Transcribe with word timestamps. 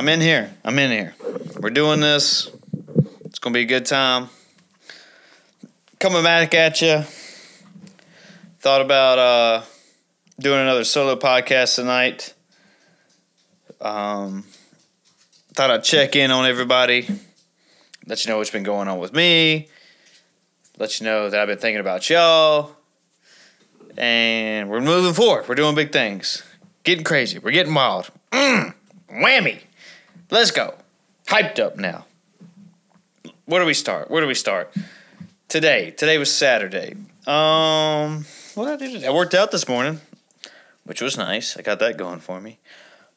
I'm 0.00 0.08
in 0.08 0.22
here. 0.22 0.50
I'm 0.64 0.78
in 0.78 0.90
here. 0.90 1.14
We're 1.58 1.68
doing 1.68 2.00
this. 2.00 2.50
It's 3.26 3.38
gonna 3.38 3.52
be 3.52 3.60
a 3.60 3.66
good 3.66 3.84
time. 3.84 4.30
Coming 5.98 6.22
back 6.22 6.54
at 6.54 6.80
you. 6.80 7.02
Thought 8.60 8.80
about 8.80 9.18
uh, 9.18 9.62
doing 10.38 10.58
another 10.58 10.84
solo 10.84 11.16
podcast 11.16 11.74
tonight. 11.74 12.32
Um, 13.78 14.44
thought 15.52 15.70
I'd 15.70 15.84
check 15.84 16.16
in 16.16 16.30
on 16.30 16.46
everybody, 16.46 17.06
let 18.06 18.24
you 18.24 18.30
know 18.30 18.38
what's 18.38 18.48
been 18.48 18.62
going 18.62 18.88
on 18.88 19.00
with 19.00 19.12
me, 19.12 19.68
let 20.78 20.98
you 20.98 21.04
know 21.04 21.28
that 21.28 21.38
I've 21.38 21.48
been 21.48 21.58
thinking 21.58 21.80
about 21.80 22.08
y'all, 22.08 22.74
and 23.98 24.70
we're 24.70 24.80
moving 24.80 25.12
forward. 25.12 25.46
We're 25.46 25.56
doing 25.56 25.74
big 25.74 25.92
things, 25.92 26.42
getting 26.84 27.04
crazy. 27.04 27.38
We're 27.38 27.50
getting 27.50 27.74
wild. 27.74 28.10
Mm, 28.32 28.72
whammy. 29.10 29.60
Let's 30.32 30.52
go. 30.52 30.74
Hyped 31.26 31.58
up 31.58 31.76
now. 31.76 32.06
Where 33.46 33.60
do 33.60 33.66
we 33.66 33.74
start? 33.74 34.10
Where 34.12 34.20
do 34.20 34.28
we 34.28 34.34
start? 34.34 34.72
Today. 35.48 35.90
Today 35.90 36.18
was 36.18 36.32
Saturday. 36.32 36.94
Um, 37.26 38.24
what 38.54 38.66
did 38.66 38.74
I 38.74 38.76
do 38.76 38.92
today? 38.92 39.06
I 39.08 39.10
worked 39.10 39.34
out 39.34 39.50
this 39.50 39.66
morning, 39.66 40.00
which 40.84 41.02
was 41.02 41.16
nice. 41.16 41.56
I 41.56 41.62
got 41.62 41.80
that 41.80 41.96
going 41.96 42.20
for 42.20 42.40
me. 42.40 42.60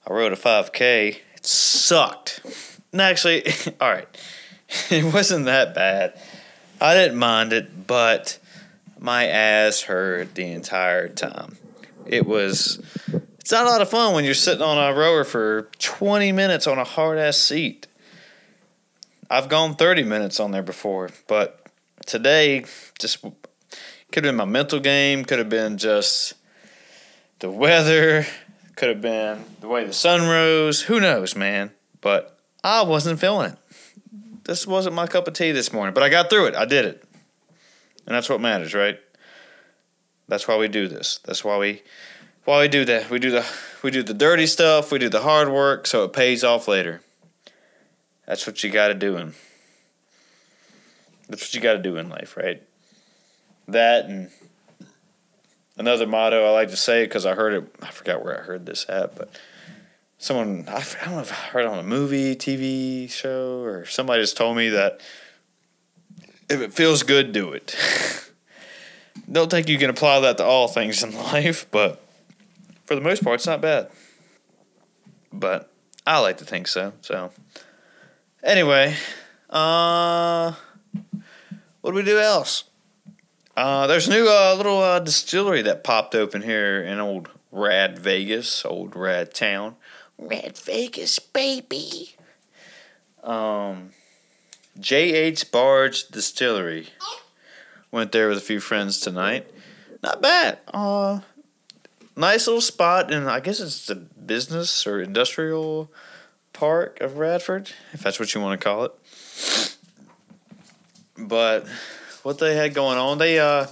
I 0.07 0.13
rode 0.13 0.33
a 0.33 0.35
5K. 0.35 1.17
It 1.35 1.45
sucked. 1.45 2.41
And 2.91 2.99
actually, 2.99 3.45
all 3.79 3.91
right, 3.91 4.07
it 4.89 5.13
wasn't 5.13 5.45
that 5.45 5.75
bad. 5.75 6.19
I 6.81 6.95
didn't 6.95 7.19
mind 7.19 7.53
it, 7.53 7.85
but 7.85 8.39
my 8.99 9.27
ass 9.27 9.81
hurt 9.81 10.33
the 10.33 10.51
entire 10.51 11.09
time. 11.09 11.57
It 12.07 12.25
was. 12.25 12.81
It's 13.43 13.51
not 13.51 13.65
a 13.65 13.69
lot 13.69 13.81
of 13.81 13.89
fun 13.89 14.13
when 14.13 14.23
you're 14.23 14.35
sitting 14.35 14.61
on 14.61 14.77
a 14.77 14.97
rower 14.97 15.25
for 15.25 15.63
20 15.79 16.31
minutes 16.31 16.65
on 16.65 16.77
a 16.77 16.85
hard 16.85 17.17
ass 17.17 17.35
seat. 17.35 17.87
I've 19.29 19.49
gone 19.49 19.75
30 19.75 20.03
minutes 20.03 20.39
on 20.39 20.51
there 20.51 20.63
before, 20.63 21.09
but 21.27 21.67
today 22.05 22.63
just 22.99 23.21
could 23.21 24.23
have 24.23 24.23
been 24.23 24.37
my 24.37 24.45
mental 24.45 24.79
game, 24.79 25.25
could 25.25 25.39
have 25.39 25.49
been 25.49 25.77
just 25.77 26.35
the 27.39 27.49
weather, 27.49 28.25
could 28.77 28.87
have 28.87 29.01
been 29.01 29.43
the 29.59 29.67
way 29.67 29.83
the 29.83 29.91
sun 29.91 30.21
rose. 30.21 30.83
Who 30.83 31.01
knows, 31.01 31.35
man? 31.35 31.71
But 31.99 32.39
I 32.63 32.83
wasn't 32.83 33.19
feeling 33.19 33.51
it. 33.51 33.57
This 34.45 34.65
wasn't 34.65 34.95
my 34.95 35.05
cup 35.05 35.27
of 35.27 35.33
tea 35.33 35.51
this 35.51 35.73
morning, 35.73 35.93
but 35.93 36.01
I 36.01 36.07
got 36.07 36.29
through 36.29 36.45
it. 36.45 36.55
I 36.55 36.63
did 36.63 36.85
it. 36.85 37.03
And 38.05 38.15
that's 38.15 38.29
what 38.29 38.39
matters, 38.39 38.73
right? 38.73 38.97
That's 40.29 40.47
why 40.47 40.55
we 40.55 40.69
do 40.69 40.87
this. 40.87 41.19
That's 41.25 41.43
why 41.43 41.57
we 41.57 41.81
why 42.45 42.61
we 42.61 42.67
do 42.67 42.85
that. 42.85 43.09
We 43.09 43.19
do 43.19 43.31
the 43.31 43.45
we 43.81 43.91
do 43.91 44.03
the 44.03 44.13
dirty 44.13 44.47
stuff, 44.47 44.91
we 44.91 44.99
do 44.99 45.09
the 45.09 45.21
hard 45.21 45.49
work 45.49 45.87
so 45.87 46.03
it 46.03 46.13
pays 46.13 46.43
off 46.43 46.67
later. 46.67 47.01
That's 48.25 48.47
what 48.47 48.63
you 48.63 48.69
got 48.69 48.87
to 48.87 48.93
do 48.93 49.17
in. 49.17 49.33
That's 51.27 51.43
what 51.43 51.53
you 51.53 51.61
got 51.61 51.73
to 51.73 51.79
do 51.79 51.97
in 51.97 52.09
life, 52.09 52.37
right? 52.37 52.61
That 53.67 54.05
and 54.05 54.29
another 55.77 56.07
motto 56.07 56.45
I 56.45 56.51
like 56.51 56.69
to 56.69 56.77
say 56.77 57.05
because 57.05 57.25
I 57.25 57.33
heard 57.33 57.53
it. 57.53 57.75
I 57.81 57.91
forgot 57.91 58.23
where 58.23 58.39
I 58.39 58.43
heard 58.43 58.65
this 58.65 58.85
at, 58.89 59.15
but 59.15 59.29
someone 60.17 60.65
I, 60.67 60.77
I 61.01 61.05
don't 61.05 61.15
know 61.15 61.21
if 61.21 61.31
I 61.31 61.35
heard 61.35 61.61
it 61.61 61.67
on 61.67 61.79
a 61.79 61.83
movie, 61.83 62.35
TV 62.35 63.09
show, 63.09 63.61
or 63.61 63.85
somebody 63.85 64.21
just 64.21 64.37
told 64.37 64.57
me 64.57 64.69
that 64.69 65.01
if 66.49 66.61
it 66.61 66.73
feels 66.73 67.03
good, 67.03 67.31
do 67.31 67.53
it. 67.53 67.75
don't 69.31 69.49
think 69.49 69.69
you 69.69 69.77
can 69.77 69.89
apply 69.89 70.19
that 70.21 70.37
to 70.37 70.43
all 70.43 70.67
things 70.67 71.03
in 71.03 71.15
life, 71.31 71.65
but 71.71 72.02
for 72.85 72.95
the 72.95 73.01
most 73.01 73.23
part, 73.23 73.35
it's 73.35 73.47
not 73.47 73.61
bad. 73.61 73.89
But 75.31 75.71
I 76.05 76.19
like 76.19 76.37
to 76.37 76.45
think 76.45 76.67
so. 76.67 76.93
So 77.01 77.31
anyway, 78.43 78.95
uh, 79.49 80.53
what 81.81 81.91
do 81.91 81.95
we 81.95 82.03
do 82.03 82.19
else? 82.19 82.65
Uh, 83.55 83.87
there's 83.87 84.07
a 84.07 84.11
new 84.11 84.27
uh, 84.27 84.55
little 84.55 84.81
uh, 84.81 84.99
distillery 84.99 85.61
that 85.61 85.83
popped 85.83 86.15
open 86.15 86.41
here 86.41 86.81
in 86.81 86.99
old 86.99 87.29
Rad 87.51 87.99
Vegas, 87.99 88.65
old 88.65 88.95
Rad 88.95 89.33
Town. 89.33 89.75
Rad 90.17 90.57
Vegas, 90.57 91.19
baby. 91.19 92.15
Um, 93.23 93.91
J.H. 94.79 95.51
Barge 95.51 96.07
Distillery. 96.07 96.89
Went 97.91 98.11
there 98.11 98.27
with 98.27 98.39
a 98.39 98.41
few 98.41 98.59
friends 98.59 98.99
tonight. 98.99 99.47
Not 100.01 100.21
bad. 100.21 100.59
Uh, 100.73 101.19
nice 102.15 102.47
little 102.47 102.61
spot, 102.61 103.11
and 103.13 103.29
I 103.29 103.39
guess 103.39 103.59
it's 103.59 103.87
the 103.87 103.95
business 103.95 104.85
or 104.85 105.01
industrial 105.01 105.91
park 106.53 107.01
of 107.01 107.17
Radford, 107.17 107.71
if 107.93 108.01
that's 108.01 108.19
what 108.19 108.33
you 108.33 108.41
want 108.41 108.59
to 108.59 108.63
call 108.63 108.85
it. 108.85 109.75
But 111.17 111.67
what 112.23 112.39
they 112.39 112.55
had 112.55 112.73
going 112.73 112.97
on, 112.97 113.17
they 113.17 113.39
uh 113.39 113.67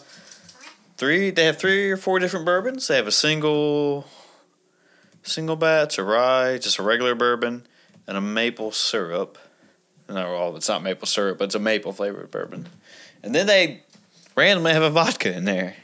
three 0.98 1.32
they 1.32 1.46
have 1.46 1.58
three 1.58 1.90
or 1.92 1.98
four 1.98 2.20
different 2.20 2.46
bourbons. 2.46 2.88
They 2.88 2.96
have 2.96 3.08
a 3.08 3.12
single 3.12 4.08
single 5.24 5.56
batch, 5.56 5.98
a 5.98 6.04
rye, 6.04 6.58
just 6.58 6.80
a 6.80 6.84
regular 6.84 7.16
bourbon, 7.16 7.66
and 8.08 8.18
a 8.18 8.22
maple 8.22 8.72
syrup. 8.72 9.38
No, 10.10 10.32
well, 10.32 10.56
it's 10.56 10.68
not 10.68 10.84
maple 10.84 11.08
syrup, 11.08 11.38
but 11.38 11.46
it's 11.46 11.56
a 11.56 11.60
maple 11.60 11.94
flavored 11.94 12.32
bourbon. 12.32 12.68
And 13.24 13.34
then 13.34 13.48
they 13.48 13.84
randomly 14.36 14.74
have 14.74 14.84
a 14.84 14.90
vodka 14.90 15.34
in 15.36 15.46
there. 15.46 15.76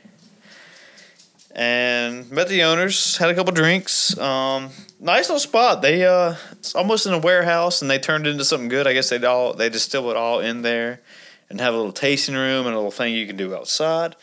And 1.57 2.29
met 2.29 2.49
the 2.49 2.61
owners, 2.61 3.17
had 3.17 3.31
a 3.31 3.33
couple 3.33 3.51
drinks. 3.51 4.15
Um, 4.19 4.69
nice 4.99 5.27
little 5.27 5.39
spot. 5.39 5.81
They 5.81 6.05
uh, 6.05 6.35
it's 6.51 6.75
almost 6.75 7.07
in 7.07 7.13
a 7.13 7.17
warehouse, 7.17 7.81
and 7.81 7.89
they 7.89 7.97
turned 7.97 8.27
it 8.27 8.29
into 8.29 8.45
something 8.45 8.69
good. 8.69 8.85
I 8.85 8.93
guess 8.93 9.09
they 9.09 9.17
all 9.25 9.55
they 9.55 9.67
distill 9.67 10.11
it 10.11 10.15
all 10.15 10.39
in 10.39 10.61
there, 10.61 11.01
and 11.49 11.59
have 11.59 11.73
a 11.73 11.77
little 11.77 11.91
tasting 11.91 12.35
room 12.35 12.67
and 12.67 12.75
a 12.75 12.77
little 12.77 12.91
thing 12.91 13.15
you 13.15 13.25
can 13.25 13.37
do 13.37 13.55
outside. 13.55 14.15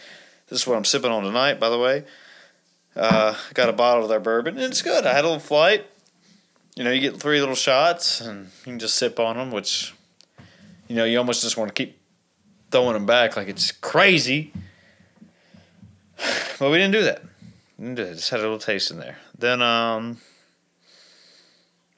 This 0.49 0.61
is 0.61 0.67
what 0.69 0.77
I'm 0.77 0.85
sipping 0.85 1.11
on 1.11 1.25
tonight, 1.25 1.59
by 1.59 1.71
the 1.71 1.79
way. 1.79 2.05
Uh, 2.95 3.35
got 3.53 3.69
a 3.69 3.73
bottle 3.73 4.05
of 4.05 4.09
their 4.09 4.21
bourbon, 4.21 4.55
and 4.55 4.67
it's 4.67 4.83
good. 4.83 5.05
I 5.05 5.13
had 5.13 5.25
a 5.25 5.29
little 5.29 5.41
flight. 5.41 5.87
You 6.77 6.85
know, 6.85 6.93
you 6.93 7.01
get 7.01 7.17
three 7.21 7.41
little 7.41 7.57
shots, 7.57 8.21
and 8.21 8.45
you 8.45 8.73
can 8.73 8.79
just 8.79 8.95
sip 8.95 9.19
on 9.19 9.37
them, 9.37 9.51
which, 9.51 9.93
you 10.87 10.95
know, 10.95 11.05
you 11.05 11.19
almost 11.19 11.43
just 11.43 11.57
want 11.57 11.69
to 11.69 11.75
keep 11.75 11.99
throwing 12.71 12.93
them 12.93 13.07
back 13.07 13.37
like 13.37 13.49
it's 13.49 13.73
crazy. 13.73 14.53
But 16.59 16.71
we 16.71 16.79
didn't 16.79 16.93
do 16.93 17.03
that. 17.03 17.23
We 17.79 17.85
didn't 17.85 17.97
do 17.97 18.05
that. 18.05 18.15
Just 18.15 18.31
had 18.31 18.41
a 18.41 18.43
little 18.43 18.59
taste 18.59 18.91
in 18.91 18.99
there. 18.99 19.19
Then 19.37 19.61
um, 19.63 20.19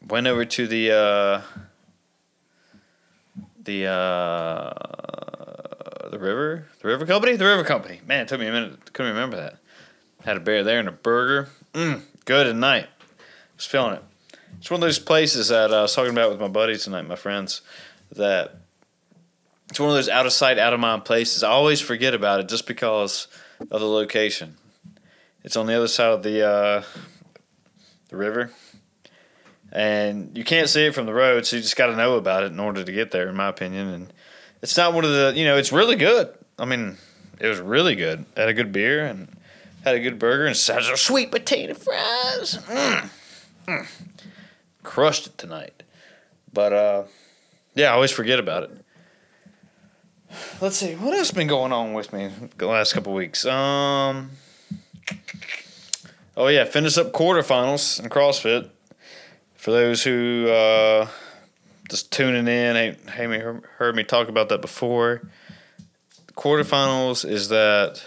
went 0.07 0.27
over 0.27 0.45
to 0.45 0.67
the 0.67 0.93
uh, 0.93 1.43
the 3.63 3.87
uh, 3.87 4.73
the 6.11 6.19
river, 6.19 6.67
the 6.81 6.89
river 6.89 7.07
company, 7.07 7.37
the 7.37 7.45
river 7.45 7.65
company. 7.65 8.01
Man, 8.07 8.23
it 8.23 8.29
took 8.29 8.41
me 8.41 8.47
a 8.47 8.53
minute. 8.53 8.93
Couldn't 8.93 9.13
remember 9.13 9.37
that. 9.37 9.59
Had 10.25 10.37
a 10.37 10.41
beer 10.41 10.65
there 10.65 10.79
and 10.79 10.89
a 10.89 10.93
burger. 10.93 11.49
Mm, 11.75 12.03
good 12.25 12.47
at 12.47 12.57
night. 12.57 12.87
Was 13.57 13.67
feeling 13.67 13.95
it. 13.95 14.03
It's 14.59 14.71
one 14.71 14.79
of 14.79 14.83
those 14.83 14.99
places 14.99 15.49
that 15.49 15.71
uh, 15.71 15.79
I 15.79 15.83
was 15.83 15.95
talking 15.95 16.13
about 16.13 16.31
with 16.31 16.41
my 16.41 16.49
buddies 16.49 16.85
tonight, 16.85 17.07
my 17.07 17.17
friends. 17.17 17.61
That 18.13 18.57
it's 19.69 19.81
one 19.81 19.91
of 19.91 19.95
those 19.95 20.09
out 20.09 20.27
of 20.27 20.33
sight, 20.33 20.59
out 20.59 20.73
of 20.73 20.81
mind 20.81 21.05
places. 21.05 21.43
I 21.43 21.51
always 21.51 21.81
forget 21.81 22.15
about 22.15 22.41
it 22.41 22.49
just 22.49 22.67
because 22.67 23.29
of 23.61 23.81
the 23.81 23.87
location. 23.87 24.57
It's 25.45 25.57
on 25.57 25.67
the 25.67 25.75
other 25.75 25.89
side 25.89 26.13
of 26.13 26.23
the 26.23 26.47
uh, 26.47 26.83
the 28.09 28.17
river, 28.17 28.51
and 29.73 30.37
you 30.37 30.45
can't 30.45 30.69
see 30.69 30.87
it 30.87 30.95
from 30.95 31.07
the 31.07 31.15
road, 31.15 31.47
so 31.47 31.57
you 31.57 31.63
just 31.63 31.77
got 31.77 31.87
to 31.87 31.97
know 31.97 32.17
about 32.17 32.43
it 32.43 32.53
in 32.53 32.61
order 32.61 32.83
to 32.83 32.93
get 32.93 33.11
there, 33.11 33.29
in 33.29 33.37
my 33.37 33.49
opinion. 33.49 33.89
And 33.89 34.13
it's 34.63 34.77
not 34.77 34.93
one 34.93 35.05
of 35.05 35.11
the 35.11 35.33
you 35.37 35.45
know, 35.45 35.57
it's 35.57 35.73
really 35.73 35.97
good. 35.97 36.33
I 36.59 36.65
mean, 36.65 36.97
it 37.39 37.47
was 37.47 37.61
really 37.61 37.95
good. 37.95 38.25
Had 38.37 38.49
a 38.49 38.55
good 38.55 38.73
beer 38.73 39.05
and 39.05 39.37
had 39.85 39.95
a 39.95 40.01
good 40.01 40.19
burger 40.19 40.47
and 40.47 40.57
some 40.57 40.83
sweet 40.97 41.31
potato 41.31 41.75
fries. 41.75 42.59
Mm. 42.67 43.11
Mm. 43.67 43.87
Crushed 44.83 45.27
it 45.27 45.39
tonight, 45.39 45.83
but 46.53 46.73
uh, 46.73 47.03
yeah, 47.75 47.91
I 47.91 47.95
always 47.95 48.13
forget 48.13 48.39
about 48.39 48.65
it 48.65 48.86
let's 50.61 50.77
see 50.77 50.95
what 50.95 51.13
else 51.13 51.29
has 51.29 51.31
been 51.33 51.47
going 51.47 51.73
on 51.73 51.93
with 51.93 52.13
me 52.13 52.31
the 52.59 52.67
last 52.67 52.93
couple 52.93 53.13
weeks. 53.13 53.45
Um, 53.45 54.31
oh 56.37 56.49
yeah, 56.49 56.65
finish 56.65 56.97
up 56.99 57.13
quarterfinals 57.13 58.01
in 58.03 58.09
CrossFit. 58.09 58.71
For 59.55 59.71
those 59.71 60.05
who 60.05 60.49
uh, 60.49 61.09
just 61.89 62.13
tuning 62.13 62.49
in, 62.49 62.77
ain't 62.77 63.11
hey 63.11 63.27
heard 63.79 63.97
me 63.97 64.05
talk 64.05 64.29
about 64.29 64.49
that 64.49 64.61
before. 64.61 65.23
Quarterfinals 66.35 67.29
is 67.29 67.49
that 67.49 68.05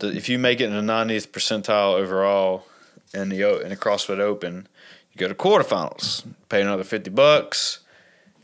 if 0.00 0.28
you 0.28 0.38
make 0.38 0.60
it 0.60 0.70
in 0.70 0.86
the 0.86 0.92
90th 0.92 1.28
percentile 1.28 1.94
overall 1.94 2.66
in 3.14 3.30
the 3.30 3.60
in 3.60 3.70
the 3.70 3.76
CrossFit 3.76 4.20
Open, 4.20 4.68
you 5.12 5.18
go 5.18 5.28
to 5.28 5.34
quarterfinals. 5.34 6.24
Pay 6.48 6.62
another 6.62 6.84
fifty 6.84 7.10
bucks 7.10 7.80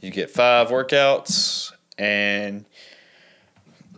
you 0.05 0.11
get 0.11 0.31
five 0.31 0.69
workouts, 0.69 1.73
and 1.97 2.67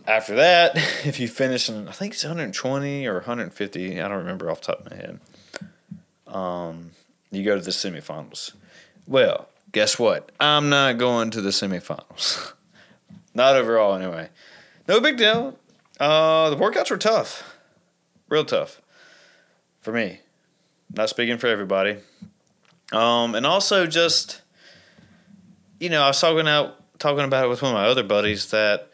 after 0.07 0.35
that, 0.35 0.75
if 1.05 1.19
you 1.19 1.27
finish 1.27 1.69
in, 1.69 1.87
I 1.87 1.91
think 1.91 2.13
it's 2.13 2.23
120 2.23 3.05
or 3.05 3.15
150, 3.15 4.01
I 4.01 4.07
don't 4.07 4.17
remember 4.17 4.49
off 4.49 4.61
the 4.61 4.67
top 4.67 4.85
of 4.85 4.91
my 4.91 4.97
head. 4.97 5.19
Um, 6.27 6.91
you 7.29 7.43
go 7.43 7.57
to 7.57 7.61
the 7.61 7.71
semifinals. 7.71 8.53
Well, 9.05 9.49
guess 9.73 9.99
what? 9.99 10.31
I'm 10.39 10.69
not 10.69 10.97
going 10.97 11.29
to 11.31 11.41
the 11.41 11.49
semifinals. 11.49 12.53
not 13.33 13.55
overall, 13.55 13.95
anyway. 13.95 14.29
No 14.87 15.01
big 15.01 15.17
deal. 15.17 15.59
Uh, 15.99 16.49
the 16.49 16.55
workouts 16.55 16.89
were 16.89 16.97
tough, 16.97 17.57
real 18.29 18.45
tough 18.45 18.81
for 19.79 19.91
me. 19.91 20.21
Not 20.93 21.09
speaking 21.09 21.37
for 21.37 21.47
everybody. 21.47 21.97
Um, 22.93 23.35
and 23.35 23.45
also 23.45 23.85
just, 23.87 24.41
you 25.79 25.89
know, 25.89 26.01
I 26.03 26.07
was 26.07 26.19
talking 26.19 26.47
out 26.47 26.75
talking 26.99 27.25
about 27.25 27.45
it 27.45 27.49
with 27.49 27.61
one 27.61 27.71
of 27.71 27.75
my 27.75 27.87
other 27.87 28.03
buddies 28.03 28.49
that 28.51 28.91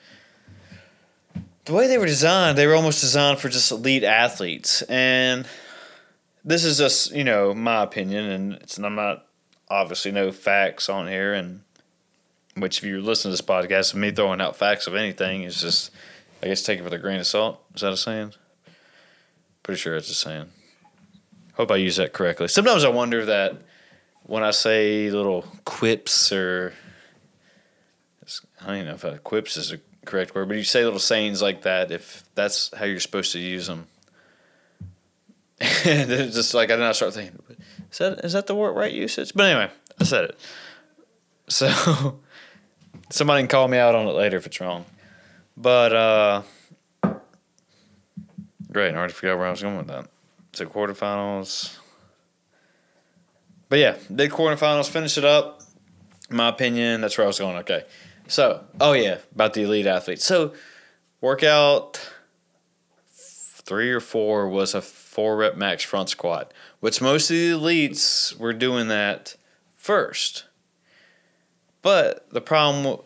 the 1.66 1.74
way 1.74 1.88
they 1.88 1.98
were 1.98 2.06
designed, 2.06 2.58
they 2.58 2.68
were 2.68 2.76
almost 2.76 3.00
designed 3.02 3.40
for 3.40 3.50
just 3.50 3.72
elite 3.72 4.04
athletes. 4.04 4.82
And 4.84 5.48
this 6.44 6.66
is 6.66 6.78
just, 6.78 7.12
you 7.14 7.24
know, 7.24 7.54
my 7.54 7.84
opinion, 7.84 8.26
and 8.26 8.54
it's 8.54 8.78
I'm 8.78 8.96
not 8.96 9.26
obviously 9.70 10.12
no 10.12 10.32
facts 10.32 10.90
on 10.90 11.08
here, 11.08 11.34
and 11.34 11.62
which 12.56 12.80
if 12.80 12.84
you're 12.84 13.02
listening 13.02 13.36
to 13.36 13.42
this 13.42 13.48
podcast, 13.48 13.96
me 13.96 14.12
throwing 14.12 14.42
out 14.42 14.58
facts 14.58 14.88
of 14.88 14.96
anything 14.96 15.44
is 15.44 15.62
just, 15.62 15.92
I 16.42 16.48
guess, 16.48 16.62
take 16.62 16.80
it 16.80 16.84
with 16.84 16.94
a 16.94 17.00
grain 17.00 17.20
of 17.20 17.28
salt. 17.28 17.64
Is 17.74 17.82
that 17.82 17.94
a 17.94 17.98
saying? 17.98 18.34
Pretty 19.64 19.80
sure 19.80 19.96
it's 19.96 20.12
a 20.12 20.14
saying. 20.14 20.48
Hope 21.54 21.72
I 21.72 21.78
use 21.78 21.96
that 21.96 22.14
correctly. 22.14 22.48
Sometimes 22.48 22.84
I 22.84 22.90
wonder 22.90 23.26
that 23.26 23.62
when 24.26 24.44
I 24.44 24.52
say 24.52 25.10
little 25.10 25.46
quips 25.66 26.32
or 26.32 26.74
I 28.62 28.68
don't 28.68 28.76
even 28.78 28.88
know 28.88 29.10
if 29.10 29.24
quips 29.24 29.58
is 29.58 29.72
a 29.72 29.80
correct 30.06 30.34
word, 30.34 30.48
but 30.48 30.58
you 30.58 30.64
say 30.64 30.84
little 30.84 31.00
sayings 31.00 31.42
like 31.42 31.64
that 31.64 31.92
if 31.92 32.24
that's 32.36 32.74
how 32.76 32.86
you're 32.86 33.00
supposed 33.00 33.34
to 33.34 33.40
use 33.40 33.68
them. 33.68 33.88
and 35.60 36.12
it's 36.12 36.36
just 36.36 36.54
like 36.54 36.72
I 36.72 36.76
did 36.76 36.82
not 36.82 36.96
start 36.96 37.14
thinking, 37.14 37.40
is 37.92 37.98
that 37.98 38.20
is 38.24 38.34
that 38.34 38.48
the 38.48 38.56
word 38.56 38.74
right 38.74 38.92
usage? 38.92 39.34
But 39.34 39.46
anyway, 39.46 39.72
I 40.00 40.04
said 40.04 40.26
it. 40.26 40.40
So 41.48 42.20
somebody 43.10 43.42
can 43.42 43.48
call 43.50 43.68
me 43.68 43.78
out 43.78 43.96
on 43.96 44.08
it 44.08 44.12
later 44.12 44.38
if 44.38 44.46
it's 44.46 44.60
wrong. 44.60 44.86
But 45.56 45.94
uh 45.94 46.42
great, 48.72 48.94
I 48.94 48.98
already 48.98 49.14
forgot 49.14 49.38
where 49.38 49.48
I 49.48 49.52
was 49.52 49.62
going 49.62 49.78
with 49.78 49.88
that. 49.88 50.08
So 50.54 50.66
quarterfinals. 50.66 51.78
But 53.74 53.80
yeah, 53.80 53.96
did 54.16 54.30
quarterfinals, 54.30 54.88
finish 54.88 55.18
it 55.18 55.26
up. 55.26 55.64
My 56.30 56.50
opinion, 56.50 57.02
that's 57.02 57.18
where 57.18 57.26
I 57.26 57.28
was 57.28 57.40
going. 57.40 57.56
Okay. 57.56 57.84
So, 58.28 58.64
oh 58.80 58.94
yeah, 58.94 59.18
about 59.34 59.56
the 59.56 59.64
elite 59.64 59.88
athletes. 59.88 60.24
So, 60.24 60.54
workout 61.22 62.00
three 63.08 63.90
or 63.90 64.00
four 64.00 64.48
was 64.48 64.76
a 64.76 64.82
four 64.84 65.38
rep 65.38 65.58
max 65.58 65.84
front 65.84 66.10
squat, 66.10 66.54
which 66.82 67.02
most 67.02 67.32
of 67.32 67.36
the 67.36 67.50
elites 67.50 68.38
were 68.38 68.54
doing 68.54 68.90
that 68.90 69.38
first. 69.76 70.44
But 71.82 72.30
the 72.30 72.42
problem, 72.42 73.00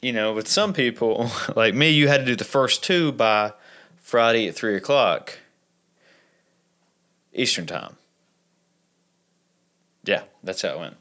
you 0.00 0.12
know, 0.12 0.32
with 0.32 0.46
some 0.46 0.72
people 0.72 1.28
like 1.56 1.74
me, 1.74 1.90
you 1.90 2.06
had 2.06 2.18
to 2.18 2.24
do 2.24 2.36
the 2.36 2.44
first 2.44 2.84
two 2.84 3.10
by 3.10 3.52
Friday 3.96 4.46
at 4.46 4.54
three 4.54 4.76
o'clock 4.76 5.40
Eastern 7.32 7.66
time. 7.66 7.96
Yeah, 10.04 10.22
that's 10.42 10.62
how 10.62 10.70
it 10.70 10.78
went. 10.78 10.96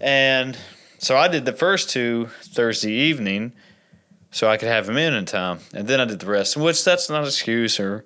And 0.00 0.56
so 0.98 1.16
I 1.16 1.28
did 1.28 1.44
the 1.44 1.52
first 1.52 1.90
two 1.90 2.28
Thursday 2.42 2.92
evening 2.92 3.52
so 4.30 4.48
I 4.48 4.56
could 4.56 4.68
have 4.68 4.86
them 4.86 4.96
in 4.96 5.14
in 5.14 5.24
time. 5.24 5.60
And 5.74 5.88
then 5.88 6.00
I 6.00 6.04
did 6.04 6.20
the 6.20 6.26
rest, 6.26 6.56
which 6.56 6.84
that's 6.84 7.08
not 7.08 7.22
an 7.22 7.26
excuse 7.26 7.80
or 7.80 8.04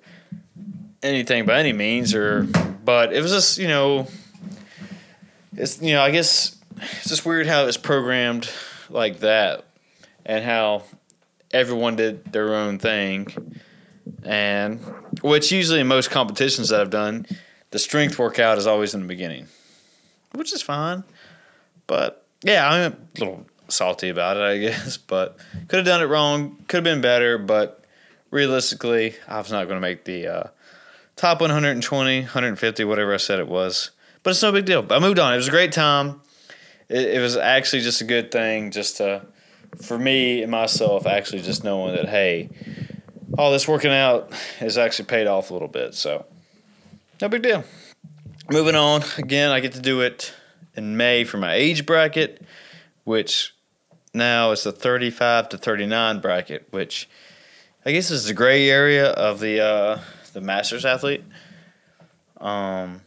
anything 1.01 1.45
by 1.45 1.59
any 1.59 1.73
means 1.73 2.13
or 2.15 2.43
but 2.85 3.13
it 3.13 3.21
was 3.21 3.31
just, 3.31 3.57
you 3.57 3.67
know, 3.67 4.07
it's 5.55 5.81
you 5.81 5.93
know, 5.93 6.01
I 6.01 6.11
guess 6.11 6.57
it's 6.77 7.09
just 7.09 7.25
weird 7.25 7.47
how 7.47 7.65
it's 7.65 7.77
programmed 7.77 8.49
like 8.89 9.19
that 9.19 9.65
and 10.25 10.43
how 10.43 10.83
everyone 11.51 11.95
did 11.95 12.31
their 12.31 12.55
own 12.55 12.79
thing. 12.79 13.61
And 14.23 14.79
which 15.21 15.51
usually 15.51 15.79
in 15.79 15.87
most 15.87 16.09
competitions 16.09 16.69
that 16.69 16.81
I've 16.81 16.89
done, 16.89 17.25
the 17.71 17.79
strength 17.79 18.19
workout 18.19 18.57
is 18.57 18.67
always 18.67 18.93
in 18.93 19.01
the 19.01 19.07
beginning, 19.07 19.47
which 20.33 20.53
is 20.53 20.61
fine. 20.61 21.03
But 21.87 22.25
yeah, 22.43 22.67
I'm 22.67 22.91
a 22.91 23.19
little 23.19 23.45
salty 23.67 24.09
about 24.09 24.37
it, 24.37 24.43
I 24.43 24.57
guess, 24.69 24.97
but 24.97 25.37
could 25.67 25.77
have 25.77 25.85
done 25.85 26.01
it 26.01 26.05
wrong. 26.05 26.57
Could 26.67 26.77
have 26.77 26.83
been 26.83 27.01
better, 27.01 27.37
but 27.37 27.83
realistically, 28.31 29.15
I 29.27 29.37
was 29.37 29.51
not 29.51 29.67
going 29.67 29.77
to 29.77 29.81
make 29.81 30.05
the 30.05 30.27
uh, 30.27 30.43
top 31.15 31.41
120, 31.41 32.21
150, 32.21 32.83
whatever 32.83 33.13
I 33.13 33.17
said 33.17 33.39
it 33.39 33.47
was. 33.47 33.91
But 34.23 34.31
it's 34.31 34.41
no 34.41 34.51
big 34.51 34.65
deal. 34.65 34.85
I 34.89 34.99
moved 34.99 35.19
on. 35.19 35.33
It 35.33 35.37
was 35.37 35.47
a 35.47 35.51
great 35.51 35.71
time. 35.71 36.21
It, 36.89 37.15
it 37.15 37.19
was 37.19 37.35
actually 37.35 37.81
just 37.81 38.01
a 38.01 38.05
good 38.05 38.31
thing, 38.31 38.71
just 38.71 38.97
to, 38.97 39.25
for 39.81 39.99
me 39.99 40.41
and 40.41 40.51
myself, 40.51 41.05
actually 41.05 41.41
just 41.41 41.63
knowing 41.63 41.95
that 41.95 42.09
hey, 42.09 42.49
all 43.37 43.51
this 43.51 43.67
working 43.67 43.91
out 43.91 44.31
has 44.59 44.77
actually 44.77 45.05
paid 45.05 45.27
off 45.27 45.49
a 45.49 45.53
little 45.53 45.67
bit. 45.67 45.93
So, 45.93 46.25
no 47.21 47.29
big 47.29 47.41
deal. 47.41 47.63
Moving 48.51 48.75
on. 48.75 49.03
Again, 49.17 49.51
I 49.51 49.61
get 49.61 49.71
to 49.73 49.79
do 49.79 50.01
it 50.01 50.33
in 50.75 50.97
May 50.97 51.23
for 51.23 51.37
my 51.37 51.53
age 51.53 51.85
bracket, 51.85 52.41
which 53.05 53.55
now 54.13 54.51
is 54.51 54.63
the 54.63 54.71
35 54.73 55.49
to 55.49 55.57
39 55.57 56.19
bracket, 56.19 56.67
which 56.71 57.07
I 57.85 57.93
guess 57.93 58.11
is 58.11 58.25
the 58.25 58.33
gray 58.33 58.69
area 58.69 59.11
of 59.11 59.39
the 59.39 59.61
uh, 59.61 59.99
the 60.33 60.41
masters 60.41 60.83
athlete. 60.83 61.23
Um, 62.37 63.01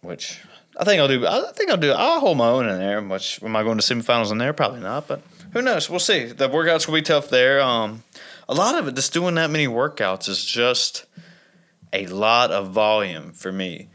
which 0.00 0.40
I 0.76 0.84
think 0.84 1.00
I'll 1.00 1.06
do. 1.08 1.24
I 1.24 1.52
think 1.52 1.70
I'll 1.70 1.76
do. 1.76 1.92
I'll 1.92 2.18
hold 2.18 2.38
my 2.38 2.48
own 2.48 2.68
in 2.68 2.78
there. 2.78 3.00
Much 3.00 3.40
am 3.40 3.54
I 3.54 3.62
going 3.62 3.78
to 3.78 3.84
semifinals 3.84 4.32
in 4.32 4.38
there? 4.38 4.52
Probably 4.52 4.80
not, 4.80 5.06
but 5.06 5.22
who 5.52 5.62
knows? 5.62 5.88
We'll 5.88 6.00
see. 6.00 6.24
The 6.26 6.48
workouts 6.48 6.88
will 6.88 6.94
be 6.94 7.02
tough 7.02 7.30
there. 7.30 7.60
Um, 7.60 8.02
a 8.48 8.54
lot 8.54 8.74
of 8.74 8.88
it, 8.88 8.96
just 8.96 9.12
doing 9.12 9.36
that 9.36 9.50
many 9.50 9.68
workouts, 9.68 10.28
is 10.28 10.44
just 10.44 11.06
a 11.92 12.06
lot 12.06 12.50
of 12.50 12.70
volume 12.70 13.32
for 13.32 13.52
me 13.52 13.88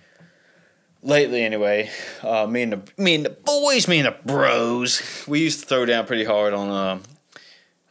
lately 1.04 1.44
anyway, 1.44 1.90
uh, 2.22 2.48
me 2.48 2.64
and 2.64 2.74
the 2.74 2.82
me 2.98 3.16
and 3.16 3.26
the 3.26 3.30
boys, 3.30 3.88
me 3.88 4.00
and 4.00 4.08
the 4.08 4.18
bros, 4.26 5.02
we 5.28 5.42
used 5.42 5.60
to 5.62 5.66
throw 5.66 5.86
down 5.86 6.06
pretty 6.06 6.24
hard 6.24 6.54
on. 6.54 6.70
Uh, 6.70 7.00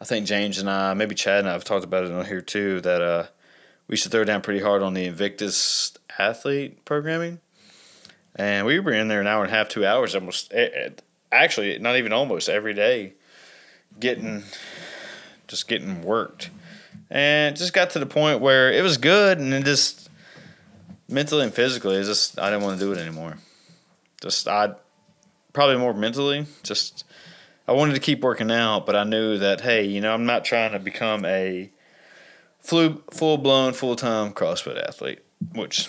I 0.00 0.04
think 0.04 0.26
James 0.26 0.58
and 0.58 0.68
I, 0.68 0.94
maybe 0.94 1.14
Chad 1.14 1.40
and 1.40 1.48
I 1.48 1.52
have 1.52 1.64
talked 1.64 1.84
about 1.84 2.04
it 2.04 2.10
on 2.10 2.24
here 2.24 2.40
too. 2.40 2.80
That 2.80 3.02
uh, 3.02 3.26
we 3.86 3.92
used 3.92 4.04
to 4.04 4.10
throw 4.10 4.24
down 4.24 4.40
pretty 4.40 4.60
hard 4.60 4.82
on 4.82 4.94
the 4.94 5.04
Invictus 5.04 5.92
athlete 6.18 6.84
programming, 6.84 7.40
and 8.34 8.66
we 8.66 8.80
were 8.80 8.92
in 8.92 9.08
there 9.08 9.20
an 9.20 9.26
hour 9.26 9.44
and 9.44 9.52
a 9.52 9.56
half, 9.56 9.68
two 9.68 9.86
hours, 9.86 10.14
almost. 10.14 10.52
Eh, 10.52 10.68
eh, 10.74 10.88
actually, 11.30 11.78
not 11.78 11.96
even 11.96 12.12
almost 12.12 12.48
every 12.48 12.74
day, 12.74 13.12
getting 14.00 14.42
just 15.46 15.68
getting 15.68 16.02
worked, 16.02 16.50
and 17.12 17.54
it 17.54 17.58
just 17.58 17.74
got 17.74 17.90
to 17.90 17.98
the 17.98 18.06
point 18.06 18.40
where 18.40 18.72
it 18.72 18.82
was 18.82 18.96
good, 18.96 19.38
and 19.38 19.52
it 19.52 19.64
just 19.64 20.08
mentally 21.08 21.44
and 21.44 21.52
physically, 21.52 21.96
it's 21.96 22.08
just 22.08 22.38
I 22.38 22.50
didn't 22.50 22.64
want 22.64 22.80
to 22.80 22.84
do 22.84 22.90
it 22.90 22.98
anymore. 22.98 23.36
Just 24.22 24.48
I 24.48 24.74
probably 25.52 25.76
more 25.76 25.92
mentally, 25.92 26.46
just 26.62 27.04
I 27.68 27.72
wanted 27.72 27.94
to 27.94 28.00
keep 28.00 28.22
working 28.22 28.50
out, 28.50 28.86
but 28.86 28.96
I 28.96 29.04
knew 29.04 29.36
that 29.38 29.60
hey, 29.60 29.84
you 29.84 30.00
know, 30.00 30.14
I'm 30.14 30.24
not 30.24 30.46
trying 30.46 30.72
to 30.72 30.78
become 30.78 31.26
a 31.26 31.70
full 32.60 33.02
full 33.10 33.36
blown 33.36 33.74
full 33.74 33.94
time 33.94 34.32
CrossFit 34.32 34.82
athlete, 34.82 35.20
which 35.54 35.88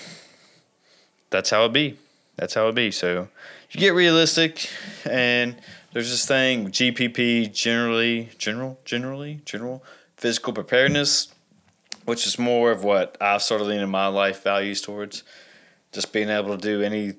that's 1.30 1.52
how 1.52 1.64
it 1.64 1.72
be. 1.72 1.98
That's 2.36 2.54
how 2.54 2.68
it 2.68 2.76
be. 2.76 2.92
So 2.92 3.30
you 3.72 3.80
get 3.80 3.94
realistic, 3.94 4.70
and 5.06 5.56
there's 5.94 6.10
this 6.10 6.26
thing 6.26 6.70
GPP 6.70 7.54
generally 7.54 8.30
general 8.38 8.78
generally 8.84 9.40
general 9.46 9.86
physical 10.24 10.54
preparedness 10.54 11.34
which 12.06 12.28
is 12.28 12.38
more 12.38 12.72
of 12.72 12.84
what 12.84 13.18
I've 13.22 13.42
started 13.42 13.66
leaning 13.66 13.90
my 13.90 14.08
life 14.08 14.44
values 14.44 14.82
towards. 14.82 15.24
Just 15.92 16.12
being 16.12 16.30
able 16.30 16.58
to 16.58 16.62
do 16.62 16.82
any 16.82 17.14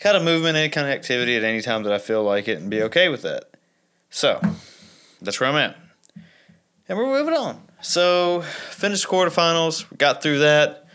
kind 0.00 0.16
of 0.16 0.22
movement, 0.22 0.56
any 0.56 0.68
kind 0.68 0.86
of 0.86 0.92
activity 0.92 1.36
at 1.36 1.44
any 1.44 1.62
time 1.62 1.84
that 1.84 1.92
I 1.92 1.98
feel 1.98 2.22
like 2.22 2.48
it 2.48 2.58
and 2.58 2.68
be 2.68 2.82
okay 2.82 3.08
with 3.08 3.22
that. 3.22 3.50
So 4.10 4.40
that's 5.22 5.40
where 5.40 5.48
I'm 5.48 5.56
at. 5.56 5.76
And 6.88 6.98
we're 6.98 7.06
moving 7.06 7.34
on. 7.34 7.62
So 7.80 8.42
finished 8.42 9.06
quarterfinals, 9.06 9.86
got 9.96 10.22
through 10.22 10.40
that. 10.40 10.86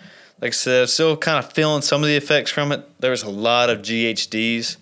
Like 0.41 0.49
I 0.49 0.51
said, 0.51 0.89
still 0.89 1.17
kind 1.17 1.43
of 1.43 1.51
feeling 1.51 1.81
some 1.81 2.01
of 2.01 2.07
the 2.07 2.15
effects 2.15 2.51
from 2.51 2.71
it. 2.71 2.87
There 2.99 3.11
was 3.11 3.23
a 3.23 3.29
lot 3.29 3.69
of 3.69 3.79
GHDs, 3.79 4.77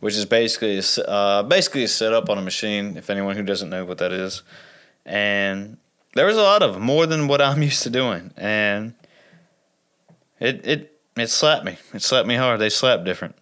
which 0.00 0.14
is 0.14 0.24
basically 0.24 0.78
a, 0.78 1.02
uh, 1.08 1.42
basically 1.42 1.84
a 1.84 1.88
setup 1.88 2.30
on 2.30 2.38
a 2.38 2.42
machine. 2.42 2.96
If 2.96 3.10
anyone 3.10 3.36
who 3.36 3.42
doesn't 3.42 3.68
know 3.68 3.84
what 3.84 3.98
that 3.98 4.12
is, 4.12 4.42
and 5.08 5.78
there 6.14 6.26
was 6.26 6.36
a 6.36 6.42
lot 6.42 6.62
of 6.62 6.78
more 6.78 7.06
than 7.06 7.26
what 7.26 7.40
I'm 7.40 7.62
used 7.70 7.82
to 7.84 7.90
doing, 7.90 8.32
and 8.36 8.94
it 10.38 10.64
it 10.64 11.00
it 11.16 11.30
slapped 11.30 11.64
me. 11.64 11.78
It 11.94 12.02
slapped 12.02 12.28
me 12.28 12.36
hard. 12.36 12.60
They 12.60 12.68
slapped 12.68 13.04
different, 13.04 13.34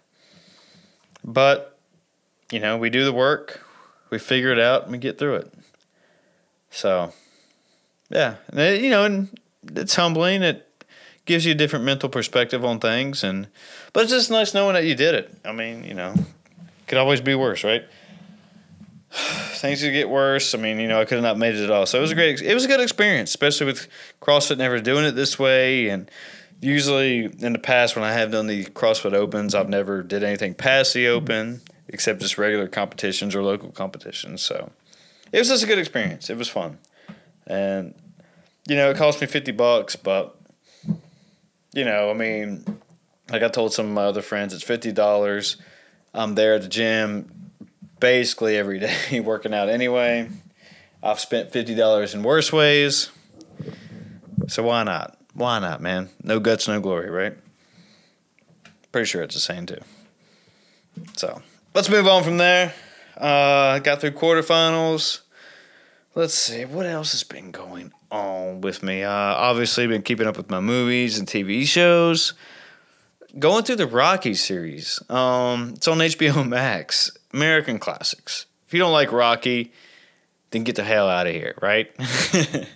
but 1.24 1.78
you 2.50 2.60
know 2.60 2.78
we 2.78 2.88
do 2.88 3.04
the 3.04 3.12
work, 3.12 3.60
we 4.10 4.18
figure 4.18 4.52
it 4.52 4.60
out, 4.60 4.84
and 4.84 4.92
we 4.92 4.98
get 4.98 5.18
through 5.18 5.36
it. 5.36 5.52
So, 6.70 7.12
yeah, 8.10 8.36
you 8.54 8.90
know, 8.90 9.04
and 9.04 9.40
it's 9.74 9.94
humbling. 9.94 10.42
It 10.42 10.62
gives 11.24 11.44
you 11.44 11.52
a 11.52 11.56
different 11.56 11.84
mental 11.84 12.08
perspective 12.08 12.64
on 12.64 12.78
things, 12.78 13.24
and 13.24 13.48
but 13.92 14.04
it's 14.04 14.12
just 14.12 14.30
nice 14.30 14.54
knowing 14.54 14.74
that 14.74 14.84
you 14.84 14.94
did 14.94 15.14
it. 15.14 15.34
I 15.44 15.52
mean, 15.52 15.84
you 15.84 15.94
know, 15.94 16.14
could 16.86 16.98
always 16.98 17.20
be 17.20 17.34
worse, 17.34 17.64
right? 17.64 17.84
Things 19.56 19.80
could 19.80 19.92
get 19.92 20.10
worse. 20.10 20.54
I 20.54 20.58
mean, 20.58 20.78
you 20.78 20.88
know, 20.88 21.00
I 21.00 21.04
could 21.04 21.14
have 21.14 21.24
not 21.24 21.38
made 21.38 21.54
it 21.54 21.64
at 21.64 21.70
all. 21.70 21.86
So 21.86 21.98
it 21.98 22.02
was 22.02 22.10
a 22.10 22.14
great, 22.14 22.42
it 22.42 22.52
was 22.54 22.64
a 22.64 22.68
good 22.68 22.80
experience, 22.80 23.30
especially 23.30 23.66
with 23.66 23.88
CrossFit 24.20 24.58
never 24.58 24.78
doing 24.80 25.06
it 25.06 25.12
this 25.12 25.38
way. 25.38 25.88
And 25.88 26.10
usually 26.60 27.24
in 27.24 27.52
the 27.52 27.58
past, 27.58 27.96
when 27.96 28.04
I 28.04 28.12
have 28.12 28.30
done 28.30 28.46
the 28.46 28.66
CrossFit 28.66 29.14
Opens, 29.14 29.54
I've 29.54 29.70
never 29.70 30.02
did 30.02 30.22
anything 30.22 30.54
past 30.54 30.92
the 30.92 31.06
mm-hmm. 31.06 31.16
Open 31.16 31.60
except 31.88 32.20
just 32.20 32.36
regular 32.36 32.68
competitions 32.68 33.34
or 33.34 33.42
local 33.42 33.70
competitions. 33.70 34.42
So 34.42 34.70
it 35.32 35.38
was 35.38 35.48
just 35.48 35.64
a 35.64 35.66
good 35.66 35.78
experience. 35.78 36.30
It 36.30 36.36
was 36.36 36.48
fun, 36.48 36.78
and 37.46 37.94
you 38.66 38.76
know, 38.76 38.90
it 38.90 38.96
cost 38.96 39.20
me 39.20 39.26
fifty 39.26 39.52
bucks, 39.52 39.96
but 39.96 40.36
you 41.72 41.84
know, 41.84 42.10
I 42.10 42.14
mean, 42.14 42.64
like 43.30 43.42
I 43.42 43.48
told 43.48 43.72
some 43.72 43.86
of 43.86 43.92
my 43.92 44.04
other 44.04 44.22
friends, 44.22 44.54
it's 44.54 44.64
fifty 44.64 44.92
dollars. 44.92 45.56
I'm 46.14 46.34
there 46.34 46.54
at 46.54 46.62
the 46.62 46.68
gym 46.68 47.30
basically 48.06 48.56
every 48.56 48.78
day 49.10 49.18
working 49.18 49.52
out 49.52 49.68
anyway. 49.68 50.28
I've 51.02 51.18
spent 51.18 51.52
fifty 51.52 51.74
dollars 51.74 52.14
in 52.14 52.22
worse 52.22 52.52
ways. 52.52 53.10
So 54.46 54.62
why 54.62 54.84
not? 54.84 55.18
Why 55.34 55.58
not, 55.58 55.80
man? 55.80 56.10
No 56.22 56.38
guts, 56.38 56.68
no 56.68 56.80
glory, 56.80 57.10
right? 57.10 57.36
Pretty 58.92 59.06
sure 59.06 59.22
it's 59.22 59.34
the 59.34 59.40
same 59.40 59.66
too. 59.66 59.80
So 61.16 61.42
let's 61.74 61.90
move 61.90 62.06
on 62.06 62.22
from 62.22 62.36
there. 62.36 62.72
Uh, 63.16 63.80
got 63.80 64.00
through 64.00 64.12
quarterfinals. 64.12 65.22
Let's 66.14 66.34
see 66.34 66.64
what 66.64 66.86
else 66.86 67.10
has 67.10 67.24
been 67.24 67.50
going 67.50 67.92
on 68.10 68.60
with 68.60 68.84
me. 68.84 69.02
Uh, 69.02 69.10
obviously, 69.10 69.86
been 69.88 70.02
keeping 70.02 70.28
up 70.28 70.36
with 70.36 70.48
my 70.48 70.60
movies 70.60 71.18
and 71.18 71.26
TV 71.26 71.66
shows. 71.66 72.34
Going 73.38 73.64
through 73.64 73.76
the 73.76 73.86
Rocky 73.86 74.34
series. 74.34 75.02
Um, 75.10 75.74
it's 75.76 75.88
on 75.88 75.98
HBO 75.98 76.48
Max. 76.48 77.10
American 77.36 77.78
classics. 77.78 78.46
If 78.66 78.72
you 78.72 78.80
don't 78.80 78.92
like 78.92 79.12
Rocky, 79.12 79.72
then 80.50 80.64
get 80.64 80.76
the 80.76 80.82
hell 80.82 81.08
out 81.08 81.26
of 81.26 81.34
here, 81.34 81.54
right? 81.60 81.92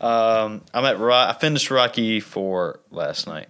um, 0.00 0.62
I'm 0.74 0.84
at 0.84 0.98
Ro- 0.98 1.14
I 1.14 1.32
finished 1.32 1.70
Rocky 1.70 2.20
four 2.20 2.80
last 2.90 3.26
night, 3.26 3.48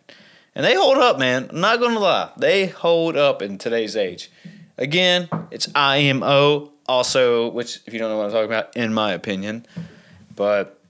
and 0.54 0.64
they 0.64 0.74
hold 0.74 0.98
up, 0.98 1.18
man. 1.18 1.48
I'm 1.50 1.60
not 1.60 1.80
gonna 1.80 1.98
lie, 1.98 2.30
they 2.38 2.66
hold 2.66 3.16
up 3.16 3.42
in 3.42 3.58
today's 3.58 3.96
age. 3.96 4.30
Again, 4.78 5.28
it's 5.50 5.68
IMO, 5.74 6.70
also, 6.86 7.50
which 7.50 7.80
if 7.86 7.92
you 7.92 7.98
don't 7.98 8.10
know 8.10 8.18
what 8.18 8.26
I'm 8.26 8.32
talking 8.32 8.46
about, 8.46 8.76
in 8.76 8.94
my 8.94 9.12
opinion, 9.12 9.66
but 10.36 10.80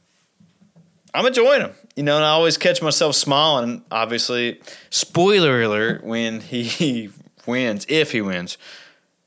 I'm 1.15 1.25
enjoying 1.25 1.61
them. 1.61 1.73
You 1.95 2.03
know, 2.03 2.17
and 2.17 2.25
I 2.27 2.29
always 2.29 2.59
catch 2.59 2.83
myself 2.83 3.15
smiling. 3.15 3.83
Obviously, 3.91 4.61
spoiler 4.91 5.63
alert 5.63 6.05
when 6.05 6.43
he 6.43 7.09
wins, 7.47 7.87
if 7.89 8.13
he 8.13 8.21
wins, 8.21 8.59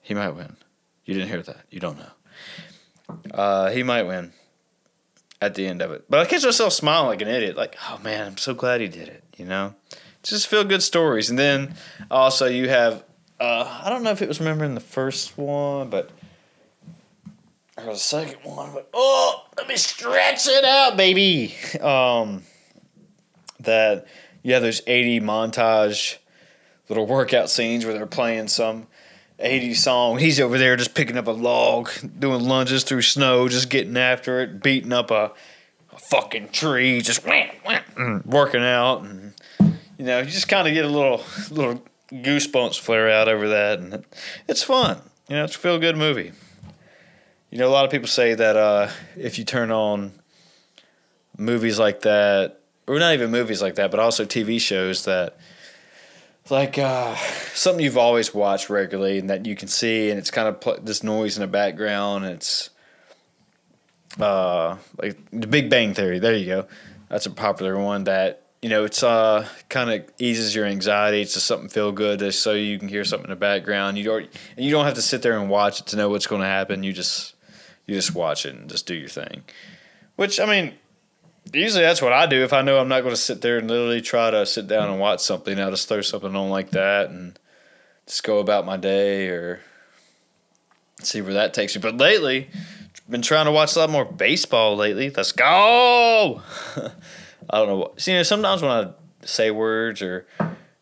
he 0.10 0.16
might 0.16 0.32
win. 0.32 0.58
You 1.06 1.13
didn't 1.13 1.30
hear 1.30 1.44
that. 1.44 1.66
You 1.70 1.80
don't 1.80 2.00
know. 2.00 3.22
Uh, 3.32 3.70
he 3.70 3.84
might 3.84 4.08
win 4.08 4.34
at 5.39 5.54
the 5.54 5.68
end 5.68 5.84
of 5.84 5.92
it. 5.92 6.06
But 6.10 6.22
I 6.22 6.25
catch 6.25 6.44
myself 6.44 6.74
smiling 6.74 7.10
like 7.10 7.22
an 7.22 7.28
idiot, 7.28 7.56
like, 7.56 7.78
oh 7.88 8.00
man, 8.04 8.25
I'm 8.25 8.38
so 8.38 8.56
glad 8.56 8.82
he 8.82 8.88
did 8.88 9.08
it. 9.08 9.24
You 9.38 9.46
know, 9.46 9.75
just 10.24 10.48
feel 10.48 10.63
good 10.63 10.82
stories. 10.82 11.30
And 11.30 11.38
then 11.38 11.75
also 12.10 12.48
you 12.48 12.70
have, 12.70 13.04
uh, 13.39 13.82
I 13.84 13.89
don't 13.92 14.01
know 14.01 14.10
if 14.10 14.24
it 14.24 14.28
was 14.28 14.39
remembering 14.39 14.74
the 14.74 14.82
first 14.82 15.38
one, 15.38 15.92
but 15.92 16.10
or 17.78 17.84
the 17.84 17.96
second 17.96 18.39
one, 18.42 18.74
but 18.74 18.89
oh, 18.92 19.46
let 19.58 19.68
me 19.68 19.78
stretch 19.78 20.48
it 20.48 20.66
out, 20.66 20.98
baby. 20.98 21.54
Um, 21.80 22.42
that 23.60 24.08
yeah, 24.42 24.58
there's 24.58 24.82
80 24.88 25.20
montage 25.20 26.18
little 26.89 27.06
workout 27.06 27.51
scenes 27.51 27.86
where 27.86 27.94
they're 27.94 28.08
playing 28.08 28.48
some 28.48 28.88
80s 29.43 29.77
song. 29.77 30.19
He's 30.19 30.39
over 30.39 30.58
there 30.58 30.75
just 30.75 30.93
picking 30.93 31.17
up 31.17 31.27
a 31.27 31.31
log, 31.31 31.89
doing 32.19 32.43
lunges 32.43 32.84
through 32.84 33.03
snow, 33.03 33.48
just 33.48 33.69
getting 33.69 33.98
after 33.98 34.41
it, 34.41 34.62
beating 34.62 34.93
up 34.93 35.12
a, 35.12 35.31
a 35.91 35.98
fucking 35.98 36.50
tree, 36.50 37.01
just 37.01 37.25
wham, 37.25 37.50
wham, 37.65 38.24
working 38.25 38.63
out. 38.63 39.03
And, 39.03 39.34
you 39.98 40.05
know, 40.05 40.19
you 40.19 40.25
just 40.25 40.50
kind 40.50 40.67
of 40.67 40.74
get 40.74 40.86
a 40.86 40.89
little 40.89 41.24
little 41.51 41.84
goosebumps 42.12 42.79
flare 42.79 43.10
out 43.10 43.27
over 43.27 43.48
that. 43.50 43.79
And 43.79 44.05
it's 44.48 44.63
fun. 44.63 45.01
You 45.29 45.38
know, 45.38 45.43
it's 45.46 45.55
a 45.55 45.60
feel 45.60 45.79
good 45.79 45.96
movie. 45.98 46.31
You 47.51 47.58
know, 47.58 47.67
a 47.67 47.72
lot 47.72 47.86
of 47.86 47.91
people 47.91 48.08
say 48.08 48.34
that 48.34 48.55
uh, 48.55 48.89
if 49.15 49.39
you 49.39 49.46
turn 49.46 49.72
on 49.72 50.13
movies 51.38 51.79
like 51.79 52.01
that, 52.01 52.60
or 52.88 53.00
not 53.00 53.13
even 53.13 53.31
movies 53.31 53.62
like 53.62 53.75
that, 53.75 53.91
but 53.91 54.00
also 54.00 54.25
TV 54.25 54.60
shows 54.60 55.05
that 55.05 55.38
like 56.51 56.77
uh, 56.77 57.15
something 57.53 57.84
you've 57.84 57.98
always 57.98 58.34
watched 58.34 58.70
regularly 58.70 59.20
and 59.20 59.29
that 59.29 59.46
you 59.46 59.56
can 59.56 59.68
see, 59.68 60.10
and 60.10 60.20
it's 60.20 60.32
kind 60.32 60.48
of 60.48 60.60
pl- 60.60 60.79
this 60.82 61.03
noise 61.03 61.38
in 61.38 61.41
the 61.41 61.48
background. 61.48 62.25
It's 62.25 62.70
uh, 64.20 64.77
like 65.01 65.18
the 65.32 65.48
Big 65.48 65.70
Bang 65.70 65.94
Theory. 65.94 66.20
There 66.20 66.36
you 66.36 66.46
go. 66.46 66.68
That's 67.10 67.25
a 67.25 67.32
popular 67.32 67.77
one 67.79 68.03
that 68.06 68.44
you 68.62 68.70
know 68.70 68.84
it's 68.84 69.03
uh 69.03 69.48
kind 69.70 69.89
of 69.89 70.06
eases 70.20 70.53
your 70.53 70.65
anxiety. 70.65 71.22
It's 71.22 71.34
just 71.34 71.46
something 71.46 71.70
feel 71.70 71.91
good, 71.91 72.34
so 72.34 72.53
you 72.53 72.77
can 72.77 72.88
hear 72.88 73.03
something 73.03 73.29
in 73.29 73.32
the 73.32 73.36
background. 73.36 73.98
You 73.98 74.03
don't 74.03 74.29
and 74.56 74.65
you 74.65 74.72
don't 74.72 74.86
have 74.86 74.96
to 74.96 75.01
sit 75.01 75.22
there 75.22 75.39
and 75.39 75.50
watch 75.50 75.79
it 75.79 75.88
to 75.88 75.98
know 75.98 76.10
what's 76.10 76.27
going 76.27 76.41
to 76.41 76.48
happen. 76.48 76.84
You 76.84 76.94
just 76.94 77.36
you 77.86 77.96
just 77.96 78.13
watch 78.13 78.46
it 78.46 78.56
and 78.56 78.70
just 78.70 78.86
do 78.86 78.94
your 78.94 79.10
thing. 79.10 79.44
Which 80.15 80.39
I 80.39 80.46
mean, 80.46 80.74
usually 81.53 81.84
that's 81.84 82.01
what 82.01 82.13
I 82.13 82.25
do. 82.25 82.44
If 82.44 82.53
I 82.53 82.62
know 82.62 82.79
I'm 82.79 82.88
not 82.88 83.01
going 83.01 83.13
to 83.13 83.22
sit 83.22 83.41
there 83.41 83.58
and 83.58 83.68
literally 83.70 84.01
try 84.01 84.32
to 84.32 84.46
sit 84.46 84.68
down 84.68 84.89
and 84.89 85.00
watch 85.00 85.22
something, 85.22 85.60
I'll 85.60 85.72
just 85.72 85.88
throw 85.88 86.01
something 86.01 86.36
on 86.36 86.50
like 86.50 86.72
that 86.72 87.10
and 87.10 87.38
just 88.06 88.24
go 88.24 88.39
about 88.39 88.65
my 88.65 88.77
day 88.77 89.27
or 89.27 89.62
see 91.01 91.22
where 91.22 91.34
that 91.34 91.53
takes 91.53 91.75
me. 91.75 91.82
But 91.82 91.98
lately, 91.98 92.50
been 93.10 93.22
trying 93.22 93.46
to 93.46 93.51
watch 93.51 93.75
a 93.75 93.79
lot 93.79 93.89
more 93.89 94.06
baseball 94.06 94.75
lately. 94.75 95.10
Let's 95.10 95.32
go. 95.32 96.41
I 97.50 97.58
don't 97.58 97.68
know. 97.68 97.77
What, 97.77 98.01
see, 98.01 98.12
you 98.12 98.18
know, 98.18 98.24
sometimes 98.24 98.62
when 98.62 98.72
I 98.72 98.91
say 99.24 99.51
words 99.51 100.01
or 100.01 100.27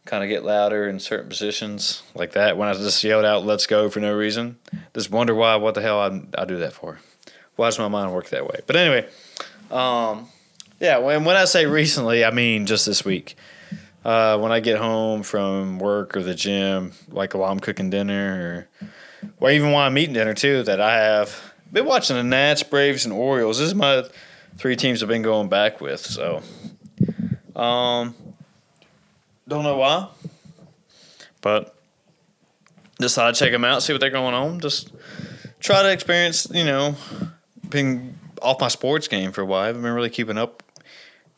kind 0.06 0.24
of 0.24 0.30
get 0.30 0.44
louder 0.44 0.88
in 0.88 1.00
certain 1.00 1.30
positions 1.30 2.04
like 2.16 2.34
that, 2.34 2.58
when 2.58 2.68
I 2.68 2.74
just 2.74 3.04
yelled 3.04 3.26
out 3.26 3.46
"Let's 3.46 3.66
go" 3.66 3.90
for 3.90 4.00
no 4.00 4.14
reason, 4.14 4.58
just 4.94 5.12
wonder 5.12 5.34
why. 5.34 5.56
What 5.56 5.76
the 5.76 5.82
hell 5.82 6.00
I 6.00 6.22
I 6.38 6.46
do 6.46 6.58
that 6.58 6.74
for? 6.74 7.00
Why 7.56 7.68
does 7.68 7.80
my 7.80 7.88
mind 7.88 8.14
work 8.14 8.30
that 8.30 8.46
way? 8.46 8.60
But 8.68 8.76
anyway, 8.76 9.08
um, 9.72 10.28
yeah, 10.80 10.98
when 10.98 11.24
when 11.24 11.36
I 11.36 11.46
say 11.46 11.66
recently, 11.66 12.24
I 12.24 12.32
mean 12.32 12.66
just 12.66 12.86
this 12.86 13.04
week. 13.04 13.36
Uh, 14.06 14.38
when 14.38 14.54
I 14.54 14.62
get 14.62 14.78
home 14.78 15.22
from 15.22 15.80
work 15.80 16.16
or 16.16 16.24
the 16.24 16.36
gym, 16.36 16.94
like 17.10 17.34
while 17.34 17.52
I'm 17.52 17.60
cooking 17.60 17.90
dinner, 17.90 18.68
or 18.82 18.90
or 19.40 19.52
even 19.52 19.72
while 19.72 19.86
I'm 19.86 19.98
eating 19.98 20.14
dinner 20.14 20.34
too, 20.34 20.64
that 20.64 20.80
I 20.80 20.96
have 20.96 21.54
been 21.72 21.86
watching 21.86 22.16
the 22.16 22.24
Nats, 22.24 22.64
Braves, 22.64 23.06
and 23.06 23.14
Orioles. 23.14 23.60
This 23.60 23.68
is 23.68 23.76
my 23.76 24.06
three 24.58 24.76
teams 24.76 25.04
I've 25.04 25.10
been 25.10 25.24
going 25.24 25.50
back 25.50 25.82
with. 25.82 26.00
So, 26.00 26.42
um, 27.56 28.16
don't 29.48 29.64
know 29.64 29.78
why, 29.78 30.08
but 31.42 31.76
thought 33.00 33.28
I'd 33.28 33.36
check 33.36 33.52
them 33.52 33.66
out, 33.66 33.84
see 33.84 33.94
what 33.94 34.00
they're 34.00 34.10
going 34.10 34.34
on. 34.34 34.60
Just 34.60 34.92
try 35.60 35.82
to 35.82 35.92
experience, 35.92 36.48
you 36.52 36.64
know, 36.64 36.96
being 37.70 38.18
off 38.42 38.60
my 38.62 38.68
sports 38.68 39.08
game 39.08 39.32
for 39.32 39.42
a 39.42 39.46
while. 39.46 39.64
I 39.64 39.68
haven't 39.68 39.82
been 39.82 39.94
really 39.94 40.10
keeping 40.10 40.38
up 40.38 40.64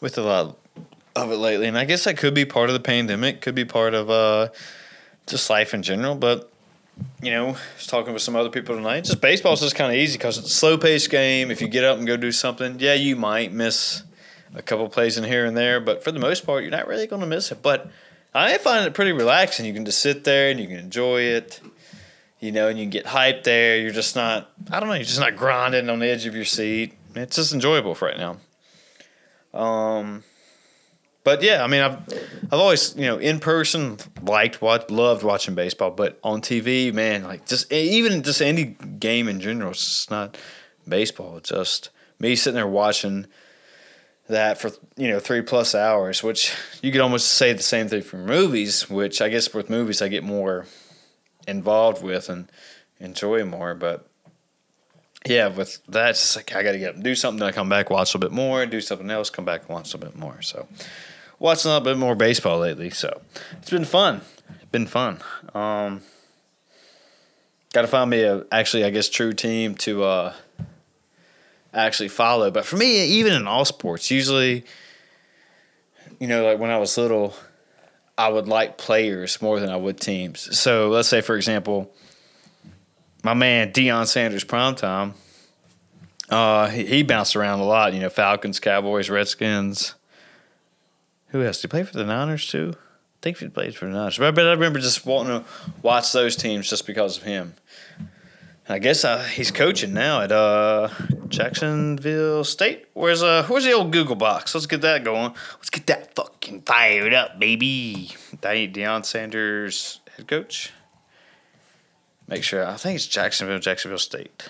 with 0.01 0.17
a 0.17 0.21
lot 0.21 0.57
of 1.15 1.31
it 1.31 1.35
lately, 1.35 1.67
and 1.67 1.77
I 1.77 1.85
guess 1.85 2.03
that 2.05 2.17
could 2.17 2.33
be 2.33 2.45
part 2.45 2.69
of 2.69 2.73
the 2.73 2.79
pandemic, 2.79 3.41
could 3.41 3.55
be 3.55 3.65
part 3.65 3.93
of 3.93 4.09
uh, 4.09 4.49
just 5.27 5.49
life 5.49 5.73
in 5.73 5.83
general. 5.83 6.15
But 6.15 6.51
you 7.21 7.31
know, 7.31 7.57
just 7.77 7.89
talking 7.89 8.13
with 8.13 8.21
some 8.21 8.35
other 8.35 8.49
people 8.49 8.75
tonight, 8.75 9.05
just 9.05 9.21
baseball's 9.21 9.61
just 9.61 9.75
kind 9.75 9.91
of 9.91 9.97
easy 9.97 10.17
because 10.17 10.37
it's 10.37 10.47
a 10.47 10.53
slow 10.53 10.77
paced 10.77 11.09
game. 11.09 11.51
If 11.51 11.61
you 11.61 11.67
get 11.67 11.83
up 11.83 11.97
and 11.97 12.07
go 12.07 12.17
do 12.17 12.31
something, 12.31 12.77
yeah, 12.79 12.93
you 12.93 13.15
might 13.15 13.51
miss 13.51 14.03
a 14.55 14.61
couple 14.61 14.87
plays 14.89 15.17
in 15.17 15.23
here 15.23 15.45
and 15.45 15.55
there, 15.55 15.79
but 15.79 16.03
for 16.03 16.11
the 16.11 16.19
most 16.19 16.45
part, 16.45 16.63
you're 16.63 16.71
not 16.71 16.87
really 16.87 17.07
going 17.07 17.21
to 17.21 17.27
miss 17.27 17.51
it. 17.51 17.61
But 17.61 17.89
I 18.33 18.57
find 18.57 18.85
it 18.85 18.93
pretty 18.93 19.11
relaxing. 19.11 19.65
You 19.65 19.73
can 19.73 19.85
just 19.85 19.99
sit 19.99 20.23
there 20.23 20.49
and 20.49 20.59
you 20.59 20.67
can 20.67 20.77
enjoy 20.77 21.21
it, 21.21 21.61
you 22.39 22.51
know, 22.51 22.67
and 22.67 22.77
you 22.77 22.85
can 22.85 22.91
get 22.91 23.05
hyped 23.05 23.43
there. 23.43 23.77
You're 23.77 23.91
just 23.91 24.15
not, 24.15 24.49
I 24.71 24.79
don't 24.79 24.89
know, 24.89 24.95
you're 24.95 25.03
just 25.03 25.19
not 25.19 25.35
grinding 25.35 25.89
on 25.89 25.99
the 25.99 26.07
edge 26.07 26.25
of 26.25 26.35
your 26.35 26.45
seat. 26.45 26.93
It's 27.15 27.35
just 27.35 27.53
enjoyable 27.53 27.95
for 27.95 28.07
right 28.07 28.17
now. 28.17 28.37
Um, 29.53 30.23
but 31.23 31.43
yeah, 31.43 31.63
I 31.63 31.67
mean, 31.67 31.81
I've 31.81 31.97
I've 32.51 32.59
always 32.59 32.95
you 32.95 33.05
know 33.05 33.17
in 33.17 33.39
person 33.39 33.97
liked 34.21 34.61
what 34.61 34.89
loved 34.89 35.23
watching 35.23 35.55
baseball, 35.55 35.91
but 35.91 36.19
on 36.23 36.41
TV, 36.41 36.93
man, 36.93 37.23
like 37.23 37.45
just 37.45 37.71
even 37.71 38.23
just 38.23 38.41
any 38.41 38.63
game 38.99 39.27
in 39.27 39.39
general, 39.39 39.71
it's 39.71 39.85
just 39.85 40.11
not 40.11 40.37
baseball. 40.87 41.37
It's 41.37 41.49
just 41.49 41.89
me 42.19 42.35
sitting 42.35 42.55
there 42.55 42.67
watching 42.67 43.27
that 44.27 44.59
for 44.59 44.71
you 44.95 45.07
know 45.07 45.19
three 45.19 45.41
plus 45.41 45.75
hours, 45.75 46.23
which 46.23 46.55
you 46.81 46.91
could 46.91 47.01
almost 47.01 47.27
say 47.27 47.53
the 47.53 47.63
same 47.63 47.87
thing 47.87 48.01
for 48.01 48.17
movies. 48.17 48.89
Which 48.89 49.21
I 49.21 49.29
guess 49.29 49.53
with 49.53 49.69
movies 49.69 50.01
I 50.01 50.07
get 50.07 50.23
more 50.23 50.65
involved 51.47 52.03
with 52.03 52.29
and 52.29 52.49
enjoy 52.99 53.45
more, 53.45 53.75
but 53.75 54.08
yeah, 55.25 55.47
with 55.47 55.85
that, 55.87 56.11
it's 56.11 56.35
like 56.35 56.55
I 56.55 56.63
got 56.63 56.73
to 56.73 56.79
get 56.79 57.01
do 57.01 57.15
something. 57.15 57.39
Then 57.39 57.49
I 57.49 57.51
come 57.51 57.69
back, 57.69 57.89
watch 57.89 58.13
a 58.13 58.17
little 58.17 58.29
bit 58.29 58.35
more, 58.35 58.65
do 58.65 58.81
something 58.81 59.09
else, 59.09 59.29
come 59.29 59.45
back 59.45 59.69
watch 59.69 59.93
a 59.93 59.97
little 59.97 60.11
bit 60.11 60.19
more. 60.19 60.41
So 60.41 60.67
watching 61.39 61.71
a 61.71 61.73
little 61.75 61.93
bit 61.93 61.97
more 61.97 62.15
baseball 62.15 62.59
lately. 62.59 62.89
So 62.89 63.21
it's 63.53 63.69
been 63.69 63.85
fun. 63.85 64.21
Been 64.71 64.87
fun. 64.87 65.19
Um, 65.53 66.01
Got 67.71 67.83
to 67.83 67.87
find 67.87 68.09
me 68.09 68.23
a 68.23 68.45
actually, 68.51 68.83
I 68.83 68.89
guess, 68.89 69.09
true 69.09 69.31
team 69.31 69.75
to 69.75 70.03
uh, 70.03 70.33
actually 71.71 72.09
follow. 72.09 72.49
But 72.49 72.65
for 72.65 72.77
me, 72.77 73.05
even 73.05 73.33
in 73.33 73.45
all 73.45 73.63
sports, 73.63 74.09
usually, 74.09 74.65
you 76.19 76.25
know, 76.25 76.43
like 76.45 76.57
when 76.57 76.71
I 76.71 76.79
was 76.79 76.97
little, 76.97 77.35
I 78.17 78.29
would 78.29 78.47
like 78.47 78.79
players 78.79 79.39
more 79.39 79.59
than 79.59 79.69
I 79.69 79.75
would 79.75 79.99
teams. 79.99 80.57
So 80.57 80.89
let's 80.89 81.07
say, 81.07 81.21
for 81.21 81.35
example, 81.35 81.93
my 83.23 83.33
man 83.33 83.71
Deion 83.71 84.07
Sanders, 84.07 84.43
prime 84.43 84.75
time. 84.75 85.13
Uh, 86.29 86.69
he, 86.69 86.85
he 86.85 87.03
bounced 87.03 87.35
around 87.35 87.59
a 87.59 87.65
lot. 87.65 87.93
You 87.93 87.99
know, 87.99 88.09
Falcons, 88.09 88.59
Cowboys, 88.59 89.09
Redskins. 89.09 89.95
Who 91.29 91.43
else? 91.43 91.57
Did 91.57 91.63
he 91.63 91.67
play 91.69 91.83
for 91.83 91.93
the 91.97 92.05
Niners 92.05 92.47
too? 92.47 92.73
I 92.75 93.19
think 93.21 93.37
he 93.37 93.47
played 93.49 93.75
for 93.75 93.85
the 93.85 93.91
Niners. 93.91 94.17
But 94.17 94.39
I 94.39 94.51
remember 94.51 94.79
just 94.79 95.05
wanting 95.05 95.39
to 95.41 95.45
watch 95.81 96.11
those 96.13 96.35
teams 96.35 96.69
just 96.69 96.85
because 96.85 97.17
of 97.17 97.23
him. 97.23 97.55
I 98.71 98.77
guess 98.77 99.03
uh, 99.03 99.23
he's 99.23 99.49
coaching 99.49 99.95
now 99.95 100.21
at 100.21 100.31
uh, 100.31 100.89
Jacksonville 101.27 102.43
State. 102.43 102.85
Where's 102.93 103.23
uh 103.23 103.43
where's 103.47 103.65
the 103.65 103.71
old 103.71 103.91
Google 103.91 104.15
box? 104.15 104.53
Let's 104.53 104.67
get 104.67 104.81
that 104.81 105.03
going. 105.03 105.33
Let's 105.55 105.71
get 105.71 105.87
that 105.87 106.13
fucking 106.13 106.61
fired 106.61 107.11
up, 107.11 107.39
baby. 107.39 108.11
Deion 108.41 109.03
Sanders 109.03 110.01
head 110.15 110.27
coach. 110.27 110.71
Make 112.29 112.43
sure 112.43 112.63
I 112.63 112.75
think 112.75 112.95
it's 112.95 113.07
Jacksonville, 113.07 113.57
Jacksonville 113.57 113.97
State. 113.97 114.47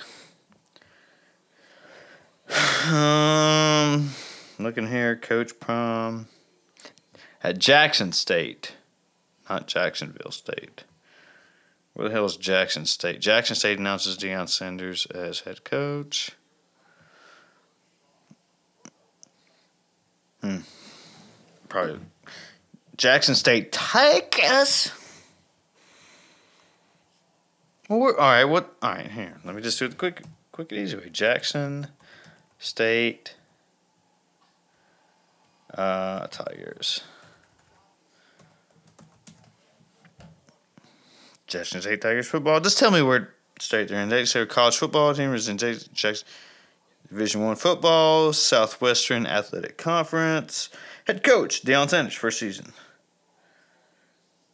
Um, 2.86 4.10
looking 4.60 4.90
here, 4.90 5.16
Coach 5.16 5.58
Prime 5.62 6.28
at 7.42 7.58
Jackson 7.58 8.12
State, 8.12 8.74
not 9.50 9.68
Jacksonville 9.68 10.32
State. 10.32 10.84
Where 11.94 12.10
the 12.10 12.14
hell 12.14 12.26
is 12.26 12.36
Jackson 12.36 12.86
State? 12.86 13.22
Jackson 13.22 13.56
State 13.56 13.80
announces 13.80 14.18
Deion 14.18 14.50
Sanders 14.50 15.06
as 15.06 15.42
head 15.42 15.64
coach. 15.64 16.32
Hmm. 20.42 20.58
Probably 21.70 22.00
Jackson 22.98 23.36
State 23.36 23.72
Tigers. 23.72 24.92
Well, 27.90 28.02
all 28.02 28.14
right. 28.14 28.46
What? 28.46 28.76
All 28.84 28.92
right. 28.92 29.10
Here, 29.10 29.36
let 29.44 29.56
me 29.56 29.64
just 29.64 29.80
do 29.80 29.86
it 29.86 29.98
quick, 29.98 30.22
quick 30.52 30.72
and 30.72 30.80
easy 30.80 30.96
way. 30.96 31.10
Jackson 31.10 31.88
State 32.60 33.36
uh, 35.74 36.28
Tigers. 36.28 37.02
Jackson 41.48 41.82
State 41.82 42.02
Tigers 42.02 42.28
football. 42.28 42.60
Just 42.60 42.78
tell 42.78 42.92
me 42.92 43.02
where 43.02 43.34
state 43.60 43.88
they're 43.88 44.00
in. 44.00 44.10
They 44.10 44.26
say 44.26 44.46
college 44.46 44.78
football 44.78 45.16
team 45.16 45.34
is 45.34 45.50
in 45.50 45.58
Jackson 45.58 46.28
Division 47.08 47.44
One 47.44 47.56
football, 47.56 48.34
Southwestern 48.34 49.26
Athletic 49.26 49.80
Conference. 49.80 50.70
Head 51.08 51.24
coach 51.24 51.64
Deion 51.64 51.90
Sanders 51.90 52.14
first 52.14 52.38
season. 52.38 52.72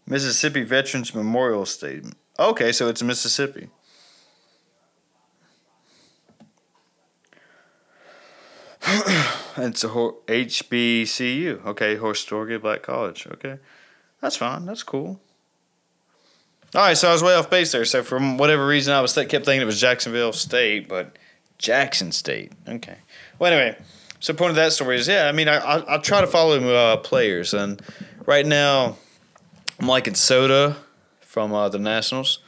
Mississippi 0.07 0.63
Veterans 0.63 1.13
Memorial 1.13 1.65
Stadium. 1.65 2.13
Okay, 2.37 2.71
so 2.71 2.89
it's 2.89 3.01
Mississippi. 3.01 3.69
it's 9.57 9.83
a 9.83 9.87
HBCU. 9.87 11.65
Okay, 11.65 11.95
Historically 11.97 12.57
Black 12.57 12.83
College. 12.83 13.25
Okay, 13.27 13.57
that's 14.21 14.35
fine. 14.35 14.65
That's 14.65 14.83
cool. 14.83 15.19
All 16.75 16.81
right, 16.81 16.97
so 16.97 17.07
I 17.07 17.13
was 17.13 17.23
way 17.23 17.33
off 17.33 17.49
base 17.49 17.71
there. 17.71 17.85
So 17.85 18.03
for 18.03 18.19
whatever 18.19 18.67
reason, 18.67 18.93
I 18.93 18.99
was 18.99 19.13
th- 19.13 19.29
kept 19.29 19.45
thinking 19.45 19.61
it 19.61 19.65
was 19.65 19.79
Jacksonville 19.79 20.33
State, 20.33 20.89
but 20.89 21.17
Jackson 21.57 22.11
State. 22.11 22.51
Okay. 22.67 22.97
Well, 23.39 23.53
anyway, 23.53 23.77
so 24.19 24.33
point 24.33 24.49
of 24.49 24.55
that 24.57 24.73
story 24.73 24.97
is, 24.97 25.07
yeah, 25.07 25.29
I 25.29 25.31
mean, 25.31 25.47
I 25.47 25.57
I, 25.57 25.95
I 25.95 25.97
try 25.99 26.19
to 26.19 26.27
follow 26.27 26.59
uh, 26.59 26.97
players, 26.97 27.53
and 27.53 27.81
right 28.25 28.45
now, 28.45 28.97
I'm 29.79 29.87
liking 29.87 30.15
Soto 30.15 30.75
from 31.35 31.53
uh, 31.53 31.67
the 31.67 31.77
Nationals. 31.77 32.39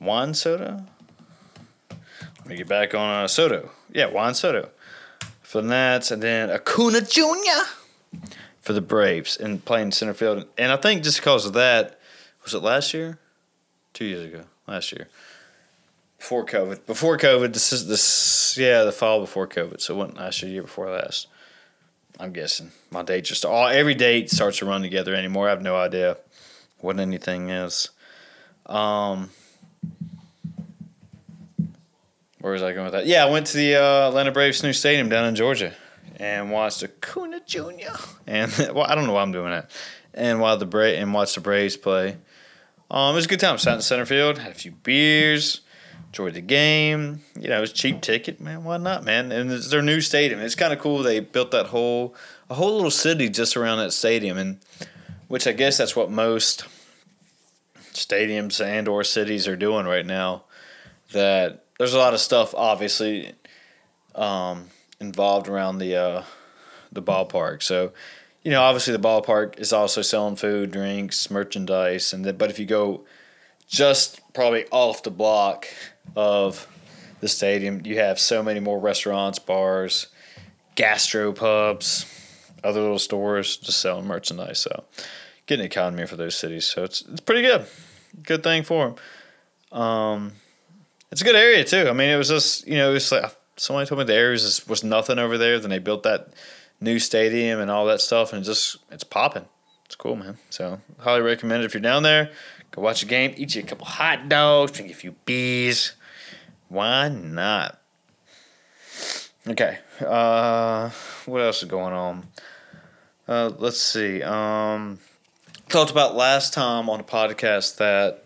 Juan 0.00 0.34
Soto. 0.34 0.82
Let 1.90 2.46
me 2.46 2.56
get 2.56 2.66
back 2.66 2.92
on 2.92 3.22
uh, 3.22 3.28
Soto. 3.28 3.70
Yeah, 3.92 4.06
Juan 4.06 4.34
Soto 4.34 4.70
for 5.42 5.62
the 5.62 5.68
Nats, 5.68 6.10
and 6.10 6.20
then 6.20 6.50
Acuna 6.50 7.02
Jr. 7.02 7.22
for 8.60 8.72
the 8.72 8.80
Braves 8.80 9.36
and 9.36 9.64
playing 9.64 9.92
center 9.92 10.12
field. 10.12 10.44
And 10.58 10.72
I 10.72 10.76
think 10.76 11.04
just 11.04 11.20
because 11.20 11.46
of 11.46 11.52
that, 11.52 12.00
was 12.42 12.52
it 12.52 12.64
last 12.64 12.92
year? 12.92 13.20
two 13.94 14.04
years 14.04 14.24
ago, 14.26 14.42
last 14.66 14.90
year, 14.90 15.06
before 16.18 16.44
COVID. 16.44 16.84
Before 16.84 17.16
COVID, 17.16 17.52
this 17.52 17.72
is 17.72 17.86
this 17.86 18.56
yeah, 18.58 18.82
the 18.82 18.90
fall 18.90 19.20
before 19.20 19.46
COVID. 19.46 19.80
So 19.80 19.94
it 19.94 19.98
wasn't 19.98 20.18
last 20.18 20.42
year, 20.42 20.50
year 20.50 20.62
before 20.62 20.90
last. 20.90 21.28
I'm 22.18 22.32
guessing 22.32 22.72
my 22.90 23.04
date 23.04 23.24
just 23.24 23.44
all 23.44 23.68
every 23.68 23.94
date 23.94 24.30
starts 24.30 24.58
to 24.58 24.66
run 24.66 24.82
together 24.82 25.14
anymore. 25.14 25.46
I 25.46 25.50
have 25.50 25.62
no 25.62 25.76
idea 25.76 26.16
what 26.80 26.98
anything 26.98 27.50
is. 27.50 27.90
Um, 28.66 29.30
where 32.40 32.52
was 32.52 32.62
I 32.62 32.72
going 32.72 32.84
with 32.84 32.92
that? 32.92 33.06
Yeah, 33.06 33.24
I 33.24 33.30
went 33.30 33.46
to 33.48 33.56
the 33.56 33.76
uh, 33.76 34.08
Atlanta 34.08 34.32
Braves 34.32 34.62
new 34.62 34.72
stadium 34.72 35.08
down 35.08 35.24
in 35.24 35.34
Georgia 35.34 35.72
and 36.18 36.50
watched 36.50 36.82
Acuna 36.82 37.40
Jr. 37.46 37.96
And 38.26 38.52
well, 38.74 38.84
I 38.84 38.94
don't 38.94 39.06
know 39.06 39.12
why 39.12 39.22
I'm 39.22 39.32
doing 39.32 39.50
that. 39.50 39.70
And 40.14 40.40
while 40.40 40.56
the 40.56 40.66
Bra- 40.66 40.84
and 40.84 41.12
watched 41.12 41.34
the 41.34 41.40
Braves 41.40 41.76
play. 41.76 42.16
Um, 42.90 43.14
it 43.14 43.16
was 43.16 43.24
a 43.24 43.28
good 43.28 43.40
time. 43.40 43.58
Sat 43.58 43.74
in 43.74 43.82
center 43.82 44.06
field, 44.06 44.38
had 44.38 44.52
a 44.52 44.54
few 44.54 44.70
beers, 44.70 45.60
enjoyed 46.06 46.34
the 46.34 46.40
game. 46.40 47.20
You 47.38 47.48
know, 47.48 47.58
it 47.58 47.60
was 47.60 47.72
cheap 47.72 48.00
ticket, 48.00 48.40
man. 48.40 48.62
Why 48.62 48.76
not, 48.76 49.04
man? 49.04 49.32
And 49.32 49.50
it's 49.50 49.68
their 49.70 49.82
new 49.82 50.00
stadium. 50.00 50.40
It's 50.40 50.54
kind 50.54 50.72
of 50.72 50.78
cool. 50.78 51.02
They 51.02 51.20
built 51.20 51.50
that 51.50 51.66
whole 51.66 52.14
a 52.48 52.54
whole 52.54 52.74
little 52.74 52.92
city 52.92 53.28
just 53.28 53.56
around 53.56 53.78
that 53.78 53.92
stadium, 53.92 54.38
and 54.38 54.58
which 55.26 55.48
I 55.48 55.52
guess 55.52 55.78
that's 55.78 55.96
what 55.96 56.10
most 56.10 56.64
stadiums 57.96 58.64
and 58.64 58.88
or 58.88 59.04
cities 59.04 59.48
are 59.48 59.56
doing 59.56 59.86
right 59.86 60.06
now. 60.06 60.44
That 61.12 61.64
there's 61.78 61.94
a 61.94 61.98
lot 61.98 62.14
of 62.14 62.20
stuff, 62.20 62.54
obviously, 62.54 63.32
um, 64.14 64.68
involved 65.00 65.48
around 65.48 65.78
the 65.78 65.96
uh, 65.96 66.22
the 66.92 67.02
ballpark. 67.02 67.62
So 67.62 67.92
you 68.42 68.52
know, 68.52 68.62
obviously 68.62 68.92
the 68.92 69.02
ballpark 69.02 69.58
is 69.58 69.72
also 69.72 70.02
selling 70.02 70.36
food, 70.36 70.70
drinks, 70.70 71.30
merchandise, 71.32 72.12
and 72.12 72.24
that. 72.24 72.38
But 72.38 72.50
if 72.50 72.60
you 72.60 72.64
go 72.66 73.04
just 73.66 74.20
probably 74.34 74.66
off 74.70 75.02
the 75.02 75.10
block 75.10 75.66
of 76.14 76.68
the 77.20 77.26
stadium, 77.26 77.82
you 77.84 77.98
have 77.98 78.20
so 78.20 78.44
many 78.44 78.60
more 78.60 78.78
restaurants, 78.78 79.40
bars, 79.40 80.06
gastro 80.76 81.32
pubs, 81.32 82.06
other 82.62 82.80
little 82.80 83.00
stores 83.00 83.56
just 83.56 83.80
selling 83.80 84.06
merchandise. 84.06 84.60
So 84.60 84.84
getting 85.46 85.64
an 85.64 85.66
economy 85.66 86.06
for 86.06 86.14
those 86.14 86.36
cities. 86.36 86.66
So 86.66 86.84
it's 86.84 87.02
it's 87.02 87.20
pretty 87.20 87.42
good. 87.42 87.66
Good 88.22 88.42
thing 88.42 88.62
for 88.62 88.94
them. 89.72 89.80
Um, 89.80 90.32
it's 91.10 91.20
a 91.20 91.24
good 91.24 91.36
area 91.36 91.64
too. 91.64 91.88
I 91.88 91.92
mean, 91.92 92.10
it 92.10 92.16
was 92.16 92.28
just 92.28 92.66
you 92.66 92.76
know, 92.76 92.90
it 92.90 92.94
was 92.94 93.12
like 93.12 93.34
somebody 93.56 93.86
told 93.86 93.98
me 93.98 94.04
the 94.04 94.14
area 94.14 94.32
was, 94.32 94.66
was 94.66 94.84
nothing 94.84 95.18
over 95.18 95.38
there. 95.38 95.58
Then 95.58 95.70
they 95.70 95.78
built 95.78 96.02
that 96.04 96.28
new 96.80 96.98
stadium 96.98 97.60
and 97.60 97.70
all 97.70 97.86
that 97.86 98.00
stuff, 98.00 98.32
and 98.32 98.44
just 98.44 98.76
it's 98.90 99.04
popping. 99.04 99.46
It's 99.84 99.94
cool, 99.94 100.16
man. 100.16 100.36
So 100.50 100.80
highly 100.98 101.22
recommend 101.22 101.62
it 101.62 101.66
if 101.66 101.74
you're 101.74 101.80
down 101.80 102.02
there. 102.02 102.30
Go 102.72 102.82
watch 102.82 103.02
a 103.02 103.06
game, 103.06 103.34
eat 103.36 103.54
you 103.54 103.62
a 103.62 103.66
couple 103.66 103.86
hot 103.86 104.28
dogs, 104.28 104.72
drink 104.72 104.90
a 104.90 104.94
few 104.94 105.12
beers. 105.24 105.92
Why 106.68 107.08
not? 107.08 107.80
Okay. 109.46 109.78
Uh, 110.00 110.90
what 111.26 111.40
else 111.40 111.62
is 111.62 111.68
going 111.68 111.92
on? 111.94 112.26
Uh, 113.28 113.50
let's 113.58 113.80
see. 113.80 114.22
Um, 114.22 114.98
talked 115.76 115.90
about 115.90 116.16
last 116.16 116.54
time 116.54 116.88
on 116.88 117.00
a 117.00 117.04
podcast 117.04 117.76
that 117.76 118.24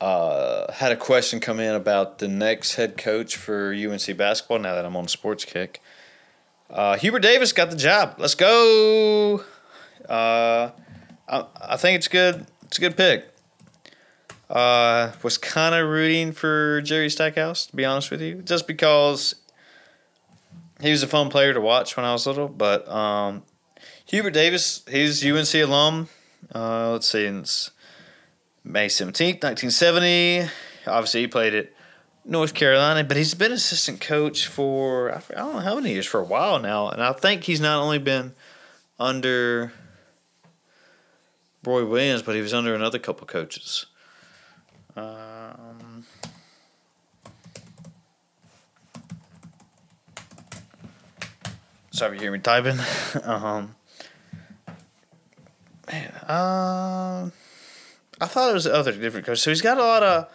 uh, 0.00 0.72
had 0.72 0.90
a 0.90 0.96
question 0.96 1.38
come 1.38 1.60
in 1.60 1.76
about 1.76 2.18
the 2.18 2.26
next 2.26 2.74
head 2.74 2.96
coach 2.96 3.36
for 3.36 3.72
UNC 3.72 4.16
basketball. 4.16 4.58
Now 4.58 4.74
that 4.74 4.84
I'm 4.84 4.96
on 4.96 5.06
sports 5.06 5.44
kick, 5.44 5.80
uh, 6.68 6.96
Hubert 6.96 7.20
Davis 7.20 7.52
got 7.52 7.70
the 7.70 7.76
job. 7.76 8.16
Let's 8.18 8.34
go. 8.34 9.44
Uh, 10.08 10.70
I, 11.28 11.44
I 11.60 11.76
think 11.76 11.98
it's 11.98 12.08
good. 12.08 12.44
It's 12.64 12.78
a 12.78 12.80
good 12.80 12.96
pick. 12.96 13.28
Uh, 14.48 15.12
was 15.22 15.38
kind 15.38 15.76
of 15.76 15.88
rooting 15.88 16.32
for 16.32 16.82
Jerry 16.82 17.10
Stackhouse, 17.10 17.66
to 17.66 17.76
be 17.76 17.84
honest 17.84 18.10
with 18.10 18.22
you, 18.22 18.42
just 18.42 18.66
because 18.66 19.36
he 20.80 20.90
was 20.90 21.04
a 21.04 21.06
fun 21.06 21.28
player 21.28 21.54
to 21.54 21.60
watch 21.60 21.96
when 21.96 22.04
I 22.04 22.12
was 22.12 22.26
little. 22.26 22.48
But 22.48 22.88
um, 22.88 23.44
Hubert 24.06 24.32
Davis, 24.32 24.82
he's 24.90 25.24
UNC 25.24 25.54
alum. 25.54 26.08
Uh, 26.54 26.92
let's 26.92 27.08
see, 27.08 27.24
it's 27.24 27.70
May 28.64 28.86
17th, 28.86 29.42
1970. 29.42 30.48
Obviously, 30.86 31.20
he 31.22 31.26
played 31.26 31.54
it 31.54 31.74
North 32.24 32.54
Carolina, 32.54 33.04
but 33.04 33.16
he's 33.16 33.34
been 33.34 33.52
assistant 33.52 34.00
coach 34.00 34.46
for 34.46 35.12
I 35.12 35.20
don't 35.34 35.54
know 35.54 35.60
how 35.60 35.76
many 35.76 35.92
years 35.92 36.06
for 36.06 36.20
a 36.20 36.24
while 36.24 36.58
now, 36.58 36.88
and 36.88 37.02
I 37.02 37.12
think 37.12 37.44
he's 37.44 37.60
not 37.60 37.82
only 37.82 37.98
been 37.98 38.34
under 38.98 39.72
Roy 41.64 41.84
Williams, 41.84 42.22
but 42.22 42.34
he 42.34 42.40
was 42.40 42.54
under 42.54 42.74
another 42.74 42.98
couple 42.98 43.26
coaches. 43.26 43.86
Um, 44.96 46.04
sorry, 51.90 52.16
you 52.16 52.22
hear 52.22 52.32
me 52.32 52.38
typing. 52.38 52.78
um, 53.22 53.74
man, 55.90 56.12
um, 56.28 57.32
I 58.20 58.26
thought 58.26 58.50
it 58.50 58.54
was 58.54 58.66
other 58.66 58.92
different 58.92 59.26
coaches. 59.26 59.42
So 59.42 59.50
he's 59.50 59.62
got 59.62 59.78
a 59.78 59.82
lot 59.82 60.02
of 60.02 60.28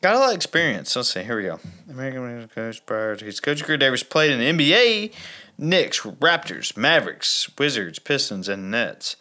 got 0.00 0.14
a 0.14 0.18
lot 0.18 0.30
of 0.30 0.36
experience. 0.36 0.94
Let's 0.94 1.12
see. 1.12 1.22
Here 1.22 1.36
we 1.36 1.44
go. 1.44 1.58
American 1.88 2.48
coach 2.48 2.84
prior 2.86 3.16
to 3.16 3.24
his 3.24 3.40
coaching 3.40 3.66
career, 3.66 3.78
Davis 3.78 4.02
played 4.02 4.30
in 4.30 4.38
the 4.38 4.72
NBA, 4.72 5.12
Knicks, 5.56 6.00
Raptors, 6.00 6.76
Mavericks, 6.76 7.50
Wizards, 7.58 7.98
Pistons, 7.98 8.48
and 8.48 8.70
Nets. 8.70 9.16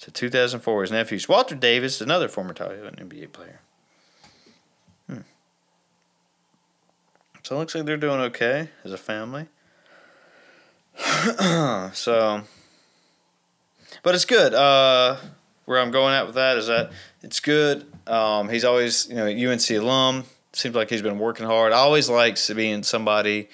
To 0.00 0.12
2004, 0.12 0.82
his 0.82 0.92
nephews 0.92 1.28
Walter 1.28 1.56
Davis, 1.56 2.00
another 2.00 2.28
former 2.28 2.54
title 2.54 2.76
NBA 2.76 3.32
player. 3.32 3.60
Hmm. 5.08 5.22
So 7.42 7.56
it 7.56 7.58
looks 7.58 7.74
like 7.74 7.84
they're 7.84 7.96
doing 7.96 8.20
okay 8.20 8.68
as 8.84 8.92
a 8.92 8.96
family. 8.96 9.48
so, 11.92 12.42
but 14.02 14.14
it's 14.14 14.24
good. 14.24 14.54
Uh, 14.54 15.16
where 15.64 15.80
I'm 15.80 15.90
going 15.90 16.14
at 16.14 16.26
with 16.26 16.36
that 16.36 16.56
is 16.56 16.68
that 16.68 16.92
it's 17.22 17.40
good. 17.40 17.84
Um, 18.06 18.48
he's 18.48 18.64
always, 18.64 19.08
you 19.08 19.16
know, 19.16 19.26
UNC 19.26 19.70
alum. 19.70 20.24
Seems 20.52 20.74
like 20.74 20.88
he's 20.88 21.02
been 21.02 21.18
working 21.18 21.46
hard. 21.46 21.72
I 21.72 21.76
always 21.76 22.08
likes 22.08 22.50
being 22.50 22.82
somebody 22.82 23.48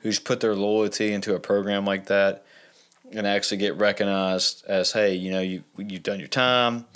who's 0.00 0.18
put 0.18 0.40
their 0.40 0.56
loyalty 0.56 1.12
into 1.12 1.34
a 1.34 1.40
program 1.40 1.84
like 1.84 2.06
that 2.06 2.44
and 3.12 3.26
actually 3.26 3.58
get 3.58 3.76
recognized 3.76 4.64
as, 4.66 4.92
hey, 4.92 5.14
you 5.14 5.30
know, 5.30 5.40
you 5.40 5.62
you've 5.78 6.02
done 6.02 6.18
your 6.18 6.28
time. 6.28 6.86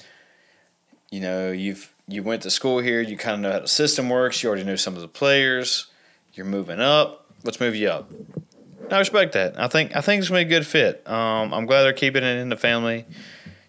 You 1.11 1.21
know, 1.21 1.53
you've 1.53 1.95
you 2.09 2.23
went 2.23 2.43
to 2.43 2.51
school 2.51 2.81
here. 2.81 3.01
You 3.01 3.17
kind 3.17 3.35
of 3.37 3.41
know 3.41 3.53
how 3.53 3.61
the 3.61 3.69
system 3.69 4.09
works. 4.09 4.43
You 4.43 4.49
already 4.49 4.65
know 4.65 4.77
some 4.77 4.95
of 4.95 5.01
the 5.01 5.09
players. 5.09 5.87
You're 6.35 6.47
moving 6.47 6.81
up. 6.81 7.27
Let's 7.45 7.61
move 7.61 7.77
you 7.77 7.89
up. 7.89 8.11
I 8.91 8.99
respect 8.99 9.33
that. 9.33 9.59
I 9.59 9.69
think 9.69 9.97
I 9.97 10.01
think 10.01 10.21
it's 10.21 10.29
gonna 10.29 10.45
be 10.45 10.47
a 10.47 10.59
good 10.59 10.67
fit. 10.67 11.09
Um, 11.09 11.53
I'm 11.53 11.67
glad 11.67 11.83
they're 11.83 11.93
keeping 11.93 12.23
it 12.23 12.37
in 12.39 12.49
the 12.49 12.57
family. 12.57 13.05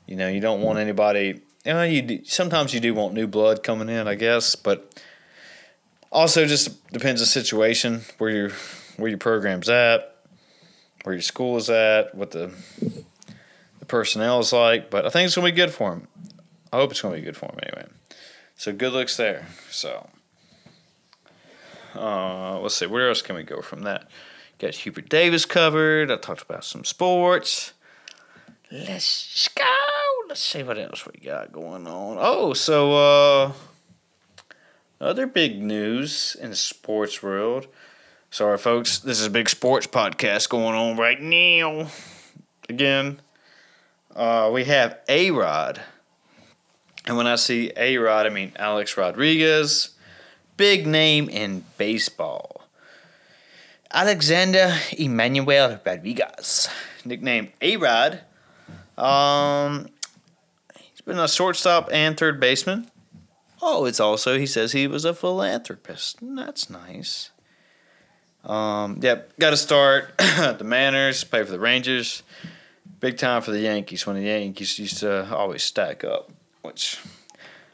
You 0.06 0.16
know, 0.16 0.28
you 0.28 0.40
don't 0.40 0.62
want 0.62 0.80
anybody. 0.80 1.42
You 1.66 1.74
know, 1.74 1.84
you 1.84 2.02
do, 2.02 2.26
sometimes 2.26 2.74
you 2.74 2.80
do 2.80 2.94
want 2.94 3.14
new 3.14 3.28
blood 3.28 3.64
coming 3.64 3.90
in, 3.90 4.08
I 4.08 4.16
guess, 4.16 4.56
but 4.56 5.02
also 6.12 6.46
just 6.46 6.88
depends 6.92 7.20
the 7.22 7.26
situation 7.26 8.02
where 8.18 8.30
your 8.30 8.50
where 8.98 9.10
your 9.10 9.18
program's 9.18 9.70
at, 9.70 10.16
where 11.04 11.14
your 11.14 11.22
school 11.22 11.58
is 11.58 11.70
at, 11.70 12.16
what 12.16 12.32
the 12.32 12.52
the 13.80 13.86
personnel 13.86 14.40
is 14.40 14.54
like. 14.54 14.90
But 14.90 15.06
I 15.06 15.10
think 15.10 15.26
it's 15.26 15.36
gonna 15.36 15.48
be 15.48 15.52
good 15.52 15.72
for 15.72 15.94
him. 15.94 16.08
I 16.72 16.78
hope 16.78 16.92
it's 16.92 17.02
gonna 17.02 17.16
be 17.16 17.22
good 17.22 17.38
for 17.38 17.48
him 17.48 17.60
anyway. 17.64 17.88
So 18.56 18.74
good 18.74 18.94
looks 18.94 19.18
there. 19.18 19.48
So 19.70 20.10
uh, 21.96 22.60
let's 22.60 22.76
see, 22.76 22.86
where 22.86 23.10
else 23.10 23.22
can 23.22 23.36
we 23.36 23.44
go 23.44 23.62
from 23.62 23.82
that? 23.84 24.08
Got 24.60 24.74
Hubert 24.74 25.08
Davis 25.10 25.46
covered. 25.46 26.10
I 26.10 26.18
talked 26.18 26.42
about 26.42 26.66
some 26.66 26.84
sports. 26.84 27.74
Let's 28.72 29.48
go. 29.50 29.64
Let's 30.28 30.42
see 30.42 30.64
what 30.64 30.80
else 30.80 31.06
we 31.06 31.20
got 31.20 31.52
going 31.52 31.88
on. 31.88 32.18
Oh, 32.20 32.54
so 32.54 32.94
uh, 32.94 33.52
other 35.00 35.28
big 35.28 35.62
news 35.62 36.36
in 36.42 36.50
the 36.50 36.56
sports 36.56 37.22
world. 37.22 37.68
Sorry, 38.32 38.58
folks. 38.58 39.00
This 39.00 39.20
is 39.20 39.28
a 39.28 39.32
big 39.32 39.48
sports 39.48 39.88
podcast 39.88 40.50
going 40.50 40.76
on 40.76 40.98
right 40.98 41.22
now. 41.22 41.88
Again, 42.68 43.22
uh, 44.16 44.50
we 44.52 44.66
have 44.66 45.00
A 45.08 45.32
Rod. 45.32 45.82
And 47.06 47.16
when 47.16 47.28
I 47.28 47.36
see 47.36 47.72
A 47.78 47.98
Rod, 48.00 48.26
I 48.26 48.30
mean 48.30 48.52
Alex 48.58 48.98
Rodriguez, 48.98 49.92
big 50.58 50.86
name 50.88 51.30
in 51.30 51.64
baseball. 51.78 52.57
Alexander 53.92 54.76
Emmanuel 54.98 55.80
Rodriguez, 55.86 56.70
nicknamed 57.06 57.52
A 57.62 57.78
Rod. 57.78 58.22
Um, 58.98 59.88
he's 60.78 61.02
been 61.02 61.20
a 61.20 61.28
shortstop 61.28 61.90
and 61.92 62.18
third 62.18 62.40
baseman. 62.40 62.90
Oh, 63.62 63.86
it's 63.86 64.00
also, 64.00 64.38
he 64.38 64.46
says 64.46 64.72
he 64.72 64.88
was 64.88 65.06
a 65.06 65.14
philanthropist. 65.14 66.20
That's 66.22 66.70
nice. 66.70 67.32
Um, 68.44 69.00
yep, 69.02 69.38
got 69.40 69.50
to 69.52 69.58
start 69.58 70.18
the 70.18 70.64
Mariners, 70.64 71.24
play 71.24 71.44
for 71.44 71.52
the 71.52 71.60
Rangers. 71.60 72.24
Big 73.00 73.18
time 73.18 73.42
for 73.42 73.52
the 73.52 73.60
Yankees 73.60 74.08
when 74.08 74.16
the 74.16 74.24
Yankees 74.24 74.80
used 74.80 75.00
to 75.00 75.34
always 75.36 75.64
stack 75.64 76.04
up, 76.04 76.32
which 76.62 77.00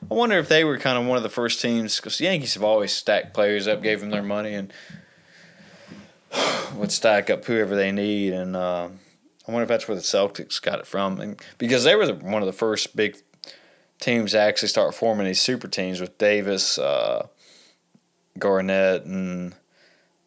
I 0.09 0.13
wonder 0.13 0.37
if 0.37 0.49
they 0.49 0.63
were 0.63 0.77
kind 0.77 0.97
of 0.97 1.05
one 1.05 1.17
of 1.17 1.23
the 1.23 1.29
first 1.29 1.61
teams 1.61 1.97
because 1.97 2.17
the 2.17 2.25
Yankees 2.25 2.55
have 2.55 2.63
always 2.63 2.91
stacked 2.91 3.33
players 3.33 3.67
up, 3.67 3.81
gave 3.81 4.01
them 4.01 4.09
their 4.09 4.23
money, 4.23 4.53
and 4.53 4.73
would 6.75 6.91
stack 6.91 7.29
up 7.29 7.45
whoever 7.45 7.75
they 7.75 7.91
need. 7.91 8.33
And 8.33 8.55
uh, 8.55 8.89
I 9.47 9.51
wonder 9.51 9.63
if 9.63 9.69
that's 9.69 9.87
where 9.87 9.95
the 9.95 10.01
Celtics 10.01 10.61
got 10.61 10.79
it 10.79 10.87
from, 10.87 11.19
and 11.19 11.41
because 11.57 11.83
they 11.83 11.95
were 11.95 12.07
the, 12.07 12.15
one 12.15 12.41
of 12.41 12.45
the 12.45 12.53
first 12.53 12.95
big 12.95 13.17
teams 13.99 14.31
to 14.31 14.39
actually 14.39 14.69
start 14.69 14.95
forming 14.95 15.25
these 15.25 15.41
super 15.41 15.67
teams 15.67 15.99
with 15.99 16.17
Davis, 16.17 16.77
uh, 16.77 17.27
Garnett, 18.37 19.05
and 19.05 19.55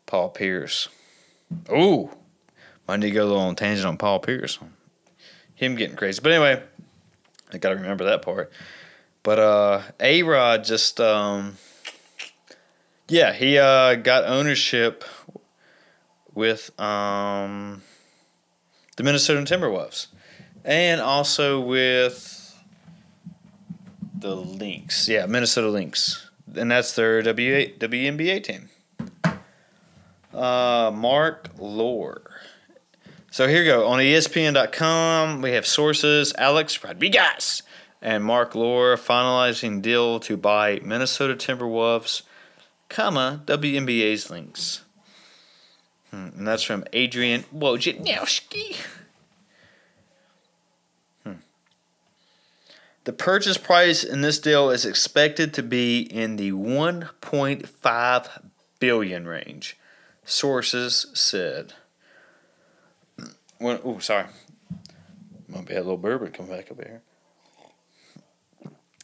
Paul 0.07 0.31
Pierce. 0.31 0.89
Ooh, 1.71 2.11
I 2.89 2.97
need 2.97 3.09
to 3.09 3.15
go 3.15 3.25
a 3.25 3.27
little 3.27 3.43
on 3.43 3.57
tangent 3.57 3.87
on 3.87 3.97
Paul 3.97 4.19
Pierce. 4.21 4.59
Him 5.55 5.77
getting 5.77 5.97
crazy, 5.97 6.21
but 6.23 6.33
anyway, 6.33 6.63
I 7.53 7.59
got 7.59 7.71
to 7.71 7.77
remember 7.77 8.05
that 8.05 8.23
part. 8.23 8.53
But 9.23 9.39
uh, 9.39 9.83
A 9.99 10.23
Rod 10.23 10.65
just, 10.65 11.01
um, 11.01 11.57
yeah, 13.09 13.33
he 13.33 13.59
uh, 13.59 13.95
got 13.97 14.25
ownership 14.25 15.05
with 16.37 16.79
um, 16.79 17.83
the 18.97 19.03
Minnesota 19.03 19.41
Timberwolves 19.43 20.07
and 20.65 21.01
also 21.01 21.61
with 21.61 22.57
the 24.15 24.35
Lynx. 24.35 25.09
Yeah, 25.09 25.27
Minnesota 25.27 25.69
Lynx. 25.69 26.31
And 26.55 26.71
that's 26.71 26.95
their 26.95 27.19
WA, 27.19 27.73
WNBA 27.79 28.43
team. 28.45 28.69
Uh, 30.33 30.93
Mark 30.95 31.51
Lore. 31.59 32.23
So 33.31 33.49
here 33.49 33.63
you 33.63 33.71
go. 33.71 33.87
On 33.87 33.99
ESPN.com, 33.99 35.43
we 35.43 35.53
have 35.53 35.67
sources 35.67 36.33
Alex 36.39 36.83
Rodriguez 36.83 37.63
and 38.01 38.25
Mark 38.25 38.55
Lore 38.55 38.97
finalizing 38.97 39.83
deal 39.83 40.21
to 40.21 40.37
buy 40.37 40.81
Minnesota 40.83 41.35
Timberwolves, 41.35 42.23
comma, 42.89 43.43
WNBA's 43.47 44.31
Lynx. 44.31 44.86
Hmm, 46.11 46.29
and 46.37 46.47
that's 46.47 46.63
from 46.63 46.85
Adrian 46.93 47.45
Wojnarowski. 47.55 48.77
Hmm. 51.25 51.33
The 53.05 53.13
purchase 53.13 53.59
price 53.59 54.05
in 54.05 54.21
this 54.21 54.39
deal 54.39 54.71
is 54.71 54.85
expected 54.85 55.53
to 55.55 55.63
be 55.63 56.01
in 56.01 56.37
the 56.37 56.53
1.5 56.53 58.43
billion 58.79 59.27
range, 59.27 59.77
sources 60.25 61.07
said. 61.15 61.73
When, 63.59 63.81
oh, 63.85 63.99
sorry. 63.99 64.27
Might 65.49 65.67
be 65.67 65.75
a 65.75 65.79
little 65.79 65.97
bourbon 65.97 66.33
come 66.33 66.49
back 66.49 66.71
up 66.71 66.77
here. 66.77 67.03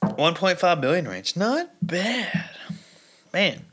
1.5 0.02 0.80
billion 0.80 1.08
range. 1.08 1.36
Not 1.36 1.70
bad. 1.80 2.50
Man, 3.32 3.64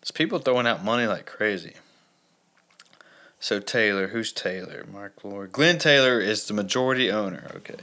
there's 0.00 0.10
people 0.10 0.38
throwing 0.38 0.66
out 0.66 0.84
money 0.84 1.06
like 1.06 1.24
crazy. 1.24 1.74
So 3.44 3.60
Taylor, 3.60 4.08
who's 4.08 4.32
Taylor? 4.32 4.86
Mark 4.90 5.22
Lore. 5.22 5.46
Glenn 5.46 5.76
Taylor 5.76 6.18
is 6.18 6.46
the 6.46 6.54
majority 6.54 7.10
owner. 7.10 7.50
Okay. 7.56 7.74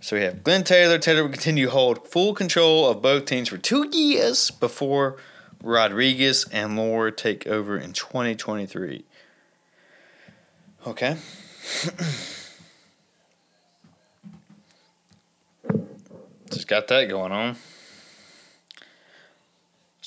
So 0.00 0.14
we 0.14 0.22
have 0.22 0.44
Glenn 0.44 0.62
Taylor. 0.62 0.96
Taylor 0.96 1.24
will 1.24 1.30
continue 1.30 1.64
to 1.64 1.72
hold 1.72 2.06
full 2.06 2.34
control 2.34 2.88
of 2.88 3.02
both 3.02 3.24
teams 3.24 3.48
for 3.48 3.58
two 3.58 3.88
years 3.90 4.52
before 4.52 5.16
Rodriguez 5.60 6.46
and 6.52 6.76
Lore 6.76 7.10
take 7.10 7.48
over 7.48 7.76
in 7.76 7.92
2023. 7.92 9.04
Okay. 10.86 11.16
Just 16.48 16.68
got 16.68 16.86
that 16.86 17.08
going 17.08 17.32
on. 17.32 17.56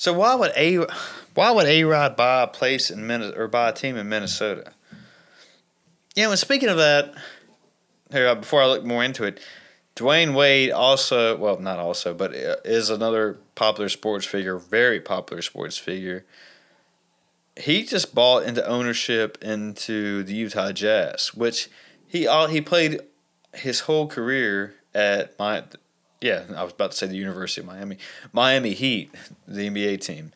So 0.04 0.12
why 0.12 0.34
would 0.34 0.52
a 0.54 0.84
why 1.32 1.50
would 1.50 1.64
a 1.64 1.82
Rod 1.84 2.14
buy 2.14 2.42
a 2.42 2.46
place 2.46 2.90
in 2.90 3.06
Minnesota 3.06 3.40
or 3.40 3.48
buy 3.48 3.70
a 3.70 3.72
team 3.72 3.96
in 3.96 4.06
Minnesota? 4.06 4.74
Yeah, 6.14 6.26
well, 6.26 6.36
speaking 6.36 6.68
of 6.68 6.76
that, 6.76 7.14
here 8.12 8.28
uh, 8.28 8.34
before 8.34 8.60
I 8.60 8.66
look 8.66 8.84
more 8.84 9.02
into 9.02 9.24
it, 9.24 9.40
Dwyane 9.96 10.34
Wade 10.34 10.72
also 10.72 11.38
well 11.38 11.58
not 11.58 11.78
also 11.78 12.12
but 12.12 12.34
uh, 12.34 12.56
is 12.66 12.90
another 12.90 13.38
popular 13.54 13.88
sports 13.88 14.26
figure, 14.26 14.58
very 14.58 15.00
popular 15.00 15.40
sports 15.40 15.78
figure. 15.78 16.26
He 17.56 17.82
just 17.82 18.14
bought 18.14 18.42
into 18.42 18.62
ownership 18.68 19.38
into 19.40 20.22
the 20.22 20.34
Utah 20.34 20.72
Jazz, 20.72 21.28
which 21.28 21.70
he 22.06 22.26
all 22.26 22.48
he 22.48 22.60
played 22.60 23.00
his 23.54 23.80
whole 23.80 24.06
career 24.06 24.74
at 24.94 25.38
my 25.38 25.62
yeah, 26.20 26.44
I 26.56 26.62
was 26.62 26.72
about 26.72 26.92
to 26.92 26.96
say 26.96 27.06
the 27.06 27.16
University 27.16 27.60
of 27.60 27.66
Miami. 27.66 27.98
Miami 28.32 28.72
Heat, 28.72 29.14
the 29.46 29.68
NBA 29.68 30.00
team. 30.00 30.32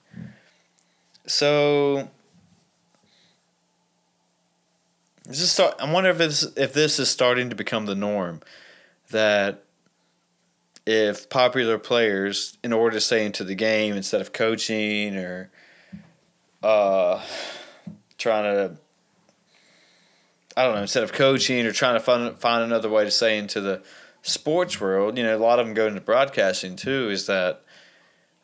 So 1.26 2.10
is 5.28 5.40
this 5.40 5.50
start, 5.50 5.74
I 5.78 5.90
wonder 5.92 6.10
if 6.10 6.18
this 6.18 6.42
if 6.56 6.72
this 6.72 6.98
is 6.98 7.08
starting 7.08 7.50
to 7.50 7.56
become 7.56 7.86
the 7.86 7.94
norm 7.94 8.40
that 9.10 9.64
if 10.86 11.28
popular 11.28 11.78
players, 11.78 12.56
in 12.64 12.72
order 12.72 12.94
to 12.94 13.00
stay 13.00 13.26
into 13.26 13.44
the 13.44 13.54
game, 13.54 13.94
instead 13.94 14.22
of 14.22 14.32
coaching 14.32 15.18
or 15.18 15.50
uh, 16.62 17.22
trying 18.16 18.44
to, 18.44 18.76
I 20.56 20.64
don't 20.64 20.76
know, 20.76 20.80
instead 20.80 21.02
of 21.02 21.12
coaching 21.12 21.66
or 21.66 21.72
trying 21.72 21.94
to 21.94 22.00
find 22.00 22.38
find 22.38 22.64
another 22.64 22.88
way 22.88 23.04
to 23.04 23.10
stay 23.10 23.36
into 23.36 23.60
the 23.60 23.82
sports 24.28 24.80
world, 24.80 25.18
you 25.18 25.24
know, 25.24 25.36
a 25.36 25.38
lot 25.38 25.58
of 25.58 25.66
them 25.66 25.74
go 25.74 25.86
into 25.86 26.00
broadcasting 26.00 26.76
too. 26.76 27.08
Is 27.10 27.26
that 27.26 27.62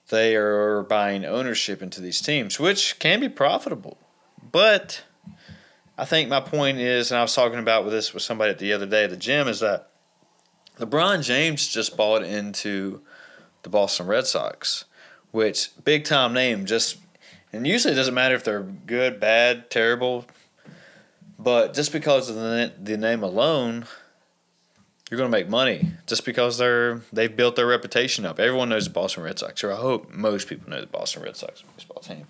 they 0.08 0.36
are 0.36 0.82
buying 0.82 1.24
ownership 1.24 1.82
into 1.82 2.00
these 2.00 2.20
teams, 2.20 2.60
which 2.60 2.98
can 2.98 3.20
be 3.20 3.28
profitable, 3.28 3.98
but 4.52 5.04
I 5.96 6.04
think 6.04 6.28
my 6.28 6.40
point 6.40 6.78
is, 6.78 7.10
and 7.10 7.18
I 7.18 7.22
was 7.22 7.34
talking 7.34 7.58
about 7.58 7.84
with 7.84 7.92
this 7.92 8.12
with 8.12 8.22
somebody 8.22 8.52
the 8.54 8.72
other 8.72 8.86
day 8.86 9.04
at 9.04 9.10
the 9.10 9.16
gym, 9.16 9.46
is 9.48 9.60
that 9.60 9.90
LeBron 10.78 11.22
James 11.22 11.68
just 11.68 11.96
bought 11.96 12.24
into 12.24 13.00
the 13.62 13.68
Boston 13.68 14.06
Red 14.06 14.26
Sox, 14.26 14.84
which 15.30 15.70
big 15.84 16.04
time 16.04 16.32
name 16.32 16.66
just 16.66 16.98
and 17.52 17.66
usually 17.66 17.92
it 17.92 17.96
doesn't 17.96 18.14
matter 18.14 18.34
if 18.34 18.42
they're 18.42 18.62
good, 18.62 19.20
bad, 19.20 19.70
terrible, 19.70 20.26
but 21.38 21.72
just 21.72 21.92
because 21.92 22.28
of 22.28 22.34
the 22.34 22.72
the 22.82 22.96
name 22.96 23.22
alone, 23.22 23.86
you're 25.10 25.18
going 25.18 25.30
to 25.30 25.36
make 25.36 25.48
money 25.48 25.88
just 26.06 26.24
because 26.24 26.58
they're 26.58 27.02
they've 27.12 27.34
built 27.34 27.56
their 27.56 27.66
reputation 27.66 28.24
up. 28.24 28.40
Everyone 28.40 28.70
knows 28.70 28.84
the 28.84 28.90
Boston 28.90 29.22
Red 29.22 29.38
Sox, 29.38 29.62
or 29.62 29.72
I 29.72 29.76
hope 29.76 30.10
most 30.10 30.48
people 30.48 30.70
know 30.70 30.80
the 30.80 30.86
Boston 30.86 31.22
Red 31.22 31.36
Sox 31.36 31.62
baseball 31.76 32.00
team. 32.02 32.26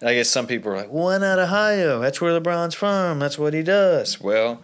And 0.00 0.08
I 0.08 0.14
guess 0.14 0.28
some 0.28 0.46
people 0.46 0.72
are 0.72 0.76
like, 0.76 0.90
"One 0.90 1.24
out 1.24 1.38
of 1.38 1.48
Ohio. 1.48 2.00
That's 2.00 2.20
where 2.20 2.38
LeBron's 2.38 2.74
from. 2.74 3.18
That's 3.18 3.38
what 3.38 3.54
he 3.54 3.62
does." 3.62 4.20
Well, 4.20 4.62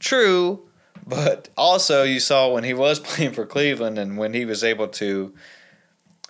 true, 0.00 0.66
but 1.06 1.50
also, 1.56 2.02
you 2.02 2.18
saw 2.18 2.50
when 2.50 2.64
he 2.64 2.74
was 2.74 2.98
playing 3.00 3.32
for 3.32 3.46
Cleveland 3.46 3.98
and 3.98 4.18
when 4.18 4.34
he 4.34 4.44
was 4.44 4.64
able 4.64 4.88
to 4.88 5.32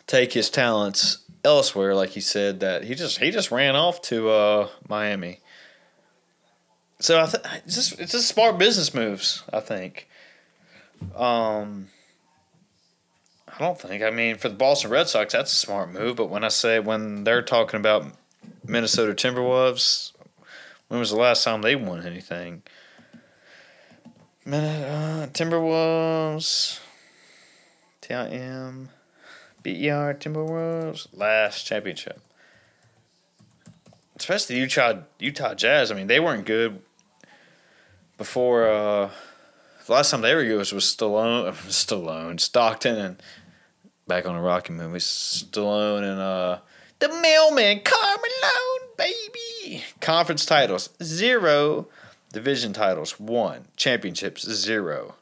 take 0.06 0.34
his 0.34 0.50
talents 0.50 1.18
elsewhere, 1.44 1.94
like 1.94 2.10
he 2.10 2.20
said, 2.20 2.60
that 2.60 2.84
he 2.84 2.94
just 2.94 3.18
he 3.18 3.30
just 3.30 3.50
ran 3.50 3.74
off 3.74 4.02
to 4.02 4.28
uh, 4.28 4.68
Miami. 4.88 5.40
So 6.98 7.20
I 7.20 7.26
think 7.26 7.44
it's 7.64 7.74
just 7.74 7.98
it's 8.00 8.12
just 8.12 8.28
smart 8.28 8.58
business 8.58 8.92
moves. 8.92 9.42
I 9.50 9.60
think. 9.60 10.08
Um, 11.14 11.88
I 13.48 13.58
don't 13.58 13.80
think. 13.80 14.02
I 14.02 14.10
mean, 14.10 14.36
for 14.36 14.48
the 14.48 14.54
Boston 14.54 14.90
Red 14.90 15.08
Sox, 15.08 15.32
that's 15.32 15.52
a 15.52 15.56
smart 15.56 15.92
move. 15.92 16.16
But 16.16 16.28
when 16.28 16.44
I 16.44 16.48
say 16.48 16.78
when 16.78 17.24
they're 17.24 17.42
talking 17.42 17.80
about 17.80 18.06
Minnesota 18.66 19.12
Timberwolves, 19.12 20.12
when 20.88 21.00
was 21.00 21.10
the 21.10 21.16
last 21.16 21.44
time 21.44 21.62
they 21.62 21.74
won 21.74 22.06
anything? 22.06 22.62
Uh, 24.46 25.26
Timberwolves. 25.32 26.80
TIM. 28.00 28.90
BER 29.62 30.14
Timberwolves. 30.14 31.08
Last 31.12 31.64
championship. 31.64 32.20
Especially 34.14 34.56
the 34.56 34.60
Utah 34.62 35.00
Utah 35.18 35.54
Jazz. 35.54 35.90
I 35.90 35.94
mean, 35.94 36.06
they 36.06 36.20
weren't 36.20 36.46
good 36.46 36.80
before. 38.16 38.68
Uh, 38.68 39.10
the 39.86 39.92
last 39.92 40.10
time 40.10 40.20
they 40.20 40.34
were 40.34 40.44
good 40.44 40.58
was, 40.58 40.72
Stallone, 40.72 41.52
Stallone, 41.68 42.40
Stockton, 42.40 42.96
and 42.96 43.22
back 44.06 44.26
on 44.26 44.34
the 44.34 44.40
Rocky 44.40 44.72
movies, 44.72 45.04
Stallone 45.04 46.02
and 46.02 46.20
uh, 46.20 46.58
the 46.98 47.08
Mailman, 47.08 47.80
Carmelo, 47.84 48.94
baby. 48.96 49.84
Conference 50.00 50.44
titles 50.46 50.90
zero 51.02 51.88
Division 52.36 52.74
titles, 52.74 53.18
one. 53.18 53.64
Championships, 53.76 54.46
zero. 54.46 55.14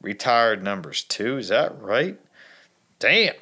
Retired 0.00 0.62
numbers, 0.62 1.02
two. 1.02 1.36
Is 1.38 1.48
that 1.48 1.76
right? 1.80 2.16
Damn. 3.00 3.34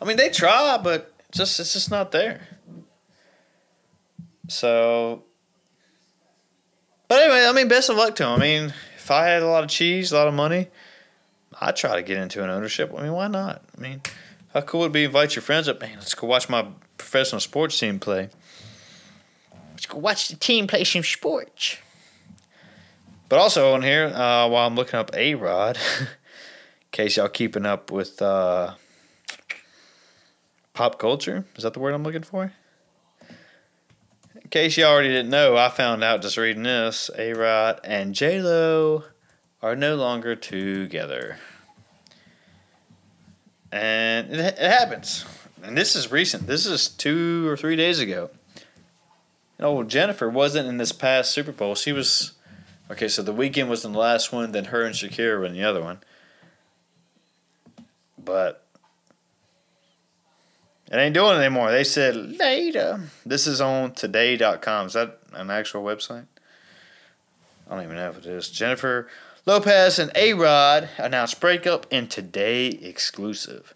I 0.00 0.04
mean, 0.04 0.18
they 0.18 0.28
try, 0.28 0.78
but 0.84 1.14
just 1.32 1.58
it's 1.60 1.72
just 1.72 1.90
not 1.90 2.12
there. 2.12 2.46
So, 4.48 5.24
but 7.12 7.20
anyway, 7.20 7.44
I 7.46 7.52
mean, 7.52 7.68
best 7.68 7.90
of 7.90 7.98
luck 7.98 8.14
to 8.14 8.24
him. 8.24 8.30
I 8.30 8.38
mean, 8.38 8.74
if 8.96 9.10
I 9.10 9.26
had 9.26 9.42
a 9.42 9.46
lot 9.46 9.62
of 9.62 9.68
cheese, 9.68 10.12
a 10.12 10.16
lot 10.16 10.28
of 10.28 10.32
money, 10.32 10.68
I'd 11.60 11.76
try 11.76 11.96
to 11.96 12.02
get 12.02 12.16
into 12.16 12.42
an 12.42 12.48
ownership. 12.48 12.90
I 12.96 13.02
mean, 13.02 13.12
why 13.12 13.28
not? 13.28 13.62
I 13.76 13.80
mean, 13.82 14.00
how 14.54 14.62
cool 14.62 14.80
would 14.80 14.86
it 14.86 14.92
be 14.94 15.04
invite 15.04 15.36
your 15.36 15.42
friends 15.42 15.68
up? 15.68 15.78
Man, 15.78 15.96
let's 15.96 16.14
go 16.14 16.26
watch 16.26 16.48
my 16.48 16.68
professional 16.96 17.42
sports 17.42 17.78
team 17.78 17.98
play. 17.98 18.30
Let's 19.72 19.84
go 19.84 19.98
watch 19.98 20.28
the 20.28 20.36
team 20.36 20.66
play 20.66 20.84
some 20.84 21.02
sports. 21.02 21.76
But 23.28 23.38
also 23.38 23.74
on 23.74 23.82
here, 23.82 24.06
uh, 24.06 24.48
while 24.48 24.66
I'm 24.66 24.74
looking 24.74 24.98
up 24.98 25.10
A 25.12 25.34
Rod, 25.34 25.76
in 26.00 26.06
case 26.92 27.18
y'all 27.18 27.28
keeping 27.28 27.66
up 27.66 27.92
with 27.92 28.22
uh, 28.22 28.72
pop 30.72 30.98
culture, 30.98 31.44
is 31.56 31.64
that 31.64 31.74
the 31.74 31.80
word 31.80 31.92
I'm 31.92 32.04
looking 32.04 32.22
for? 32.22 32.54
Case 34.52 34.76
you 34.76 34.84
already 34.84 35.08
didn't 35.08 35.30
know, 35.30 35.56
I 35.56 35.70
found 35.70 36.04
out 36.04 36.20
just 36.20 36.36
reading 36.36 36.64
this 36.64 37.10
A 37.16 37.32
Rod 37.32 37.80
and 37.84 38.14
J 38.14 38.42
Lo 38.42 39.04
are 39.62 39.74
no 39.74 39.94
longer 39.94 40.36
together. 40.36 41.38
And 43.72 44.30
it, 44.30 44.58
it 44.58 44.70
happens. 44.70 45.24
And 45.62 45.74
this 45.74 45.96
is 45.96 46.12
recent. 46.12 46.46
This 46.46 46.66
is 46.66 46.88
two 46.88 47.48
or 47.48 47.56
three 47.56 47.76
days 47.76 47.98
ago. 47.98 48.28
Oh, 49.58 49.84
Jennifer 49.84 50.28
wasn't 50.28 50.68
in 50.68 50.76
this 50.76 50.92
past 50.92 51.30
Super 51.30 51.52
Bowl. 51.52 51.74
She 51.74 51.92
was 51.92 52.32
okay. 52.90 53.08
So 53.08 53.22
the 53.22 53.32
Weeknd 53.32 53.68
was 53.68 53.86
in 53.86 53.92
the 53.92 53.98
last 53.98 54.34
one. 54.34 54.52
Then 54.52 54.66
her 54.66 54.82
and 54.82 54.94
Shakira 54.94 55.38
were 55.38 55.46
in 55.46 55.54
the 55.54 55.64
other 55.64 55.80
one. 55.80 56.00
But 58.22 58.61
it 60.92 60.98
ain't 60.98 61.14
doing 61.14 61.36
it 61.36 61.40
anymore. 61.40 61.70
They 61.72 61.84
said 61.84 62.14
later. 62.38 63.00
This 63.24 63.46
is 63.46 63.62
on 63.62 63.92
today.com. 63.92 64.88
Is 64.88 64.92
that 64.92 65.18
an 65.32 65.50
actual 65.50 65.82
website? 65.82 66.26
I 67.66 67.74
don't 67.74 67.84
even 67.84 67.96
know 67.96 68.10
if 68.10 68.18
it 68.18 68.26
is. 68.26 68.50
Jennifer 68.50 69.08
Lopez 69.46 69.98
and 69.98 70.12
A 70.14 70.34
Rod 70.34 70.90
announced 70.98 71.40
breakup 71.40 71.86
in 71.90 72.08
Today 72.08 72.66
exclusive. 72.66 73.74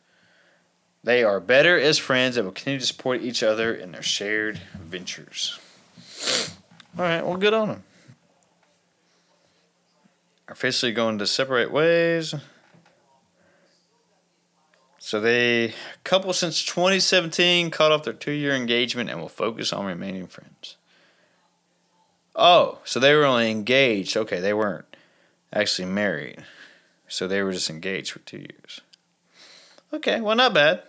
They 1.03 1.25
are 1.25 1.41
better 1.41 1.79
as 1.79 1.99
friends 1.99 2.37
and 2.37 2.45
will 2.47 2.53
continue 2.53 2.81
to 2.81 2.87
support 2.87 3.23
each 3.23 3.43
other 3.43 3.73
in 3.73 3.93
their 3.93 4.03
shared 4.03 4.61
ventures. 4.75 5.59
All 6.99 7.05
right, 7.05 7.25
well, 7.25 7.37
good 7.37 7.55
on 7.55 7.69
them. 7.69 7.85
Officially 10.49 10.93
going 10.93 11.19
to 11.19 11.27
separate 11.27 11.71
ways. 11.71 12.35
So 15.07 15.21
they 15.21 15.73
couple 16.03 16.33
since 16.33 16.65
2017 16.65 17.71
cut 17.71 17.93
off 17.93 18.03
their 18.03 18.13
two-year 18.13 18.57
engagement 18.57 19.09
and 19.09 19.21
will 19.21 19.29
focus 19.29 19.73
on 19.73 19.87
remaining 19.87 20.27
friends. 20.27 20.77
Oh, 22.35 22.81
so 22.83 22.99
they 22.99 23.15
were 23.15 23.25
only 23.25 23.49
engaged. 23.49 24.17
Okay, 24.17 24.41
they 24.41 24.53
weren't 24.53 24.97
actually 25.53 25.87
married. 25.87 26.45
So 27.07 27.29
they 27.29 27.41
were 27.41 27.53
just 27.53 27.71
engaged 27.71 28.11
for 28.11 28.19
two 28.19 28.39
years. 28.39 28.81
Okay, 29.93 30.21
well, 30.21 30.35
not 30.35 30.53
bad. 30.53 30.83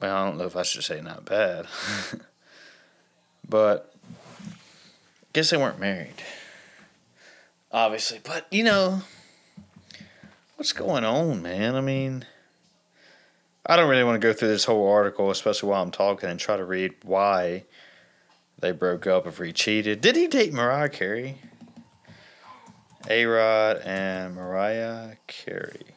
Well, 0.00 0.14
I 0.14 0.24
don't 0.26 0.38
know 0.38 0.46
if 0.46 0.54
I 0.54 0.62
should 0.62 0.84
say 0.84 1.00
not 1.00 1.24
bad. 1.24 1.66
but 3.48 3.92
I 4.52 5.26
guess 5.32 5.50
they 5.50 5.56
weren't 5.56 5.80
married. 5.80 6.22
Obviously. 7.72 8.20
But, 8.22 8.46
you 8.52 8.62
know, 8.62 9.02
what's 10.56 10.72
going 10.72 11.04
on, 11.04 11.42
man? 11.42 11.76
I 11.76 11.80
mean, 11.80 12.24
I 13.64 13.76
don't 13.76 13.88
really 13.88 14.04
want 14.04 14.20
to 14.20 14.26
go 14.26 14.32
through 14.32 14.48
this 14.48 14.64
whole 14.64 14.88
article, 14.88 15.30
especially 15.30 15.68
while 15.68 15.82
I'm 15.82 15.90
talking, 15.90 16.28
and 16.28 16.40
try 16.40 16.56
to 16.56 16.64
read 16.64 16.94
why 17.04 17.64
they 18.58 18.72
broke 18.72 19.06
up, 19.06 19.26
if 19.26 19.38
he 19.38 19.52
cheated. 19.52 20.00
Did 20.00 20.16
he 20.16 20.26
date 20.26 20.52
Mariah 20.52 20.88
Carey? 20.88 21.38
A 23.08 23.26
Rod 23.26 23.78
and 23.84 24.34
Mariah 24.34 25.16
Carey. 25.26 25.94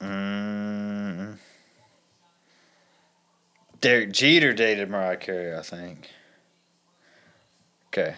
Mm. 0.00 1.36
Derek 3.80 4.12
Jeter 4.12 4.52
dated 4.52 4.90
Mariah 4.90 5.16
Carey, 5.16 5.56
I 5.56 5.62
think. 5.62 6.08
Okay. 7.88 8.16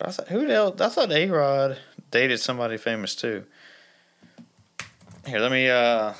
I 0.00 0.10
thought, 0.10 0.28
who 0.28 0.46
the 0.46 0.52
hell? 0.52 0.76
I 0.78 0.88
thought 0.88 1.10
A 1.10 1.28
Rod 1.28 1.78
dated 2.10 2.40
somebody 2.40 2.76
famous 2.76 3.14
too. 3.14 3.44
Here, 5.26 5.40
let 5.40 5.50
me 5.50 5.68
uh, 5.68 6.12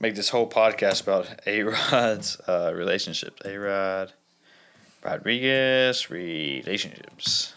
make 0.00 0.14
this 0.14 0.30
whole 0.30 0.48
podcast 0.48 1.02
about 1.02 1.28
A 1.46 1.62
Rod's 1.62 2.38
uh, 2.46 2.72
relationships. 2.74 3.40
A 3.44 3.56
Rod 3.56 4.12
Rodriguez 5.02 6.10
relationships. 6.10 7.54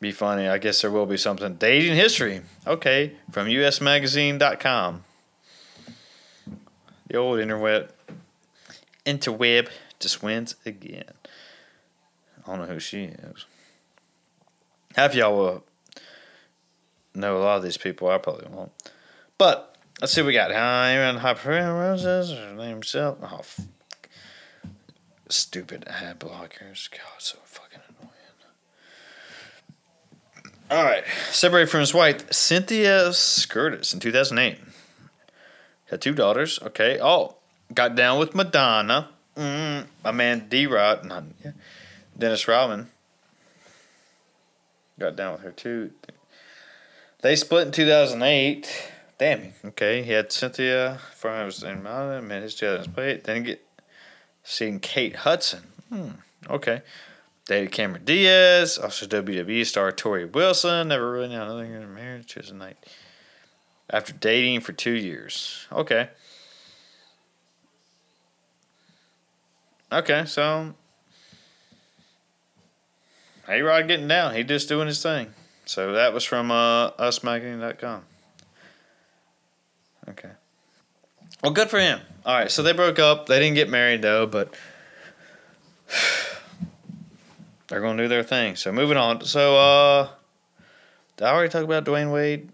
Be 0.00 0.12
funny. 0.12 0.48
I 0.48 0.58
guess 0.58 0.82
there 0.82 0.90
will 0.90 1.06
be 1.06 1.16
something. 1.16 1.54
Dating 1.54 1.94
history. 1.94 2.42
Okay. 2.66 3.12
From 3.30 3.46
usmagazine.com. 3.46 5.04
The 7.06 7.16
old 7.16 7.38
interweb. 7.38 7.88
Interweb 9.06 9.68
just 9.98 10.22
wins 10.22 10.56
again. 10.66 11.04
I 12.46 12.50
don't 12.50 12.60
know 12.60 12.66
who 12.66 12.80
she 12.80 13.04
is. 13.04 13.46
Half 14.96 15.14
y'all 15.14 15.36
will 15.36 15.64
know 17.14 17.36
a 17.36 17.42
lot 17.42 17.56
of 17.56 17.62
these 17.62 17.76
people. 17.76 18.08
I 18.08 18.18
probably 18.18 18.46
won't. 18.48 18.72
But 19.38 19.76
let's 20.00 20.12
see 20.12 20.20
what 20.20 20.28
we 20.28 20.32
got. 20.34 20.50
Aaron 20.52 21.16
Hyper 21.16 21.50
Roses, 21.50 22.30
her 22.30 22.54
name 22.54 22.70
himself. 22.70 23.18
Oh, 23.22 23.38
f- 23.38 23.60
stupid 25.28 25.84
ad 25.88 26.20
blockers. 26.20 26.90
God, 26.90 27.00
so 27.18 27.38
fucking 27.44 27.80
annoying. 27.88 28.10
All 30.70 30.84
right. 30.84 31.04
Separated 31.30 31.70
from 31.70 31.80
his 31.80 31.94
wife, 31.94 32.32
Cynthia 32.32 33.10
Scurtis 33.10 33.92
in 33.92 34.00
2008. 34.00 34.58
Had 35.90 36.00
two 36.00 36.14
daughters. 36.14 36.58
Okay. 36.62 36.98
Oh, 37.00 37.36
got 37.72 37.94
down 37.94 38.18
with 38.18 38.34
Madonna. 38.34 39.08
Mm, 39.36 39.86
my 40.02 40.12
man 40.12 40.46
D 40.48 40.66
Rod, 40.66 41.04
not 41.04 41.24
yeah. 41.44 41.52
Dennis 42.16 42.46
Rodman. 42.46 42.90
Got 44.98 45.16
down 45.16 45.32
with 45.32 45.42
her 45.42 45.50
too. 45.50 45.90
They 47.22 47.36
split 47.36 47.66
in 47.66 47.72
2008. 47.72 48.90
Damn. 49.18 49.54
Okay. 49.64 50.02
He 50.02 50.12
had 50.12 50.30
Cynthia 50.30 50.98
from 51.14 51.46
his 51.46 51.62
in 51.62 51.82
Mountain, 51.82 52.28
met 52.28 52.42
his 52.42 52.54
two 52.54 52.78
plate. 52.94 53.24
Then 53.24 53.42
get 53.42 53.66
seen 54.42 54.78
Kate 54.78 55.16
Hudson. 55.16 55.64
Hmm. 55.88 56.10
Okay. 56.48 56.82
Dated 57.46 57.72
Cameron 57.72 58.04
Diaz, 58.04 58.78
also 58.78 59.06
WWE 59.06 59.66
star 59.66 59.92
Torrie 59.92 60.32
Wilson. 60.32 60.88
Never 60.88 61.10
really 61.10 61.28
knew 61.28 61.36
nothing 61.36 61.72
in 61.72 61.94
marriage. 61.94 62.32
She 62.32 62.38
was 62.38 62.50
a 62.50 62.54
night. 62.54 62.78
After 63.90 64.14
dating 64.14 64.60
for 64.60 64.72
two 64.72 64.92
years. 64.92 65.66
Okay. 65.70 66.08
Okay, 69.92 70.24
so 70.24 70.74
Hey 73.46 73.60
Rod 73.60 73.88
getting 73.88 74.08
down. 74.08 74.34
He 74.34 74.42
just 74.42 74.68
doing 74.68 74.86
his 74.86 75.02
thing. 75.02 75.34
So 75.66 75.92
that 75.92 76.14
was 76.14 76.24
from 76.24 76.50
uh, 76.50 76.92
usmagazine.com. 76.92 78.02
Okay. 80.08 80.30
Well, 81.42 81.52
good 81.52 81.68
for 81.68 81.78
him. 81.78 82.00
All 82.24 82.34
right, 82.34 82.50
so 82.50 82.62
they 82.62 82.72
broke 82.72 82.98
up. 82.98 83.26
They 83.26 83.38
didn't 83.38 83.54
get 83.54 83.68
married 83.68 84.00
though, 84.00 84.26
but 84.26 84.54
they're 87.68 87.80
going 87.80 87.98
to 87.98 88.04
do 88.04 88.08
their 88.08 88.22
thing. 88.22 88.56
So 88.56 88.72
moving 88.72 88.96
on. 88.96 89.22
So 89.24 89.56
uh 89.56 90.08
did 91.16 91.26
I 91.26 91.32
already 91.32 91.50
talk 91.50 91.64
about 91.64 91.84
Dwyane 91.84 92.12
Wade? 92.12 92.50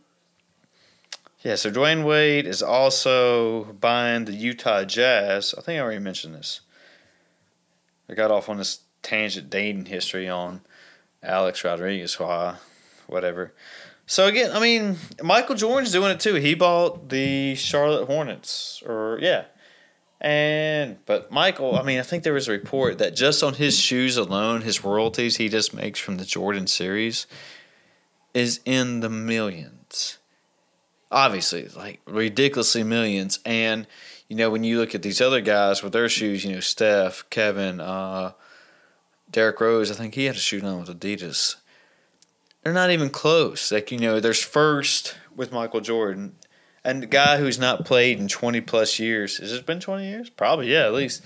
Yeah, 1.42 1.54
so 1.54 1.70
Dwyane 1.70 2.04
Wade 2.04 2.46
is 2.46 2.62
also 2.62 3.64
buying 3.80 4.26
the 4.26 4.34
Utah 4.34 4.84
Jazz. 4.84 5.54
I 5.56 5.62
think 5.62 5.78
I 5.78 5.82
already 5.82 6.00
mentioned 6.00 6.34
this. 6.34 6.60
I 8.08 8.14
got 8.14 8.30
off 8.30 8.50
on 8.50 8.58
this 8.58 8.80
tangent 9.02 9.48
dating 9.48 9.86
history 9.86 10.28
on 10.28 10.60
Alex 11.22 11.64
Rodriguez, 11.64 12.18
why, 12.18 12.56
whatever. 13.06 13.52
So 14.06 14.26
again, 14.26 14.50
I 14.52 14.60
mean, 14.60 14.96
Michael 15.22 15.54
Jordan's 15.54 15.92
doing 15.92 16.10
it 16.10 16.20
too. 16.20 16.34
He 16.34 16.54
bought 16.54 17.10
the 17.10 17.54
Charlotte 17.54 18.06
Hornets, 18.06 18.82
or 18.84 19.18
yeah, 19.22 19.44
and 20.20 20.98
but 21.06 21.30
Michael, 21.30 21.76
I 21.76 21.82
mean, 21.82 21.98
I 21.98 22.02
think 22.02 22.24
there 22.24 22.32
was 22.32 22.48
a 22.48 22.52
report 22.52 22.98
that 22.98 23.14
just 23.14 23.42
on 23.42 23.54
his 23.54 23.78
shoes 23.78 24.16
alone, 24.16 24.62
his 24.62 24.84
royalties 24.84 25.36
he 25.36 25.48
just 25.48 25.72
makes 25.72 26.00
from 26.00 26.16
the 26.16 26.24
Jordan 26.24 26.66
series 26.66 27.26
is 28.34 28.60
in 28.64 29.00
the 29.00 29.08
millions. 29.08 30.18
Obviously, 31.10 31.68
like 31.68 32.00
ridiculously 32.06 32.82
millions, 32.82 33.40
and 33.46 33.86
you 34.28 34.36
know 34.36 34.50
when 34.50 34.62
you 34.62 34.78
look 34.78 34.94
at 34.94 35.02
these 35.02 35.20
other 35.20 35.40
guys 35.40 35.82
with 35.82 35.92
their 35.92 36.08
shoes, 36.08 36.44
you 36.44 36.52
know 36.52 36.60
Steph, 36.60 37.24
Kevin, 37.30 37.80
uh, 37.80 38.32
Derrick 39.30 39.60
Rose, 39.60 39.90
I 39.90 39.94
think 39.94 40.14
he 40.14 40.24
had 40.24 40.36
a 40.36 40.38
shoe 40.38 40.60
on 40.62 40.80
with 40.80 41.00
Adidas. 41.00 41.56
They're 42.62 42.72
not 42.72 42.90
even 42.90 43.10
close. 43.10 43.72
Like, 43.72 43.90
you 43.90 43.98
know, 43.98 44.20
there's 44.20 44.42
first 44.42 45.16
with 45.34 45.52
Michael 45.52 45.80
Jordan. 45.80 46.36
And 46.84 47.02
the 47.02 47.06
guy 47.06 47.38
who's 47.38 47.58
not 47.58 47.84
played 47.84 48.18
in 48.18 48.28
20 48.28 48.60
plus 48.62 48.98
years. 48.98 49.38
Has 49.38 49.52
it 49.52 49.66
been 49.66 49.80
20 49.80 50.06
years? 50.06 50.30
Probably, 50.30 50.72
yeah, 50.72 50.86
at 50.86 50.94
least. 50.94 51.22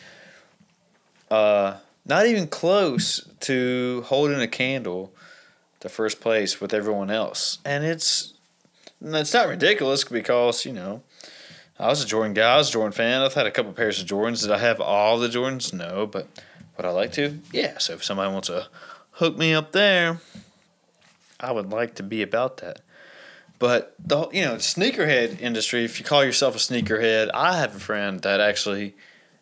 Uh, 1.31 1.77
not 2.05 2.27
even 2.27 2.47
close 2.47 3.29
to 3.41 4.05
holding 4.07 4.41
a 4.41 4.49
candle 4.49 5.13
to 5.81 5.89
first 5.89 6.21
place 6.21 6.61
with 6.61 6.75
everyone 6.75 7.11
else. 7.11 7.59
And 7.65 7.85
it's 7.85 8.35
it's 9.01 9.35
not 9.35 9.49
ridiculous 9.49 10.05
because, 10.05 10.65
you 10.65 10.73
know, 10.73 11.03
I 11.79 11.89
was 11.89 12.03
a 12.03 12.07
Jordan 12.07 12.35
guy, 12.35 12.55
I 12.55 12.57
was 12.57 12.71
a 12.71 12.73
Jordan 12.73 12.93
fan. 12.93 13.23
I've 13.23 13.35
had 13.35 13.47
a 13.47 13.51
couple 13.51 13.73
pairs 13.73 14.01
of 14.01 14.07
Jordans. 14.07 14.43
Did 14.43 14.51
I 14.51 14.59
have 14.59 14.81
all 14.81 15.19
the 15.19 15.29
Jordans? 15.29 15.73
No, 15.73 16.07
but 16.07 16.29
would 16.77 16.87
I 16.87 16.91
like 16.91 17.13
to? 17.13 17.41
Yeah. 17.53 17.79
So 17.79 17.95
if 17.95 18.05
somebody 18.05 18.33
wants 18.33 18.49
to 18.49 18.69
hook 19.13 19.37
me 19.37 19.55
up 19.55 19.73
there, 19.73 20.21
I 21.39 21.53
would 21.53 21.71
like 21.71 21.95
to 21.97 22.03
be 22.03 22.23
about 22.23 22.59
that. 22.59 22.81
But 23.59 23.95
the 23.99 24.29
you 24.31 24.45
know 24.45 24.57
sneakerhead 24.57 25.41
industry, 25.41 25.85
if 25.85 25.99
you 25.99 26.05
call 26.05 26.25
yourself 26.25 26.57
a 26.57 26.59
sneakerhead, 26.59 27.31
I 27.33 27.59
have 27.59 27.77
a 27.77 27.81
friend 27.81 28.21
that 28.23 28.41
actually 28.41 28.95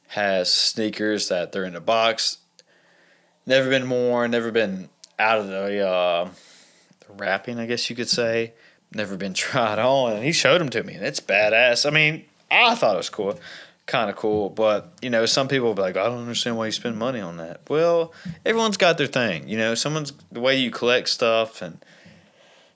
has 0.09 0.53
sneakers 0.53 1.29
that 1.29 1.53
they're 1.53 1.65
in 1.65 1.75
a 1.75 1.81
box, 1.81 2.39
never 3.47 3.71
been 3.71 3.89
worn, 3.89 4.31
never 4.31 4.51
been 4.51 4.91
out 5.19 5.39
of 5.39 5.47
the, 5.47 5.89
uh, 5.89 6.29
the 7.07 7.13
wrapping, 7.15 7.59
I 7.59 7.65
guess 7.65 7.89
you 7.89 7.97
could 7.97 8.11
say, 8.11 8.53
never 8.93 9.17
been 9.17 9.33
tried 9.35 9.79
on, 9.79 10.13
and 10.13 10.25
he 10.25 10.33
showed 10.33 10.61
them 10.61 10.69
to 10.69 10.83
me, 10.83 10.95
and 10.95 11.05
it's 11.05 11.21
badass. 11.21 11.87
I 11.87 11.91
mean, 11.91 12.27
I 12.51 12.75
thought 12.75 12.95
it 12.95 12.99
was 12.99 13.09
cool 13.09 13.39
kind 13.93 14.09
of 14.09 14.17
cool. 14.17 14.49
But 14.49 14.91
you 15.03 15.11
know, 15.11 15.27
some 15.27 15.47
people 15.47 15.69
will 15.69 15.75
be 15.75 15.83
like, 15.83 15.97
I 15.97 16.05
don't 16.05 16.21
understand 16.21 16.57
why 16.57 16.67
you 16.67 16.73
spend 16.73 16.99
money 16.99 17.21
on 17.21 17.37
that. 17.37 17.61
Well, 17.69 18.13
everyone's 18.45 18.79
got 18.79 18.99
their 18.99 19.07
thing. 19.07 19.49
You 19.49 19.59
know, 19.59 19.75
someone's 19.75 20.13
the 20.33 20.41
way 20.41 20.57
you 20.57 20.71
collect 20.71 21.11
stuff, 21.11 21.63
and 21.63 21.85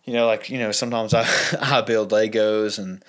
you 0.04 0.12
know, 0.12 0.26
like 0.26 0.50
you 0.50 0.58
know, 0.58 0.70
sometimes 0.70 1.14
I 1.14 1.26
I 1.60 1.80
build 1.80 2.12
Legos 2.12 2.78
and 2.78 3.02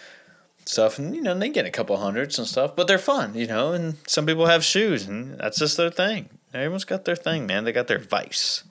stuff, 0.65 0.98
and 0.98 1.15
you 1.15 1.22
know, 1.22 1.38
they 1.38 1.50
get 1.50 1.65
a 1.65 1.70
couple 1.70 1.98
hundreds 1.98 2.39
and 2.39 2.48
stuff, 2.48 2.76
but 2.76 2.88
they're 2.88 2.98
fun. 2.98 3.36
You 3.36 3.48
know, 3.48 3.74
and 3.74 3.98
some 4.08 4.26
people 4.26 4.48
have 4.48 4.63
shoes, 4.63 5.06
and 5.06 5.38
that's 5.38 5.60
just 5.60 5.78
their 5.78 5.91
thing. 5.91 6.30
Everyone's 6.54 6.86
got 6.86 7.04
their 7.06 7.17
thing, 7.17 7.46
man. 7.46 7.65
They 7.65 7.74
got 7.74 7.88
their 7.88 8.00
vice. 8.00 8.63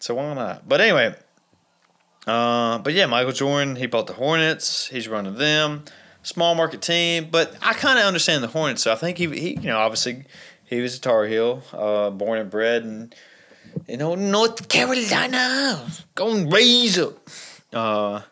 So 0.00 0.14
why 0.14 0.34
not? 0.34 0.68
But 0.68 0.80
anyway. 0.80 1.14
Uh, 2.26 2.78
but 2.78 2.92
yeah, 2.92 3.06
Michael 3.06 3.30
Jordan, 3.30 3.76
he 3.76 3.86
bought 3.86 4.08
the 4.08 4.14
Hornets. 4.14 4.88
He's 4.88 5.06
running 5.06 5.36
them 5.36 5.84
small 6.26 6.56
market 6.56 6.82
team, 6.82 7.28
but 7.30 7.54
I 7.62 7.72
kind 7.72 8.00
of 8.00 8.04
understand 8.04 8.42
the 8.42 8.48
Hornets. 8.48 8.82
So 8.82 8.92
I 8.92 8.96
think 8.96 9.16
he, 9.16 9.28
he, 9.28 9.50
you 9.50 9.68
know, 9.68 9.78
obviously 9.78 10.24
he 10.64 10.80
was 10.80 10.96
a 10.96 11.00
Tar 11.00 11.24
Heel, 11.26 11.62
uh, 11.72 12.10
born 12.10 12.40
and 12.40 12.50
bred 12.50 12.82
in, 12.82 13.12
you 13.86 13.96
know, 13.96 14.16
North 14.16 14.68
Carolina, 14.68 15.86
going 16.16 16.50
raise 16.50 16.98
up. 16.98 17.28
Uh, 17.72 18.22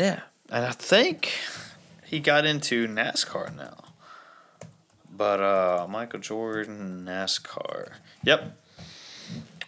yeah, 0.00 0.20
and 0.48 0.64
I 0.64 0.70
think 0.70 1.30
he 2.06 2.20
got 2.20 2.46
into 2.46 2.88
NASCAR 2.88 3.54
now. 3.54 3.84
But 5.14 5.40
uh, 5.40 5.86
Michael 5.90 6.20
Jordan, 6.20 7.04
NASCAR. 7.06 7.90
Yep. 8.24 8.56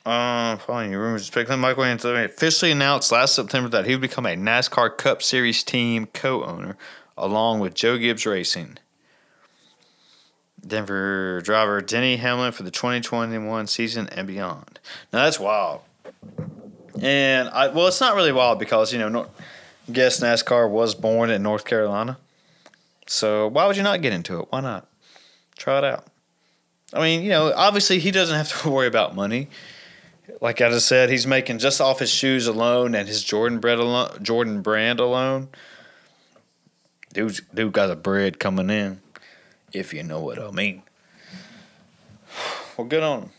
Uh, 0.07 0.57
following 0.57 0.93
rumors, 0.93 1.27
speculating 1.27 1.61
Michael 1.61 1.85
Anthony 1.85 2.25
officially 2.25 2.71
announced 2.71 3.13
last 3.13 3.35
September 3.35 3.69
that 3.69 3.85
he 3.85 3.93
would 3.93 4.01
become 4.01 4.25
a 4.25 4.35
NASCAR 4.35 4.97
Cup 4.97 5.23
Series 5.23 5.63
team 5.63 6.07
co-owner, 6.15 6.79
along 7.19 7.61
with 7.61 7.75
Joe 7.75 7.99
Gibbs 7.99 8.25
Racing. 8.25 8.79
Denver 10.67 11.43
driver 11.43 11.83
Denny 11.83 12.17
Hamlin 12.17 12.53
for 12.53 12.63
the 12.63 12.71
2021 12.71 13.67
season 13.67 14.09
and 14.09 14.27
beyond. 14.27 14.81
Now 15.13 15.25
that's 15.25 15.39
wild. 15.39 15.83
And 17.01 17.51
I 17.51 17.69
well, 17.69 17.89
it's 17.89 18.01
not 18.01 18.15
really 18.15 18.33
wild 18.33 18.59
because 18.59 18.95
you 18.95 18.99
know, 18.99 19.09
North, 19.11 19.31
guess 19.93 20.21
NASCAR 20.21 20.69
was 20.69 20.95
born 20.95 21.29
in 21.29 21.43
North 21.43 21.67
Carolina. 21.67 22.17
So 23.07 23.49
why 23.49 23.67
would 23.67 23.77
you 23.77 23.83
not 23.83 24.01
get 24.01 24.15
into 24.15 24.41
it? 24.41 24.47
Why 24.51 24.61
not? 24.61 24.87
Try 25.59 25.79
it 25.79 25.85
out. 25.85 26.07
I 26.93 27.03
mean, 27.03 27.23
you 27.23 27.31
know, 27.31 27.53
obviously 27.55 27.99
he 27.99 28.11
doesn't 28.11 28.37
have 28.37 28.63
to 28.63 28.71
worry 28.71 28.87
about 28.87 29.15
money 29.15 29.49
like 30.41 30.61
I 30.61 30.71
just 30.71 30.89
said, 30.89 31.11
he's 31.11 31.27
making 31.27 31.59
just 31.59 31.81
off 31.81 31.99
his 31.99 32.11
shoes 32.11 32.47
alone 32.47 32.95
and 32.95 33.09
his 33.09 33.23
Jordan 33.23 33.59
bread 33.59 33.79
alone, 33.79 34.11
Jordan 34.23 34.63
brand 34.63 35.01
alone. 35.01 35.49
Dude, 37.13 37.41
dude 37.53 37.73
got 37.73 37.91
a 37.91 37.97
bread 37.97 38.39
coming 38.39 38.71
in, 38.71 39.01
if 39.73 39.93
you 39.93 40.03
know 40.03 40.21
what 40.21 40.39
I 40.39 40.51
mean. 40.51 40.83
Well, 42.77 42.87
good 42.87 43.03
on 43.03 43.23
him. 43.25 43.31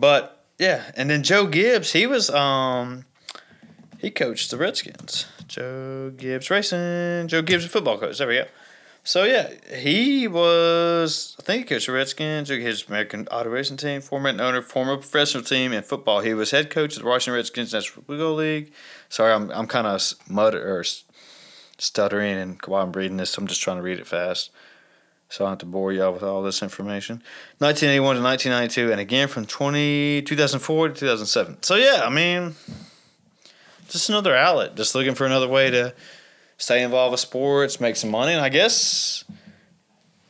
But 0.00 0.44
yeah, 0.58 0.90
and 0.96 1.08
then 1.08 1.22
Joe 1.22 1.46
Gibbs, 1.46 1.92
he 1.92 2.06
was 2.06 2.28
um, 2.28 3.06
he 3.98 4.10
coached 4.10 4.50
the 4.50 4.58
Redskins. 4.58 5.26
Joe 5.48 6.12
Gibbs 6.14 6.50
racing. 6.50 7.28
Joe 7.28 7.42
Gibbs, 7.42 7.64
football 7.66 7.98
coach. 7.98 8.18
There 8.18 8.28
we 8.28 8.34
go. 8.34 8.46
So 9.06 9.22
yeah, 9.22 9.52
he 9.72 10.26
was 10.26 11.36
I 11.38 11.44
think 11.44 11.60
he 11.60 11.68
coached 11.68 11.86
the 11.86 11.92
Redskins, 11.92 12.48
his 12.48 12.88
American 12.88 13.28
Auto 13.28 13.48
Racing 13.48 13.76
team, 13.76 14.00
former 14.00 14.30
owner, 14.30 14.60
former 14.60 14.96
professional 14.96 15.44
team 15.44 15.72
in 15.72 15.84
football. 15.84 16.20
He 16.20 16.34
was 16.34 16.50
head 16.50 16.70
coach 16.70 16.96
of 16.96 17.04
the 17.04 17.08
Washington 17.08 17.34
Redskins 17.34 17.72
National 17.72 18.02
Football 18.02 18.34
League. 18.34 18.72
Sorry, 19.08 19.32
I'm 19.32 19.52
I'm 19.52 19.68
kind 19.68 19.86
of 19.86 20.02
mutter 20.28 20.76
or 20.76 20.82
stuttering 21.78 22.36
and 22.36 22.60
while 22.66 22.82
I'm 22.82 22.90
reading 22.90 23.16
this, 23.16 23.38
I'm 23.38 23.46
just 23.46 23.62
trying 23.62 23.76
to 23.76 23.82
read 23.84 24.00
it 24.00 24.08
fast. 24.08 24.50
So 25.28 25.44
I 25.44 25.46
don't 25.46 25.52
have 25.52 25.58
to 25.58 25.66
bore 25.66 25.92
y'all 25.92 26.12
with 26.12 26.24
all 26.24 26.42
this 26.42 26.60
information. 26.60 27.22
1981 27.58 28.16
to 28.16 28.22
1992, 28.22 28.90
and 28.90 29.00
again 29.00 29.28
from 29.28 29.46
20, 29.46 30.22
2004 30.22 30.88
to 30.88 30.94
2007. 30.94 31.62
So 31.62 31.76
yeah, 31.76 32.02
I 32.04 32.10
mean, 32.10 32.56
just 33.88 34.08
another 34.08 34.34
outlet. 34.34 34.74
Just 34.74 34.96
looking 34.96 35.14
for 35.14 35.26
another 35.26 35.46
way 35.46 35.70
to 35.70 35.94
stay 36.58 36.82
involved 36.82 37.12
with 37.12 37.20
sports, 37.20 37.80
make 37.80 37.96
some 37.96 38.10
money. 38.10 38.32
And 38.32 38.40
I 38.40 38.48
guess 38.48 39.24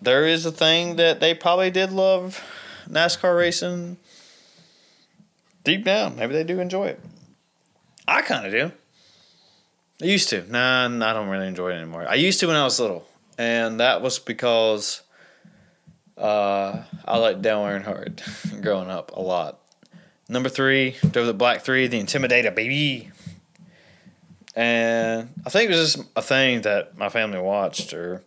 there 0.00 0.26
is 0.26 0.46
a 0.46 0.52
thing 0.52 0.96
that 0.96 1.20
they 1.20 1.34
probably 1.34 1.70
did 1.70 1.92
love 1.92 2.42
NASCAR 2.88 3.36
racing 3.36 3.96
deep 5.64 5.84
down. 5.84 6.16
Maybe 6.16 6.32
they 6.32 6.44
do 6.44 6.60
enjoy 6.60 6.86
it. 6.86 7.00
I 8.06 8.22
kind 8.22 8.46
of 8.46 8.52
do. 8.52 8.72
I 10.00 10.04
used 10.04 10.28
to. 10.30 10.44
Nah, 10.50 10.84
I 10.86 11.12
don't 11.12 11.28
really 11.28 11.48
enjoy 11.48 11.70
it 11.70 11.76
anymore. 11.76 12.06
I 12.08 12.14
used 12.14 12.40
to 12.40 12.46
when 12.46 12.56
I 12.56 12.64
was 12.64 12.78
little, 12.78 13.06
and 13.38 13.80
that 13.80 14.02
was 14.02 14.18
because 14.18 15.02
uh, 16.18 16.82
I 17.04 17.18
liked 17.18 17.42
Dale 17.42 17.62
Earnhardt 17.62 18.62
growing 18.62 18.90
up 18.90 19.12
a 19.16 19.20
lot. 19.20 19.58
Number 20.28 20.48
three, 20.48 20.96
drove 21.10 21.26
the 21.26 21.34
Black 21.34 21.62
Three, 21.62 21.86
the 21.86 22.00
Intimidator, 22.00 22.54
baby. 22.54 23.10
And 24.56 25.28
I 25.44 25.50
think 25.50 25.70
it 25.70 25.76
was 25.76 25.94
just 25.94 26.08
a 26.16 26.22
thing 26.22 26.62
that 26.62 26.96
my 26.96 27.10
family 27.10 27.38
watched, 27.38 27.92
or 27.92 28.24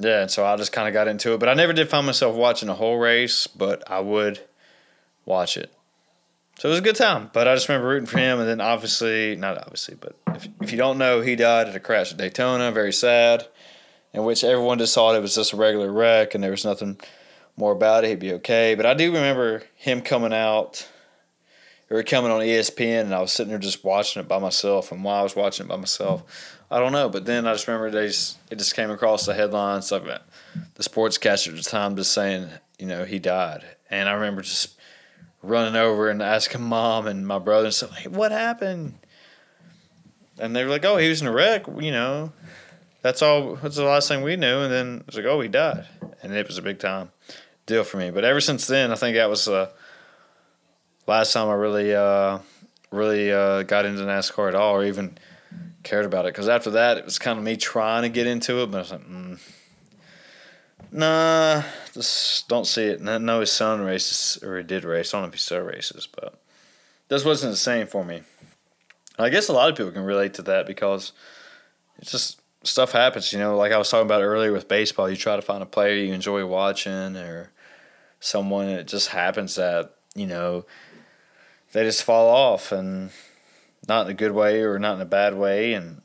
yeah, 0.00 0.22
and 0.22 0.30
so 0.30 0.44
I 0.44 0.56
just 0.56 0.72
kind 0.72 0.88
of 0.88 0.94
got 0.94 1.06
into 1.06 1.32
it. 1.34 1.40
But 1.40 1.48
I 1.48 1.54
never 1.54 1.72
did 1.72 1.88
find 1.88 2.04
myself 2.04 2.34
watching 2.34 2.68
a 2.68 2.74
whole 2.74 2.98
race, 2.98 3.46
but 3.46 3.88
I 3.88 4.00
would 4.00 4.40
watch 5.24 5.56
it. 5.56 5.72
So 6.58 6.68
it 6.68 6.72
was 6.72 6.78
a 6.80 6.82
good 6.82 6.96
time. 6.96 7.30
But 7.32 7.48
I 7.48 7.54
just 7.54 7.68
remember 7.68 7.88
rooting 7.88 8.06
for 8.06 8.18
him. 8.18 8.38
And 8.40 8.48
then 8.48 8.60
obviously, 8.60 9.36
not 9.36 9.56
obviously, 9.56 9.94
but 9.94 10.14
if, 10.34 10.48
if 10.60 10.72
you 10.72 10.78
don't 10.78 10.98
know, 10.98 11.20
he 11.20 11.36
died 11.36 11.68
at 11.68 11.76
a 11.76 11.80
crash 11.80 12.12
at 12.12 12.18
Daytona. 12.18 12.72
Very 12.72 12.92
sad. 12.92 13.46
In 14.12 14.24
which 14.24 14.42
everyone 14.42 14.78
just 14.78 14.94
thought 14.94 15.14
it 15.14 15.22
was 15.22 15.36
just 15.36 15.52
a 15.52 15.56
regular 15.56 15.92
wreck 15.92 16.34
and 16.34 16.42
there 16.42 16.50
was 16.50 16.64
nothing 16.64 16.98
more 17.56 17.72
about 17.72 18.04
it. 18.04 18.08
He'd 18.08 18.18
be 18.18 18.32
okay. 18.34 18.74
But 18.74 18.84
I 18.84 18.94
do 18.94 19.12
remember 19.12 19.62
him 19.76 20.02
coming 20.02 20.34
out 20.34 20.88
or 21.90 22.02
coming 22.04 22.30
on 22.30 22.40
ESPN 22.40 23.02
and 23.02 23.14
I 23.14 23.20
was 23.20 23.32
sitting 23.32 23.50
there 23.50 23.58
just 23.58 23.84
watching 23.84 24.20
it 24.20 24.28
by 24.28 24.38
myself. 24.38 24.92
And 24.92 25.02
while 25.02 25.20
I 25.20 25.22
was 25.22 25.34
watching 25.34 25.66
it 25.66 25.68
by 25.68 25.76
myself, 25.76 26.56
I 26.70 26.78
don't 26.78 26.92
know. 26.92 27.08
But 27.08 27.26
then 27.26 27.46
I 27.46 27.52
just 27.52 27.66
remember 27.66 27.90
they 27.90 28.06
just, 28.06 28.38
it 28.50 28.58
just 28.58 28.76
came 28.76 28.90
across 28.90 29.26
the 29.26 29.34
headlines 29.34 29.90
of 29.90 30.06
it. 30.06 30.22
The 30.74 30.84
sportscaster 30.84 31.48
at 31.48 31.56
the 31.56 31.62
time 31.62 31.96
just 31.96 32.12
saying, 32.12 32.48
you 32.78 32.86
know, 32.86 33.04
he 33.04 33.18
died. 33.18 33.64
And 33.90 34.08
I 34.08 34.12
remember 34.12 34.42
just 34.42 34.78
running 35.42 35.74
over 35.74 36.08
and 36.08 36.22
asking 36.22 36.62
mom 36.62 37.08
and 37.08 37.26
my 37.26 37.38
brother 37.38 37.66
and 37.66 37.74
stuff, 37.74 37.96
hey, 37.96 38.08
what 38.08 38.30
happened? 38.30 38.94
And 40.38 40.54
they 40.54 40.64
were 40.64 40.70
like, 40.70 40.84
oh, 40.84 40.96
he 40.96 41.08
was 41.08 41.20
in 41.20 41.26
a 41.26 41.32
wreck, 41.32 41.66
you 41.80 41.90
know. 41.90 42.32
That's 43.02 43.22
all. 43.22 43.56
That's 43.56 43.76
the 43.76 43.84
last 43.84 44.08
thing 44.08 44.22
we 44.22 44.36
knew. 44.36 44.58
And 44.58 44.72
then 44.72 44.96
it 45.00 45.06
was 45.06 45.16
like, 45.16 45.24
oh, 45.24 45.40
he 45.40 45.48
died, 45.48 45.86
and 46.22 46.34
it 46.34 46.46
was 46.46 46.58
a 46.58 46.62
big 46.62 46.78
time 46.78 47.10
deal 47.64 47.82
for 47.82 47.96
me. 47.96 48.10
But 48.10 48.24
ever 48.24 48.40
since 48.40 48.66
then, 48.66 48.92
I 48.92 48.94
think 48.94 49.16
that 49.16 49.30
was 49.30 49.48
uh, 49.48 49.70
last 51.10 51.32
time 51.32 51.48
I 51.48 51.54
really, 51.54 51.94
uh, 51.94 52.38
really 52.90 53.32
uh, 53.32 53.62
got 53.64 53.84
into 53.84 54.02
NASCAR 54.02 54.48
at 54.48 54.54
all, 54.54 54.74
or 54.74 54.84
even 54.84 55.18
cared 55.82 56.06
about 56.06 56.26
it. 56.26 56.32
Because 56.32 56.48
after 56.48 56.70
that, 56.70 56.98
it 56.98 57.04
was 57.04 57.18
kind 57.18 57.38
of 57.38 57.44
me 57.44 57.56
trying 57.56 58.02
to 58.02 58.08
get 58.08 58.26
into 58.26 58.62
it, 58.62 58.70
but 58.70 58.78
I 58.78 58.80
was 58.80 58.90
like, 58.92 59.08
mm, 59.08 59.38
Nah, 60.92 61.62
just 61.92 62.48
don't 62.48 62.66
see 62.66 62.84
it. 62.84 63.00
No, 63.00 63.40
his 63.40 63.52
son 63.52 63.80
races, 63.80 64.42
or 64.42 64.58
he 64.58 64.64
did 64.64 64.84
race. 64.84 65.14
I 65.14 65.18
don't 65.18 65.22
know 65.22 65.28
if 65.28 65.34
he 65.34 65.38
still 65.38 65.60
races, 65.60 66.08
but 66.10 66.34
this 67.08 67.24
wasn't 67.24 67.52
the 67.52 67.56
same 67.56 67.86
for 67.86 68.04
me. 68.04 68.22
I 69.18 69.28
guess 69.28 69.48
a 69.48 69.52
lot 69.52 69.70
of 69.70 69.76
people 69.76 69.92
can 69.92 70.02
relate 70.02 70.34
to 70.34 70.42
that 70.42 70.66
because 70.66 71.12
it's 71.98 72.10
just 72.10 72.40
stuff 72.64 72.92
happens. 72.92 73.32
You 73.32 73.38
know, 73.38 73.56
like 73.56 73.70
I 73.70 73.78
was 73.78 73.88
talking 73.88 74.06
about 74.06 74.22
earlier 74.22 74.52
with 74.52 74.66
baseball, 74.66 75.08
you 75.08 75.16
try 75.16 75.36
to 75.36 75.42
find 75.42 75.62
a 75.62 75.66
player 75.66 75.94
you 75.94 76.12
enjoy 76.12 76.44
watching 76.44 77.16
or 77.16 77.52
someone. 78.18 78.68
It 78.68 78.88
just 78.88 79.08
happens 79.08 79.54
that 79.56 79.94
you 80.16 80.26
know 80.26 80.64
they 81.72 81.84
just 81.84 82.02
fall 82.02 82.28
off 82.28 82.72
and 82.72 83.10
not 83.88 84.06
in 84.06 84.12
a 84.12 84.14
good 84.14 84.32
way 84.32 84.62
or 84.62 84.78
not 84.78 84.96
in 84.96 85.00
a 85.00 85.06
bad 85.06 85.34
way, 85.34 85.72
and 85.72 86.02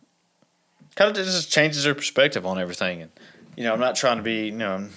kind 0.96 1.10
of 1.10 1.16
just 1.16 1.52
changes 1.52 1.84
their 1.84 1.96
perspective 1.96 2.46
on 2.46 2.60
everything. 2.60 3.02
And 3.02 3.12
you 3.56 3.64
know, 3.64 3.74
I'm 3.74 3.80
not 3.80 3.96
trying 3.96 4.18
to 4.18 4.24
be, 4.24 4.46
you 4.46 4.52
know, 4.52 4.88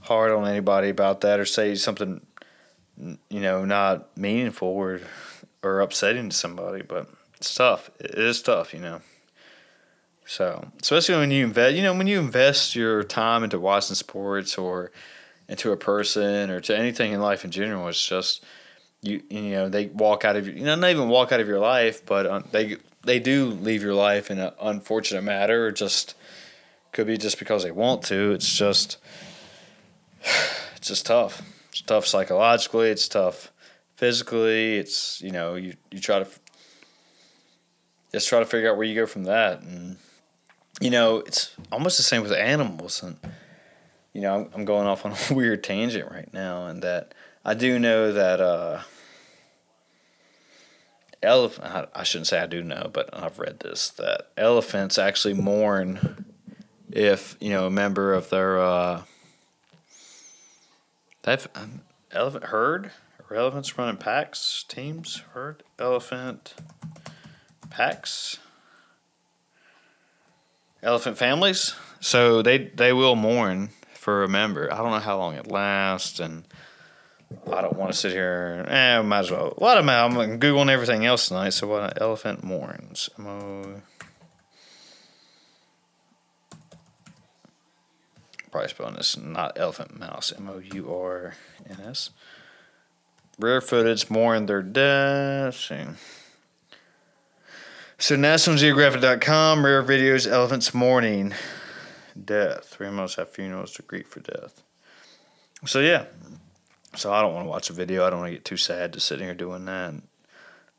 hard 0.00 0.32
on 0.32 0.46
anybody 0.46 0.88
about 0.88 1.22
that 1.22 1.40
or 1.40 1.44
say 1.44 1.74
something, 1.74 2.20
you 2.98 3.40
know, 3.40 3.64
not 3.64 4.16
meaningful 4.16 4.68
or 4.68 5.00
or 5.62 5.80
upsetting 5.80 6.30
to 6.30 6.36
somebody, 6.36 6.82
but 6.82 7.08
it's 7.36 7.54
tough. 7.54 7.90
It 7.98 8.14
is 8.18 8.42
tough, 8.42 8.72
you 8.72 8.80
know. 8.80 9.00
So, 10.26 10.66
especially 10.82 11.16
when 11.16 11.30
you 11.30 11.44
invest, 11.44 11.76
you 11.76 11.82
know, 11.82 11.94
when 11.94 12.08
you 12.08 12.18
invest 12.18 12.74
your 12.74 13.04
time 13.04 13.44
into 13.44 13.60
watching 13.60 13.94
sports 13.94 14.58
or 14.58 14.90
into 15.48 15.70
a 15.70 15.76
person 15.76 16.50
or 16.50 16.60
to 16.62 16.76
anything 16.76 17.12
in 17.12 17.20
life 17.20 17.44
in 17.44 17.50
general, 17.52 17.86
it's 17.88 18.04
just 18.04 18.44
you. 19.06 19.22
You 19.30 19.50
know, 19.50 19.68
they 19.68 19.86
walk 19.86 20.24
out 20.24 20.36
of 20.36 20.46
you 20.46 20.64
know, 20.64 20.74
not 20.74 20.90
even 20.90 21.08
walk 21.08 21.32
out 21.32 21.40
of 21.40 21.48
your 21.48 21.60
life, 21.60 22.04
but 22.04 22.26
uh, 22.26 22.42
they 22.50 22.76
they 23.06 23.20
do 23.20 23.46
leave 23.46 23.82
your 23.82 23.94
life 23.94 24.30
in 24.30 24.38
an 24.38 24.52
unfortunate 24.60 25.22
matter 25.22 25.66
or 25.66 25.72
just 25.72 26.14
could 26.92 27.06
be 27.06 27.16
just 27.16 27.38
because 27.38 27.62
they 27.62 27.70
want 27.70 28.02
to. 28.04 28.32
It's 28.32 28.52
just 28.52 28.98
it's 30.76 30.88
just 30.88 31.06
tough. 31.06 31.42
It's 31.70 31.82
tough 31.82 32.06
psychologically. 32.06 32.88
It's 32.88 33.08
tough 33.08 33.52
physically. 33.96 34.76
It's 34.76 35.20
you 35.22 35.30
know 35.30 35.54
you 35.54 35.74
you 35.90 36.00
try 36.00 36.18
to 36.18 36.28
just 38.12 38.28
try 38.28 38.40
to 38.40 38.46
figure 38.46 38.70
out 38.70 38.76
where 38.76 38.86
you 38.86 38.94
go 38.94 39.06
from 39.06 39.24
that, 39.24 39.62
and 39.62 39.96
you 40.80 40.90
know 40.90 41.18
it's 41.18 41.54
almost 41.70 41.96
the 41.96 42.02
same 42.02 42.22
with 42.22 42.32
animals. 42.32 43.02
And 43.02 43.18
you 44.12 44.20
know 44.20 44.34
I'm, 44.34 44.50
I'm 44.54 44.64
going 44.64 44.86
off 44.86 45.06
on 45.06 45.12
a 45.12 45.16
weird 45.34 45.62
tangent 45.62 46.10
right 46.10 46.32
now, 46.32 46.66
and 46.66 46.82
that 46.82 47.14
I 47.44 47.54
do 47.54 47.78
know 47.78 48.12
that. 48.12 48.40
uh 48.40 48.80
elephant 51.26 51.90
I 51.94 52.02
shouldn't 52.04 52.28
say 52.28 52.40
I 52.40 52.46
do 52.46 52.62
know, 52.62 52.90
but 52.92 53.10
I've 53.12 53.38
read 53.38 53.60
this 53.60 53.90
that 53.90 54.28
elephants 54.36 54.98
actually 54.98 55.34
mourn 55.34 56.24
if 56.90 57.36
you 57.40 57.50
know 57.50 57.66
a 57.66 57.70
member 57.70 58.14
of 58.14 58.30
their 58.30 58.58
uh, 58.58 59.02
that 61.22 61.46
um, 61.54 61.82
elephant 62.12 62.44
herd 62.44 62.92
or 63.28 63.36
elephants 63.36 63.76
running 63.76 63.96
packs 63.96 64.64
teams 64.68 65.22
herd 65.34 65.62
elephant 65.78 66.54
packs 67.68 68.38
elephant 70.82 71.18
families. 71.18 71.74
So 72.00 72.40
they 72.40 72.58
they 72.58 72.92
will 72.92 73.16
mourn 73.16 73.70
for 73.94 74.22
a 74.22 74.28
member. 74.28 74.72
I 74.72 74.76
don't 74.76 74.92
know 74.92 75.00
how 75.00 75.18
long 75.18 75.34
it 75.34 75.50
lasts 75.50 76.20
and 76.20 76.44
i 77.52 77.60
don't 77.60 77.76
want 77.76 77.92
to 77.92 77.98
sit 77.98 78.12
here 78.12 78.64
eh, 78.68 79.02
might 79.02 79.20
as 79.20 79.30
well 79.30 79.54
a 79.56 79.64
of 79.78 79.84
i'm 79.88 80.12
googling 80.38 80.70
everything 80.70 81.04
else 81.04 81.28
tonight 81.28 81.50
so 81.50 81.66
what 81.66 82.00
elephant 82.00 82.44
mourns 82.44 83.10
M-O- 83.18 83.82
probably 88.56 88.70
spelling 88.70 88.94
this 88.94 89.18
not 89.18 89.52
elephant 89.58 89.98
mouse, 89.98 90.32
M 90.34 90.48
O 90.48 90.56
U 90.56 90.90
R 90.90 91.34
N 91.68 91.76
S. 91.86 92.08
Rare 93.38 93.60
footage, 93.60 94.08
more 94.08 94.34
in 94.34 94.46
their 94.46 94.62
death. 94.62 95.56
So 97.98 98.16
NationalGeographic.com, 98.16 99.62
rare 99.62 99.82
videos, 99.82 100.26
elephants 100.26 100.72
mourning 100.72 101.34
death. 102.24 102.64
Three 102.64 102.88
most 102.88 103.16
have 103.16 103.28
funerals 103.28 103.72
to 103.72 103.82
greet 103.82 104.08
for 104.08 104.20
death. 104.20 104.62
So 105.66 105.80
yeah. 105.80 106.06
So 106.96 107.12
I 107.12 107.20
don't 107.20 107.34
want 107.34 107.44
to 107.44 107.50
watch 107.50 107.70
a 107.70 107.74
video. 107.74 108.06
I 108.06 108.10
don't 108.10 108.20
want 108.20 108.30
to 108.30 108.36
get 108.36 108.44
too 108.44 108.56
sad 108.56 108.92
to 108.94 109.00
sitting 109.00 109.24
here 109.24 109.34
doing 109.34 109.64
that. 109.66 109.94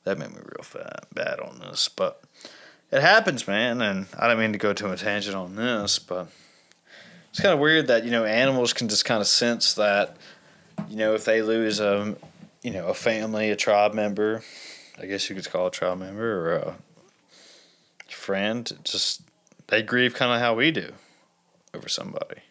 That 0.03 0.17
made 0.17 0.29
me 0.29 0.37
real 0.37 0.63
fat, 0.63 1.05
bad 1.13 1.39
on 1.39 1.59
this. 1.59 1.89
But 1.89 2.21
it 2.91 3.01
happens, 3.01 3.47
man. 3.47 3.81
And 3.81 4.07
I 4.17 4.27
don't 4.27 4.39
mean 4.39 4.53
to 4.53 4.57
go 4.57 4.73
to 4.73 4.91
a 4.91 4.97
tangent 4.97 5.35
on 5.35 5.55
this, 5.55 5.99
but 5.99 6.27
it's 7.29 7.39
kind 7.39 7.53
of 7.53 7.59
weird 7.59 7.87
that 7.87 8.03
you 8.03 8.11
know 8.11 8.25
animals 8.25 8.73
can 8.73 8.89
just 8.89 9.05
kind 9.05 9.21
of 9.21 9.27
sense 9.27 9.73
that 9.75 10.17
you 10.89 10.95
know 10.95 11.13
if 11.13 11.25
they 11.25 11.41
lose 11.41 11.79
a 11.79 12.15
you 12.63 12.71
know 12.71 12.87
a 12.87 12.93
family, 12.93 13.51
a 13.51 13.55
tribe 13.55 13.93
member, 13.93 14.41
I 14.99 15.05
guess 15.05 15.29
you 15.29 15.35
could 15.35 15.49
call 15.49 15.67
a 15.67 15.71
tribe 15.71 15.99
member 15.99 16.47
or 16.47 16.55
a 16.55 16.75
friend, 18.09 18.77
just 18.83 19.21
they 19.67 19.81
grieve 19.81 20.13
kind 20.13 20.33
of 20.33 20.39
how 20.39 20.55
we 20.55 20.71
do 20.71 20.91
over 21.73 21.87
somebody. 21.87 22.41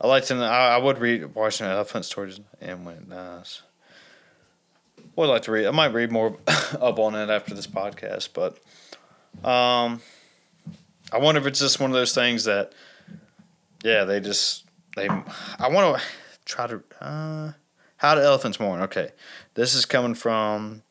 I 0.00 0.06
like 0.06 0.24
to. 0.26 0.36
I, 0.36 0.74
I 0.74 0.78
would 0.78 0.98
read 0.98 1.34
watching 1.34 1.66
elephant 1.66 2.04
stories 2.04 2.40
and 2.60 2.84
Went 2.84 3.08
dies. 3.08 3.62
Would 5.16 5.28
like 5.28 5.42
to 5.42 5.52
read. 5.52 5.66
I 5.66 5.70
might 5.70 5.92
read 5.92 6.10
more 6.10 6.38
up 6.80 6.98
on 6.98 7.14
it 7.14 7.30
after 7.30 7.54
this 7.54 7.66
podcast, 7.66 8.30
but 8.34 8.58
um, 9.48 10.00
I 11.12 11.18
wonder 11.18 11.40
if 11.40 11.46
it's 11.46 11.60
just 11.60 11.78
one 11.78 11.90
of 11.90 11.94
those 11.94 12.14
things 12.14 12.44
that, 12.44 12.72
yeah, 13.84 14.04
they 14.04 14.20
just 14.20 14.64
they. 14.96 15.08
I 15.08 15.68
want 15.68 15.96
to 15.96 16.02
try 16.44 16.66
to. 16.66 16.82
Uh, 17.00 17.52
how 17.96 18.14
do 18.14 18.20
elephants 18.20 18.60
mourn? 18.60 18.82
Okay, 18.82 19.12
this 19.54 19.74
is 19.74 19.86
coming 19.86 20.14
from 20.14 20.82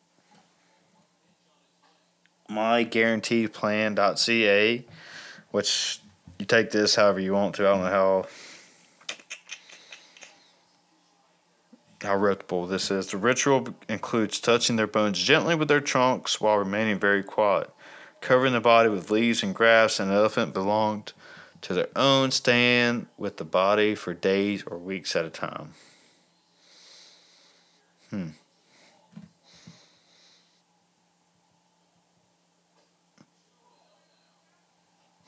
myguaranteedplan.ca, 2.49 4.85
which 5.51 5.99
you 6.39 6.45
take 6.45 6.71
this 6.71 6.95
however 6.95 7.19
you 7.19 7.33
want 7.33 7.55
to. 7.55 7.67
I 7.67 7.71
don't 7.71 7.83
know 7.83 7.89
how 7.89 8.25
how 12.03 12.15
reputable 12.15 12.67
this 12.67 12.91
is. 12.91 13.07
The 13.07 13.17
ritual 13.17 13.69
includes 13.89 14.39
touching 14.39 14.75
their 14.75 14.87
bones 14.87 15.19
gently 15.19 15.55
with 15.55 15.67
their 15.67 15.81
trunks 15.81 16.39
while 16.39 16.57
remaining 16.57 16.99
very 16.99 17.23
quiet, 17.23 17.69
covering 18.21 18.53
the 18.53 18.61
body 18.61 18.89
with 18.89 19.09
leaves 19.09 19.41
and 19.41 19.55
grass. 19.55 19.99
An 19.99 20.11
elephant 20.11 20.53
belonged 20.53 21.13
to 21.61 21.73
their 21.73 21.89
own 21.95 22.31
stand 22.31 23.07
with 23.17 23.37
the 23.37 23.45
body 23.45 23.95
for 23.95 24.13
days 24.13 24.63
or 24.67 24.77
weeks 24.77 25.15
at 25.15 25.25
a 25.25 25.29
time. 25.29 25.73
Hmm. 28.09 28.27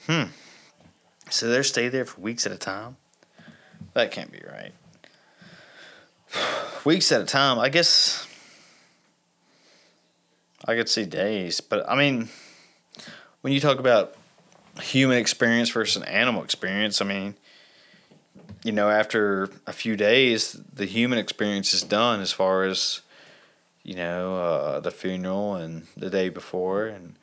Hmm. 0.06 0.24
So 1.30 1.50
they 1.50 1.64
stay 1.64 1.90
there 1.90 2.06
for 2.06 2.22
weeks 2.22 2.46
at 2.46 2.52
a 2.52 2.58
time? 2.58 2.98
That 3.94 4.12
can't 4.12 4.32
be 4.32 4.42
right. 4.48 4.74
Weeks 6.84 7.12
at 7.12 7.22
a 7.22 7.26
time, 7.26 7.60
I 7.60 7.70
guess 7.70 8.28
I 10.66 10.76
could 10.76 10.90
see 10.90 11.06
days, 11.06 11.62
but 11.62 11.90
I 11.90 11.96
mean, 11.96 12.30
when 13.42 13.54
you 13.54 13.60
talk 13.60 13.80
about 13.80 14.16
human 14.82 15.18
experience 15.18 15.70
versus 15.70 16.02
animal 16.04 16.44
experience, 16.44 17.02
I 17.02 17.06
mean, 17.06 17.36
you 18.64 18.72
know, 18.72 18.90
after 18.90 19.50
a 19.68 19.74
few 19.74 19.96
days, 19.96 20.54
the 20.54 20.86
human 20.86 21.20
experience 21.20 21.74
is 21.74 21.84
done 21.84 22.20
as 22.20 22.32
far 22.32 22.64
as, 22.64 23.02
you 23.84 23.96
know, 23.96 24.36
uh, 24.36 24.80
the 24.80 24.90
funeral 24.90 25.56
and 25.56 25.86
the 25.96 26.10
day 26.10 26.30
before. 26.30 26.88
And 26.88 27.16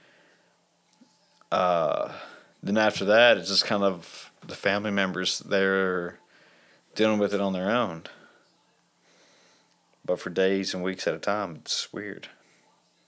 uh, 1.50 2.12
then 2.62 2.78
after 2.78 3.04
that, 3.06 3.38
it's 3.38 3.48
just 3.48 3.64
kind 3.64 3.82
of 3.82 4.30
the 4.46 4.54
family 4.54 4.92
members, 4.92 5.40
they're 5.40 6.18
dealing 6.94 7.18
with 7.18 7.34
it 7.34 7.40
on 7.40 7.52
their 7.52 7.70
own. 7.70 8.04
But 10.04 10.20
for 10.20 10.30
days 10.30 10.74
and 10.74 10.82
weeks 10.82 11.06
at 11.06 11.14
a 11.14 11.18
time, 11.18 11.56
it's 11.56 11.92
weird. 11.92 12.28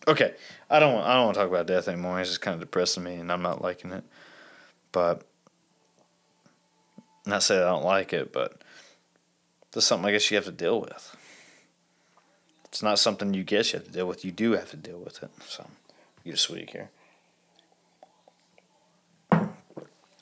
Okay, 0.06 0.34
I 0.70 0.78
don't 0.78 0.94
want 0.94 1.06
I 1.06 1.14
don't 1.14 1.24
want 1.24 1.34
to 1.34 1.40
talk 1.40 1.48
about 1.48 1.66
death 1.66 1.88
anymore. 1.88 2.20
It's 2.20 2.30
just 2.30 2.40
kind 2.40 2.54
of 2.54 2.60
depressing 2.60 3.02
me, 3.02 3.14
and 3.14 3.32
I'm 3.32 3.42
not 3.42 3.62
liking 3.62 3.90
it. 3.92 4.04
But 4.92 5.26
not 7.26 7.42
say 7.42 7.56
I 7.56 7.60
don't 7.70 7.84
like 7.84 8.12
it, 8.12 8.32
but 8.32 8.62
that's 9.72 9.86
something 9.86 10.06
I 10.06 10.12
guess 10.12 10.30
you 10.30 10.36
have 10.36 10.44
to 10.44 10.52
deal 10.52 10.80
with. 10.80 11.16
It's 12.66 12.82
not 12.82 12.98
something 12.98 13.34
you 13.34 13.44
guess 13.44 13.72
you 13.72 13.78
have 13.78 13.86
to 13.86 13.92
deal 13.92 14.06
with. 14.06 14.24
You 14.24 14.32
do 14.32 14.52
have 14.52 14.70
to 14.70 14.76
deal 14.76 14.98
with 14.98 15.22
it. 15.22 15.30
So, 15.46 15.66
a 16.26 16.36
sweetie 16.36 16.70
here. 16.70 16.90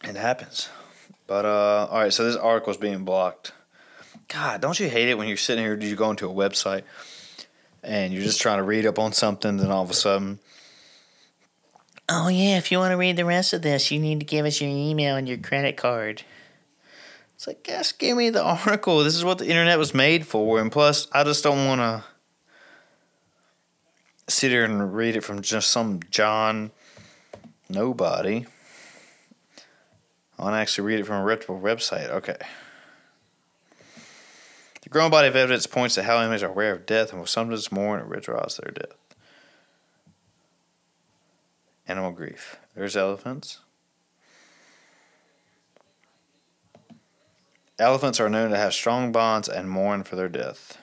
It 0.04 0.16
happens. 0.16 0.68
But 1.26 1.44
uh, 1.44 1.88
all 1.90 2.00
right, 2.00 2.12
so 2.12 2.24
this 2.24 2.36
article's 2.36 2.76
being 2.76 3.04
blocked. 3.04 3.52
God, 4.28 4.60
don't 4.60 4.78
you 4.78 4.88
hate 4.88 5.08
it 5.08 5.18
when 5.18 5.28
you're 5.28 5.36
sitting 5.36 5.64
here? 5.64 5.76
Do 5.76 5.86
You 5.86 5.96
go 5.96 6.10
into 6.10 6.28
a 6.28 6.32
website 6.32 6.82
and 7.82 8.12
you're 8.12 8.22
just 8.22 8.40
trying 8.40 8.58
to 8.58 8.62
read 8.62 8.86
up 8.86 8.98
on 8.98 9.12
something, 9.12 9.56
then 9.56 9.70
all 9.70 9.82
of 9.82 9.90
a 9.90 9.94
sudden, 9.94 10.38
oh 12.08 12.28
yeah, 12.28 12.58
if 12.58 12.70
you 12.70 12.78
want 12.78 12.92
to 12.92 12.96
read 12.96 13.16
the 13.16 13.24
rest 13.24 13.52
of 13.52 13.62
this, 13.62 13.90
you 13.90 13.98
need 13.98 14.20
to 14.20 14.26
give 14.26 14.46
us 14.46 14.60
your 14.60 14.70
email 14.70 15.16
and 15.16 15.28
your 15.28 15.38
credit 15.38 15.76
card. 15.76 16.22
It's 17.34 17.46
like, 17.46 17.64
guys, 17.64 17.90
give 17.92 18.16
me 18.16 18.30
the 18.30 18.42
article. 18.42 19.02
This 19.02 19.16
is 19.16 19.24
what 19.24 19.38
the 19.38 19.48
internet 19.48 19.78
was 19.78 19.94
made 19.94 20.26
for, 20.26 20.60
and 20.60 20.70
plus, 20.70 21.08
I 21.12 21.24
just 21.24 21.42
don't 21.42 21.66
want 21.66 21.80
to 21.80 22.04
sit 24.28 24.52
here 24.52 24.64
and 24.64 24.94
read 24.94 25.16
it 25.16 25.24
from 25.24 25.42
just 25.42 25.68
some 25.70 26.00
John 26.10 26.70
nobody. 27.68 28.46
I 30.38 30.42
want 30.42 30.54
to 30.54 30.58
actually 30.58 30.86
read 30.86 31.00
it 31.00 31.06
from 31.06 31.16
a 31.16 31.24
reputable 31.24 31.60
website. 31.60 32.08
Okay. 32.08 32.36
Growing 34.92 35.10
body 35.10 35.26
of 35.26 35.36
evidence 35.36 35.66
points 35.66 35.94
to 35.94 36.02
how 36.02 36.18
animals 36.18 36.42
are 36.42 36.50
aware 36.50 36.72
of 36.72 36.84
death 36.84 37.10
and 37.10 37.18
will 37.18 37.26
sometimes 37.26 37.72
mourn 37.72 38.00
or 38.00 38.04
ritualize 38.04 38.60
their 38.60 38.72
death. 38.72 38.94
Animal 41.88 42.12
grief. 42.12 42.58
There's 42.74 42.94
elephants. 42.94 43.60
Elephants 47.78 48.20
are 48.20 48.28
known 48.28 48.50
to 48.50 48.58
have 48.58 48.74
strong 48.74 49.12
bonds 49.12 49.48
and 49.48 49.70
mourn 49.70 50.02
for 50.02 50.16
their 50.16 50.28
death. 50.28 50.76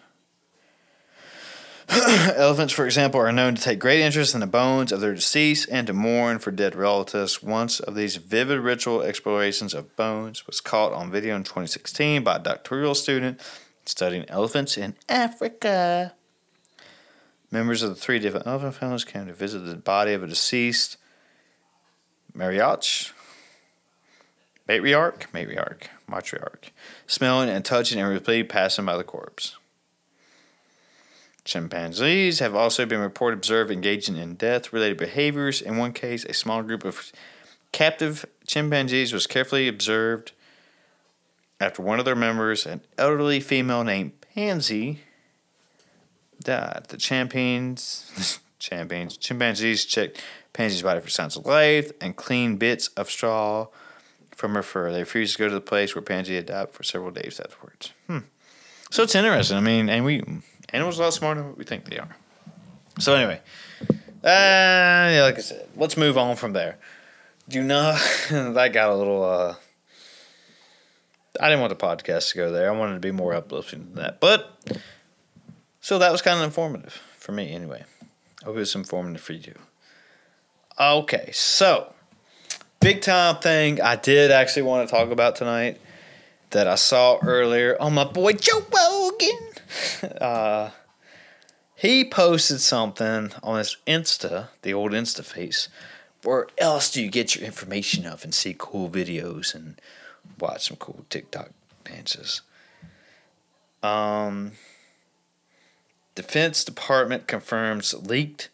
Elephants, 1.90 2.74
for 2.74 2.86
example, 2.86 3.22
are 3.22 3.32
known 3.32 3.54
to 3.54 3.62
take 3.62 3.78
great 3.78 4.02
interest 4.02 4.34
in 4.34 4.40
the 4.40 4.48
bones 4.48 4.92
of 4.92 5.02
their 5.02 5.14
deceased 5.14 5.70
and 5.72 5.86
to 5.86 5.94
mourn 5.94 6.40
for 6.40 6.50
dead 6.50 6.74
relatives. 6.74 7.44
Once 7.44 7.80
of 7.80 7.94
these 7.94 8.16
vivid 8.16 8.60
ritual 8.60 9.04
explorations 9.04 9.76
of 9.76 9.96
bones 9.96 10.48
was 10.48 10.62
caught 10.62 10.94
on 10.94 11.12
video 11.12 11.36
in 11.36 11.44
2016 11.44 12.24
by 12.24 12.38
a 12.38 12.40
doctoral 12.40 12.96
student 12.96 13.40
studying 13.90 14.30
elephants 14.30 14.78
in 14.78 14.96
Africa. 15.08 16.14
Members 17.52 17.82
of 17.82 17.90
the 17.90 17.96
three 17.96 18.20
different 18.20 18.46
elephant 18.46 18.76
families 18.76 19.04
came 19.04 19.26
to 19.26 19.34
visit 19.34 19.60
the 19.60 19.76
body 19.76 20.14
of 20.14 20.24
a 20.24 20.28
deceased 20.28 20.98
Mariach, 22.38 23.12
matriarch, 24.68 25.32
matriarch, 25.34 25.88
matriarch, 26.08 26.70
smelling 27.08 27.50
and 27.50 27.66
touching 27.66 28.00
and 28.00 28.08
repeatedly 28.08 28.44
passing 28.44 28.86
by 28.86 28.96
the 28.96 29.04
corpse. 29.04 29.58
Chimpanzees 31.44 32.38
have 32.40 32.54
also 32.54 32.86
been 32.86 33.00
reported 33.00 33.38
observed 33.38 33.72
engaging 33.72 34.16
in 34.16 34.36
death 34.36 34.72
related 34.72 34.98
behaviors. 34.98 35.62
In 35.62 35.78
one 35.78 35.94
case, 35.94 36.24
a 36.26 36.34
small 36.34 36.62
group 36.62 36.86
of 36.86 37.12
captive 37.72 38.26
chimpanzees 38.46 39.12
was 39.12 39.26
carefully 39.26 39.68
observed 39.68 40.34
after 41.60 41.82
one 41.82 42.00
of 42.00 42.06
their 42.06 42.16
members, 42.16 42.66
an 42.66 42.82
elderly 42.98 43.40
female 43.40 43.84
named 43.84 44.14
Pansy, 44.34 45.00
died. 46.42 46.86
The 46.88 46.98
chimpanzees, 46.98 48.40
chimpanzees, 48.60 49.18
chimpanzees 49.18 49.86
checked 49.86 50.22
Pansy's 50.54 50.82
body 50.82 51.00
for 51.00 51.10
signs 51.10 51.36
of 51.36 51.46
life 51.46 51.92
and 52.00 52.16
cleaned 52.16 52.60
bits 52.60 52.88
of 52.90 53.10
straw 53.10 53.68
from 54.32 54.56
her 54.56 54.64
fur. 54.64 54.92
They 54.92 55.02
refused 55.02 55.34
to 55.34 55.40
go 55.40 55.48
to 55.50 55.54
the 55.54 55.62
place 55.62 55.96
where 55.96 56.02
Pansy 56.02 56.36
had 56.36 56.46
died 56.46 56.72
for 56.72 56.84
several 56.84 57.12
days 57.12 57.40
afterwards. 57.44 57.92
Hmm. 58.08 58.20
So 58.90 59.04
it's 59.04 59.16
interesting. 59.16 59.58
I 59.58 59.62
mean, 59.62 59.90
and 59.90 60.06
we 60.06 60.24
animals 60.70 61.00
are 61.00 61.04
a 61.04 61.06
lot 61.06 61.14
smarter 61.14 61.42
than 61.42 61.50
what 61.50 61.58
we 61.58 61.66
think 61.66 61.86
they 61.86 61.98
are. 61.98 62.16
So 63.00 63.16
anyway, 63.16 63.42
uh, 63.92 63.98
yeah, 64.24 65.22
like 65.24 65.38
I 65.38 65.42
said, 65.42 65.68
let's 65.76 65.96
move 65.96 66.18
on 66.18 66.36
from 66.36 66.54
there. 66.54 66.78
Do 67.48 67.62
not. 67.64 68.00
that 68.32 68.74
got 68.74 68.90
a 68.90 68.96
little. 68.96 69.24
uh 69.24 69.56
I 71.40 71.50
didn't 71.50 71.62
want 71.62 71.78
the 71.78 71.86
podcast 71.86 72.32
to 72.32 72.38
go 72.38 72.52
there. 72.52 72.72
I 72.72 72.78
wanted 72.78 72.96
to 72.96 73.00
be 73.00 73.12
more 73.12 73.34
uplifting 73.34 73.86
than 73.86 73.96
that. 73.96 74.20
But 74.20 74.82
so 75.82 76.00
that 76.00 76.12
was 76.12 76.22
kind 76.22 76.40
of 76.40 76.46
informative 76.46 77.02
for 77.18 77.32
me 77.32 77.52
anyway. 77.52 77.84
I 78.42 78.46
hope 78.46 78.56
it 78.56 78.60
was 78.60 78.76
informative 78.76 79.22
for 79.22 79.34
you. 79.34 79.56
Okay, 80.80 81.30
so 81.34 81.94
big 82.80 83.02
time 83.02 83.38
thing 83.38 83.82
I 83.82 83.96
did 83.96 84.32
actually 84.32 84.62
want 84.62 84.88
to 84.88 84.96
talk 84.96 85.12
about 85.12 85.36
tonight 85.36 85.80
that 86.52 86.68
I 86.68 86.76
saw 86.76 87.20
earlier 87.22 87.76
on 87.80 87.94
my 87.94 88.06
boy 88.06 88.34
Joe 88.34 88.66
Rogan. 88.74 89.38
Uh, 90.20 90.72
he 91.76 92.04
posted 92.04 92.60
something 92.60 93.32
on 93.44 93.58
his 93.58 93.78
Insta, 93.86 94.48
the 94.64 94.74
old 94.74 94.92
Insta 94.92 95.24
face. 95.24 95.70
Where 96.24 96.48
else 96.58 96.92
do 96.92 97.02
you 97.02 97.10
get 97.10 97.36
your 97.36 97.46
information 97.46 98.06
of 98.06 98.24
and 98.24 98.34
see 98.34 98.56
cool 98.58 98.90
videos 98.90 99.54
and 99.54 99.80
watch 100.40 100.68
some 100.68 100.78
cool 100.78 101.06
TikTok 101.10 101.52
dances. 101.84 102.42
Um, 103.82 104.54
Defense 106.16 106.64
Department 106.64 107.28
confirms 107.28 107.94
leaked 107.94 108.50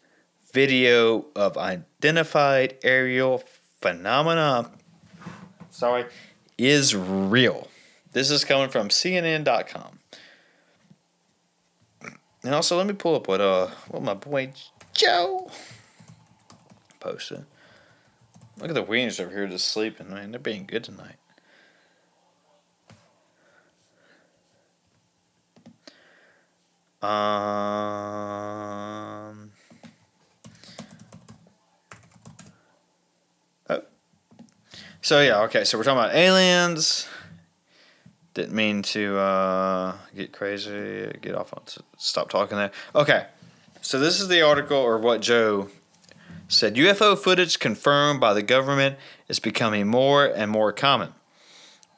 video 0.52 1.26
of 1.34 1.58
identified 1.58 2.76
aerial 2.82 3.42
phenomena. 3.80 4.70
Sorry, 5.70 6.06
is 6.56 6.94
real. 6.94 7.68
This 8.12 8.30
is 8.30 8.44
coming 8.44 8.70
from 8.70 8.88
CNN.com. 8.88 9.98
And 12.42 12.54
also, 12.54 12.76
let 12.76 12.86
me 12.86 12.94
pull 12.94 13.16
up 13.16 13.26
what 13.28 13.40
uh 13.40 13.66
what 13.88 14.02
my 14.02 14.14
boy 14.14 14.52
Joe 14.94 15.50
posted. 17.00 17.44
Look 18.58 18.68
at 18.70 18.74
the 18.74 18.84
wieners 18.84 19.20
over 19.20 19.30
here 19.30 19.46
just 19.48 19.68
sleeping, 19.68 20.08
man. 20.08 20.30
They're 20.30 20.40
being 20.40 20.64
good 20.64 20.84
tonight. 20.84 21.16
Um. 27.06 27.12
Oh. 33.70 33.82
So 35.00 35.20
yeah, 35.20 35.42
okay. 35.42 35.62
So 35.64 35.78
we're 35.78 35.84
talking 35.84 36.00
about 36.00 36.16
aliens. 36.16 37.06
Didn't 38.34 38.54
mean 38.54 38.82
to 38.82 39.16
uh, 39.18 39.94
get 40.16 40.32
crazy. 40.32 41.12
Get 41.22 41.36
off 41.36 41.54
on. 41.54 41.62
Stop 41.96 42.28
talking 42.28 42.58
there. 42.58 42.72
Okay. 42.94 43.26
So 43.82 44.00
this 44.00 44.20
is 44.20 44.26
the 44.26 44.42
article 44.42 44.76
or 44.76 44.98
what 44.98 45.20
Joe 45.20 45.68
said. 46.48 46.74
UFO 46.74 47.16
footage 47.16 47.60
confirmed 47.60 48.18
by 48.20 48.34
the 48.34 48.42
government 48.42 48.96
is 49.28 49.38
becoming 49.38 49.86
more 49.86 50.24
and 50.26 50.50
more 50.50 50.72
common. 50.72 51.12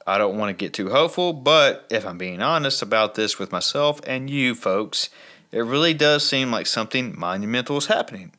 I 0.09 0.17
don't 0.17 0.39
want 0.39 0.49
to 0.49 0.65
get 0.65 0.73
too 0.73 0.89
hopeful, 0.89 1.35
but 1.35 1.87
if 1.91 2.07
I'm 2.07 2.17
being 2.17 2.41
honest 2.41 2.81
about 2.81 3.15
this 3.15 3.39
with 3.39 3.53
myself 3.53 4.01
and 4.07 4.31
you 4.31 4.55
folks, 4.55 5.11
it 5.53 5.61
really 5.61 5.93
does 5.93 6.27
seem 6.27 6.51
like 6.51 6.67
something 6.67 7.15
monumental 7.15 7.77
is 7.77 7.89
happening. 7.89 8.33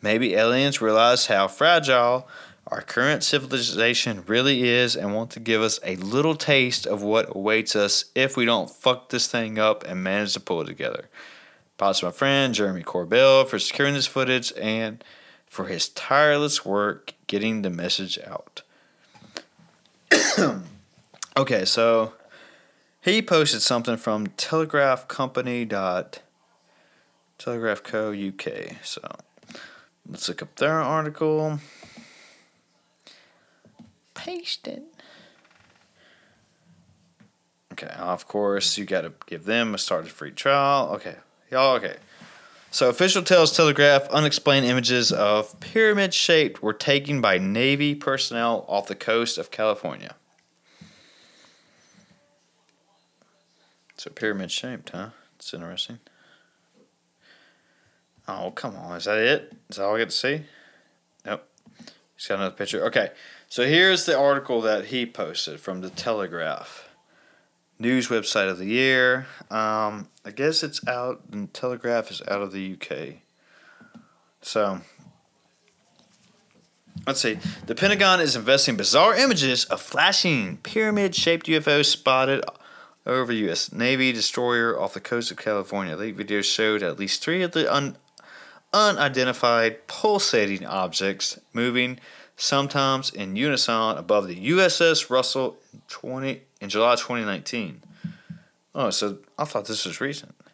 Maybe 0.00 0.32
aliens 0.32 0.80
realize 0.80 1.26
how 1.26 1.48
fragile 1.48 2.26
our 2.66 2.80
current 2.80 3.22
civilization 3.24 4.24
really 4.26 4.66
is 4.66 4.96
and 4.96 5.14
want 5.14 5.30
to 5.32 5.40
give 5.40 5.60
us 5.60 5.78
a 5.84 5.96
little 5.96 6.34
taste 6.34 6.86
of 6.86 7.02
what 7.02 7.36
awaits 7.36 7.76
us 7.76 8.06
if 8.14 8.34
we 8.34 8.46
don't 8.46 8.70
fuck 8.70 9.10
this 9.10 9.26
thing 9.26 9.58
up 9.58 9.84
and 9.86 10.02
manage 10.02 10.32
to 10.32 10.40
pull 10.40 10.62
it 10.62 10.66
together. 10.66 11.10
Props 11.76 12.00
to 12.00 12.06
my 12.06 12.12
friend 12.12 12.54
Jeremy 12.54 12.84
Corbell 12.84 13.46
for 13.46 13.58
securing 13.58 13.92
this 13.92 14.06
footage 14.06 14.50
and 14.58 15.04
for 15.44 15.66
his 15.66 15.90
tireless 15.90 16.64
work 16.64 17.12
getting 17.26 17.60
the 17.60 17.68
message 17.68 18.18
out. 18.26 18.62
Okay, 21.34 21.64
so 21.64 22.12
he 23.00 23.22
posted 23.22 23.62
something 23.62 23.96
from 23.96 24.26
Telegraph 24.36 25.08
Company 25.08 25.64
dot 25.64 26.20
Telegraph 27.38 27.82
Co 27.82 28.12
UK. 28.12 28.76
So 28.82 29.00
let's 30.06 30.28
look 30.28 30.42
up 30.42 30.54
their 30.56 30.80
article. 30.80 31.58
Paste 34.12 34.68
it. 34.68 34.82
Okay, 37.72 37.94
of 37.98 38.28
course 38.28 38.76
you 38.76 38.84
got 38.84 39.00
to 39.00 39.14
give 39.24 39.44
them 39.44 39.74
a 39.74 39.78
started 39.78 40.10
free 40.10 40.32
trial. 40.32 40.90
Okay, 40.96 41.16
y'all. 41.50 41.76
Okay, 41.76 41.96
so 42.70 42.90
official 42.90 43.22
tells 43.22 43.56
Telegraph 43.56 44.06
unexplained 44.10 44.66
images 44.66 45.10
of 45.10 45.58
pyramid 45.60 46.12
shaped 46.12 46.62
were 46.62 46.74
taken 46.74 47.22
by 47.22 47.38
Navy 47.38 47.94
personnel 47.94 48.66
off 48.68 48.86
the 48.86 48.94
coast 48.94 49.38
of 49.38 49.50
California. 49.50 50.14
So 54.02 54.10
pyramid 54.10 54.50
shaped, 54.50 54.90
huh? 54.90 55.10
It's 55.36 55.54
interesting. 55.54 56.00
Oh, 58.26 58.50
come 58.50 58.74
on. 58.74 58.96
Is 58.96 59.04
that 59.04 59.18
it? 59.18 59.52
Is 59.70 59.76
that 59.76 59.84
all 59.84 59.94
I 59.94 59.98
get 59.98 60.10
to 60.10 60.16
see? 60.16 60.40
Nope. 61.24 61.48
He's 62.16 62.26
got 62.26 62.40
another 62.40 62.56
picture. 62.56 62.84
Okay. 62.86 63.10
So 63.48 63.64
here's 63.64 64.04
the 64.04 64.18
article 64.18 64.60
that 64.62 64.86
he 64.86 65.06
posted 65.06 65.60
from 65.60 65.82
the 65.82 65.88
Telegraph. 65.88 66.88
News 67.78 68.08
website 68.08 68.50
of 68.50 68.58
the 68.58 68.64
year. 68.66 69.28
Um, 69.52 70.08
I 70.24 70.32
guess 70.34 70.64
it's 70.64 70.84
out, 70.88 71.22
and 71.30 71.54
Telegraph 71.54 72.10
is 72.10 72.22
out 72.26 72.42
of 72.42 72.50
the 72.50 72.72
UK. 72.72 73.18
So, 74.40 74.80
let's 77.06 77.20
see. 77.20 77.38
The 77.66 77.76
Pentagon 77.76 78.18
is 78.18 78.34
investing 78.34 78.76
bizarre 78.76 79.14
images 79.14 79.64
of 79.66 79.80
flashing 79.80 80.56
pyramid 80.56 81.14
shaped 81.14 81.46
UFOs 81.46 81.84
spotted 81.84 82.44
over 83.06 83.32
U.S. 83.32 83.72
Navy 83.72 84.12
destroyer 84.12 84.78
off 84.78 84.94
the 84.94 85.00
coast 85.00 85.30
of 85.30 85.36
California. 85.36 85.96
Late 85.96 86.16
videos 86.16 86.44
showed 86.44 86.82
at 86.82 86.98
least 86.98 87.22
three 87.22 87.42
of 87.42 87.52
the 87.52 87.72
un- 87.72 87.96
unidentified 88.72 89.86
pulsating 89.86 90.64
objects 90.64 91.38
moving, 91.52 91.98
sometimes 92.36 93.10
in 93.10 93.36
unison, 93.36 93.98
above 93.98 94.28
the 94.28 94.48
USS 94.50 95.10
Russell 95.10 95.56
in, 95.72 95.82
20, 95.88 96.42
in 96.60 96.68
July 96.68 96.94
2019. 96.94 97.82
Oh, 98.74 98.90
so 98.90 99.18
I 99.38 99.44
thought 99.44 99.66
this 99.66 99.84
was 99.84 100.00
recent. 100.00 100.34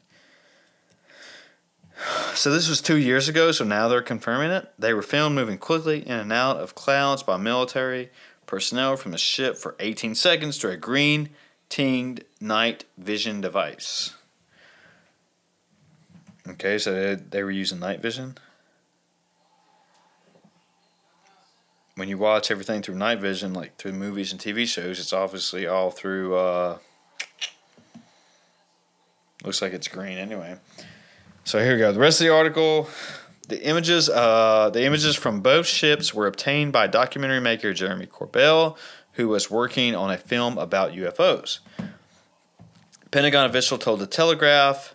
So 2.34 2.52
this 2.52 2.68
was 2.68 2.80
two 2.80 2.96
years 2.96 3.28
ago, 3.28 3.50
so 3.50 3.64
now 3.64 3.88
they're 3.88 4.00
confirming 4.00 4.52
it. 4.52 4.70
They 4.78 4.94
were 4.94 5.02
filmed 5.02 5.34
moving 5.34 5.58
quickly 5.58 6.06
in 6.06 6.12
and 6.12 6.32
out 6.32 6.58
of 6.58 6.76
clouds 6.76 7.24
by 7.24 7.36
military 7.36 8.10
personnel 8.46 8.96
from 8.96 9.10
the 9.10 9.18
ship 9.18 9.56
for 9.56 9.74
18 9.80 10.14
seconds 10.14 10.56
to 10.58 10.70
a 10.70 10.76
green 10.76 11.30
tinged 11.68 12.24
night 12.40 12.84
vision 12.96 13.40
device. 13.40 14.14
Okay, 16.48 16.78
so 16.78 17.14
they, 17.14 17.42
were 17.42 17.50
using 17.50 17.78
night 17.78 18.00
vision. 18.00 18.38
When 21.94 22.08
you 22.08 22.16
watch 22.16 22.50
everything 22.50 22.80
through 22.80 22.94
night 22.94 23.18
vision, 23.18 23.52
like 23.52 23.76
through 23.76 23.92
movies 23.92 24.32
and 24.32 24.40
TV 24.40 24.66
shows, 24.66 24.98
it's 24.98 25.12
obviously 25.12 25.66
all 25.66 25.90
through. 25.90 26.36
Uh, 26.36 26.78
looks 29.44 29.60
like 29.60 29.72
it's 29.72 29.88
green 29.88 30.16
anyway. 30.16 30.56
So 31.44 31.58
here 31.58 31.74
we 31.74 31.78
go. 31.78 31.92
The 31.92 32.00
rest 32.00 32.20
of 32.20 32.26
the 32.26 32.32
article. 32.32 32.88
The 33.48 33.66
images, 33.66 34.10
uh, 34.10 34.68
the 34.68 34.84
images 34.84 35.16
from 35.16 35.40
both 35.40 35.66
ships 35.66 36.12
were 36.12 36.26
obtained 36.26 36.70
by 36.70 36.86
documentary 36.86 37.40
maker 37.40 37.72
Jeremy 37.72 38.04
Corbell, 38.04 38.76
who 39.18 39.26
was 39.26 39.50
working 39.50 39.96
on 39.96 40.12
a 40.12 40.16
film 40.16 40.56
about 40.56 40.92
UFOs. 40.92 41.58
Pentagon 43.10 43.50
official 43.50 43.76
told 43.76 43.98
the 43.98 44.06
Telegraph, 44.06 44.94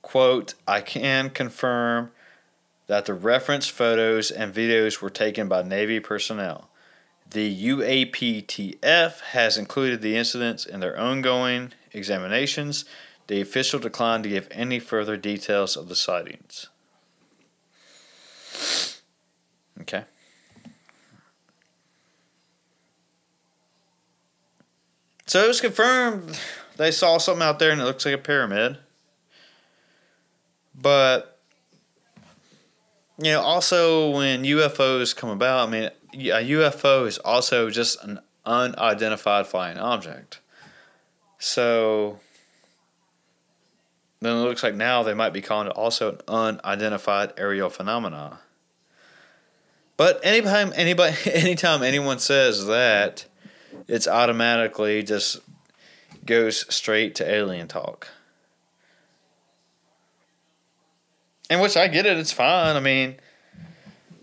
quote, 0.00 0.54
I 0.66 0.80
can 0.80 1.28
confirm 1.28 2.10
that 2.86 3.04
the 3.04 3.12
reference 3.12 3.68
photos 3.68 4.30
and 4.30 4.54
videos 4.54 5.02
were 5.02 5.10
taken 5.10 5.46
by 5.46 5.62
Navy 5.62 6.00
personnel. 6.00 6.70
The 7.30 7.68
UAPTF 7.68 9.20
has 9.20 9.58
included 9.58 10.00
the 10.00 10.16
incidents 10.16 10.64
in 10.64 10.80
their 10.80 10.98
ongoing 10.98 11.74
examinations. 11.92 12.86
The 13.26 13.42
official 13.42 13.78
declined 13.78 14.24
to 14.24 14.30
give 14.30 14.48
any 14.52 14.78
further 14.78 15.18
details 15.18 15.76
of 15.76 15.90
the 15.90 15.96
sightings. 15.96 16.68
Okay. 19.82 20.04
So 25.26 25.44
it 25.44 25.48
was 25.48 25.60
confirmed 25.60 26.38
they 26.76 26.90
saw 26.90 27.18
something 27.18 27.42
out 27.42 27.58
there 27.58 27.70
and 27.70 27.80
it 27.80 27.84
looks 27.84 28.04
like 28.04 28.14
a 28.14 28.18
pyramid. 28.18 28.78
But 30.74 31.38
you 33.18 33.32
know, 33.32 33.40
also 33.40 34.10
when 34.10 34.42
UFOs 34.42 35.14
come 35.14 35.30
about, 35.30 35.68
I 35.68 35.70
mean, 35.70 35.90
a 36.14 36.50
UFO 36.50 37.06
is 37.06 37.18
also 37.18 37.70
just 37.70 38.02
an 38.02 38.18
unidentified 38.44 39.46
flying 39.46 39.78
object. 39.78 40.40
So 41.38 42.18
then 44.20 44.36
it 44.36 44.40
looks 44.40 44.62
like 44.62 44.74
now 44.74 45.02
they 45.02 45.14
might 45.14 45.32
be 45.32 45.42
calling 45.42 45.68
it 45.68 45.74
also 45.76 46.12
an 46.12 46.60
unidentified 46.64 47.34
aerial 47.36 47.70
phenomena. 47.70 48.40
But 49.96 50.20
anytime 50.24 50.72
anybody 50.74 51.16
anytime 51.32 51.82
anyone 51.82 52.18
says 52.18 52.66
that, 52.66 53.26
it's 53.88 54.08
automatically 54.08 55.02
just 55.02 55.40
goes 56.24 56.72
straight 56.74 57.14
to 57.16 57.30
alien 57.30 57.68
talk. 57.68 58.08
And 61.50 61.60
which 61.60 61.76
I 61.76 61.88
get 61.88 62.06
it, 62.06 62.16
it's 62.16 62.32
fine. 62.32 62.76
I 62.76 62.80
mean, 62.80 63.16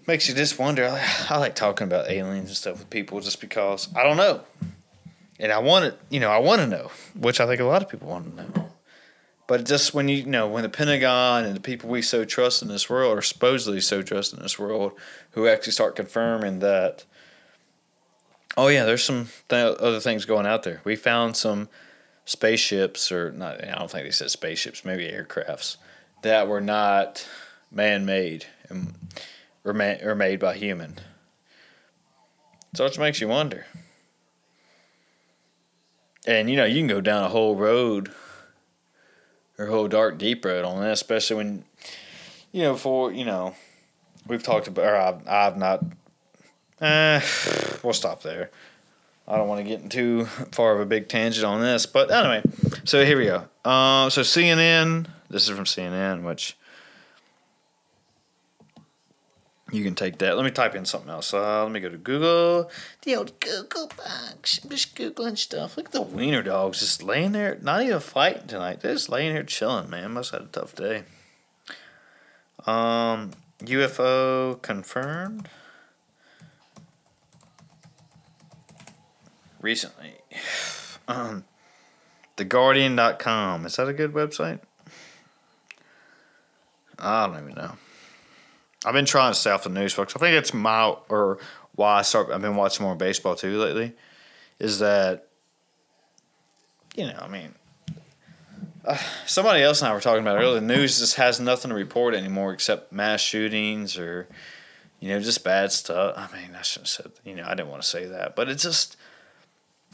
makes 0.07 0.27
you 0.27 0.35
just 0.35 0.57
wonder. 0.57 0.87
I 1.29 1.37
like 1.37 1.55
talking 1.55 1.85
about 1.85 2.09
aliens 2.09 2.49
and 2.49 2.57
stuff 2.57 2.79
with 2.79 2.89
people 2.89 3.19
just 3.21 3.39
because 3.39 3.87
I 3.95 4.03
don't 4.03 4.17
know. 4.17 4.41
And 5.39 5.51
I 5.51 5.59
want 5.59 5.85
it, 5.85 5.99
you 6.09 6.19
know, 6.19 6.29
I 6.29 6.37
want 6.37 6.61
to 6.61 6.67
know, 6.67 6.91
which 7.15 7.39
I 7.39 7.47
think 7.47 7.59
a 7.59 7.65
lot 7.65 7.81
of 7.81 7.89
people 7.89 8.09
want 8.09 8.35
to 8.35 8.43
know. 8.43 8.71
But 9.47 9.65
just 9.65 9.93
when 9.93 10.07
you, 10.07 10.17
you 10.17 10.27
know, 10.27 10.47
when 10.47 10.63
the 10.63 10.69
Pentagon 10.69 11.43
and 11.45 11.55
the 11.55 11.59
people 11.59 11.89
we 11.89 12.01
so 12.01 12.23
trust 12.25 12.61
in 12.61 12.67
this 12.67 12.89
world, 12.89 13.17
or 13.17 13.21
supposedly 13.21 13.81
so 13.81 14.01
trust 14.01 14.33
in 14.33 14.39
this 14.39 14.57
world, 14.57 14.93
who 15.31 15.47
actually 15.47 15.73
start 15.73 15.95
confirming 15.95 16.59
that, 16.59 17.03
oh 18.57 18.67
yeah, 18.67 18.85
there's 18.85 19.03
some 19.03 19.27
th- 19.49 19.77
other 19.77 19.99
things 19.99 20.25
going 20.25 20.45
out 20.45 20.63
there. 20.63 20.81
We 20.83 20.95
found 20.95 21.37
some 21.37 21.69
spaceships, 22.25 23.11
or 23.11 23.31
not, 23.31 23.63
I 23.63 23.77
don't 23.77 23.89
think 23.89 24.05
they 24.05 24.11
said 24.11 24.31
spaceships, 24.31 24.85
maybe 24.85 25.07
aircrafts, 25.07 25.77
that 26.21 26.47
were 26.47 26.61
not 26.61 27.27
man 27.71 28.05
made 28.05 28.45
and 28.69 28.87
um, 28.87 28.95
were, 29.63 29.73
man, 29.73 30.01
or 30.01 30.15
made 30.15 30.39
by 30.39 30.55
human. 30.55 30.99
So 32.73 32.85
it 32.85 32.97
makes 32.97 33.21
you 33.21 33.27
wonder. 33.27 33.65
And 36.25 36.49
you 36.49 36.55
know, 36.55 36.65
you 36.65 36.79
can 36.79 36.87
go 36.87 37.01
down 37.01 37.23
a 37.23 37.29
whole 37.29 37.55
road 37.55 38.11
or 39.57 39.65
a 39.67 39.71
whole 39.71 39.87
dark 39.87 40.17
deep 40.17 40.45
road 40.45 40.63
on 40.63 40.79
that, 40.81 40.91
especially 40.91 41.37
when 41.37 41.65
you 42.51 42.61
know, 42.61 42.75
for 42.75 43.11
you 43.11 43.25
know, 43.25 43.55
we've 44.27 44.43
talked 44.43 44.67
about 44.67 44.85
or 44.85 44.95
I've 44.95 45.27
I've 45.27 45.57
not 45.57 45.83
eh, 46.81 47.21
we'll 47.83 47.93
stop 47.93 48.23
there. 48.23 48.49
I 49.27 49.37
don't 49.37 49.47
want 49.47 49.59
to 49.59 49.69
get 49.69 49.81
into 49.81 50.25
far 50.51 50.73
of 50.73 50.81
a 50.81 50.85
big 50.85 51.07
tangent 51.07 51.45
on 51.45 51.61
this, 51.61 51.85
but 51.85 52.11
anyway, 52.11 52.41
so 52.83 53.05
here 53.05 53.17
we 53.17 53.25
go. 53.25 53.45
Uh, 53.63 54.09
so 54.09 54.21
CNN, 54.21 55.07
this 55.29 55.47
is 55.47 55.55
from 55.55 55.65
CNN, 55.65 56.23
which 56.23 56.57
You 59.71 59.85
can 59.85 59.95
take 59.95 60.17
that. 60.17 60.35
Let 60.35 60.43
me 60.43 60.51
type 60.51 60.75
in 60.75 60.83
something 60.83 61.09
else. 61.09 61.33
Uh, 61.33 61.63
let 61.63 61.71
me 61.71 61.79
go 61.79 61.87
to 61.87 61.97
Google. 61.97 62.69
The 63.03 63.15
old 63.15 63.39
Google 63.39 63.87
box. 63.87 64.59
I'm 64.61 64.69
just 64.69 64.95
Googling 64.95 65.37
stuff. 65.37 65.77
Look 65.77 65.87
at 65.87 65.91
the 65.93 66.01
wiener 66.01 66.43
dogs 66.43 66.81
just 66.81 67.01
laying 67.01 67.31
there, 67.31 67.57
not 67.61 67.81
even 67.81 68.01
fighting 68.01 68.47
tonight. 68.47 68.81
They're 68.81 68.93
just 68.93 69.07
laying 69.07 69.31
here 69.31 69.43
chilling, 69.43 69.89
man. 69.89 70.11
Must 70.11 70.31
have 70.31 70.41
had 70.41 70.49
a 70.49 70.51
tough 70.51 70.75
day. 70.75 71.03
Um, 72.65 73.31
UFO 73.61 74.61
confirmed. 74.61 75.47
Recently. 79.61 80.15
Um, 81.07 81.45
TheGuardian.com. 82.37 83.65
Is 83.65 83.75
that 83.75 83.87
a 83.87 83.93
good 83.93 84.13
website? 84.13 84.59
I 86.97 87.27
don't 87.27 87.37
even 87.37 87.55
know. 87.55 87.73
I've 88.85 88.93
been 88.93 89.05
trying 89.05 89.33
to 89.33 89.39
stay 89.39 89.51
off 89.51 89.63
the 89.63 89.69
news, 89.69 89.93
folks. 89.93 90.15
I 90.15 90.19
think 90.19 90.37
it's 90.37 90.53
my 90.53 90.95
or 91.09 91.39
why 91.75 91.99
I 91.99 92.01
start. 92.01 92.31
I've 92.31 92.41
been 92.41 92.55
watching 92.55 92.85
more 92.85 92.95
baseball 92.95 93.35
too 93.35 93.57
lately. 93.57 93.93
Is 94.59 94.79
that 94.79 95.27
you 96.95 97.05
know? 97.05 97.19
I 97.19 97.27
mean, 97.27 97.53
uh, 98.85 98.97
somebody 99.25 99.61
else 99.61 99.81
and 99.81 99.89
I 99.89 99.93
were 99.93 100.01
talking 100.01 100.21
about 100.21 100.37
it 100.37 100.41
earlier. 100.41 100.59
The 100.59 100.65
news 100.65 100.99
just 100.99 101.15
has 101.15 101.39
nothing 101.39 101.69
to 101.69 101.75
report 101.75 102.15
anymore 102.15 102.53
except 102.53 102.91
mass 102.91 103.21
shootings 103.21 103.97
or 103.97 104.27
you 104.99 105.09
know 105.09 105.19
just 105.19 105.43
bad 105.43 105.71
stuff. 105.71 106.15
I 106.17 106.35
mean, 106.35 106.55
I 106.55 106.61
shouldn't 106.61 106.87
have 106.87 107.05
said. 107.05 107.11
You 107.23 107.35
know, 107.35 107.45
I 107.45 107.53
didn't 107.53 107.69
want 107.69 107.83
to 107.83 107.87
say 107.87 108.05
that, 108.05 108.35
but 108.35 108.49
it's 108.49 108.63
just. 108.63 108.97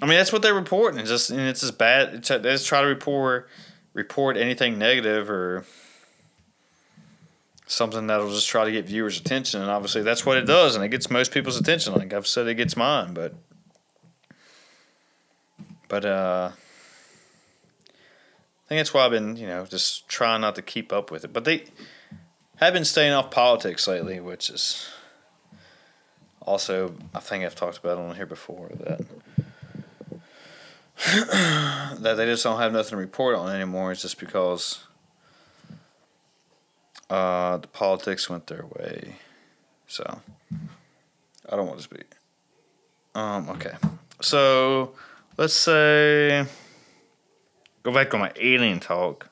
I 0.01 0.05
mean, 0.05 0.17
that's 0.17 0.31
what 0.31 0.41
they're 0.41 0.53
reporting. 0.53 0.99
It's 0.99 1.09
just 1.09 1.29
and 1.29 1.41
it's 1.41 1.61
just 1.61 1.77
bad. 1.77 2.13
It's, 2.15 2.29
they 2.29 2.39
just 2.39 2.67
try 2.67 2.81
to 2.81 2.87
report 2.87 3.49
report 3.93 4.37
anything 4.37 4.77
negative 4.77 5.29
or 5.29 5.65
something 7.65 8.07
that'll 8.07 8.29
just 8.29 8.47
try 8.47 8.63
to 8.63 8.71
get 8.71 8.85
viewers' 8.85 9.19
attention, 9.19 9.61
and 9.61 9.69
obviously 9.69 10.03
that's 10.03 10.25
what 10.25 10.37
it 10.37 10.45
does, 10.45 10.75
and 10.75 10.83
it 10.83 10.89
gets 10.89 11.09
most 11.09 11.31
people's 11.31 11.59
attention. 11.59 11.93
Like 11.93 12.13
I've 12.13 12.27
said, 12.27 12.47
it 12.47 12.55
gets 12.55 12.77
mine, 12.77 13.13
but 13.13 13.33
but 15.87 16.05
uh, 16.05 16.51
I 16.53 18.67
think 18.67 18.79
that's 18.79 18.93
why 18.93 19.05
I've 19.05 19.11
been 19.11 19.35
you 19.35 19.47
know 19.47 19.65
just 19.65 20.07
trying 20.07 20.41
not 20.41 20.55
to 20.55 20.61
keep 20.61 20.93
up 20.93 21.09
with 21.09 21.23
it. 21.23 21.33
But 21.33 21.45
they 21.45 21.63
have 22.57 22.73
been 22.73 22.85
staying 22.85 23.13
off 23.13 23.31
politics 23.31 23.87
lately, 23.87 24.19
which 24.19 24.49
is 24.49 24.87
also 26.41 26.93
I 27.15 27.19
think 27.19 27.43
I've 27.43 27.55
talked 27.55 27.79
about 27.79 27.97
on 27.97 28.15
here 28.15 28.27
before 28.27 28.69
that. 28.79 29.01
that 31.05 32.15
they 32.17 32.25
just 32.25 32.43
don't 32.43 32.59
have 32.59 32.73
nothing 32.73 32.91
to 32.91 32.97
report 32.97 33.35
on 33.35 33.53
anymore. 33.53 33.91
It's 33.91 34.01
just 34.01 34.19
because 34.19 34.83
uh, 37.09 37.57
the 37.57 37.67
politics 37.67 38.29
went 38.29 38.47
their 38.47 38.65
way. 38.65 39.15
So 39.87 40.21
I 41.49 41.55
don't 41.55 41.67
want 41.67 41.77
to 41.77 41.83
speak. 41.83 42.05
Um, 43.13 43.49
okay. 43.49 43.73
So 44.21 44.93
let's 45.37 45.53
say 45.53 46.45
go 47.83 47.93
back 47.93 48.13
on 48.13 48.19
my 48.19 48.31
alien 48.39 48.79
talk. 48.79 49.29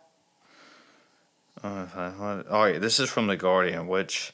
Uh, 1.64 2.44
all 2.52 2.64
right, 2.64 2.80
this 2.80 3.00
is 3.00 3.10
from 3.10 3.26
the 3.26 3.36
Guardian, 3.36 3.88
which 3.88 4.34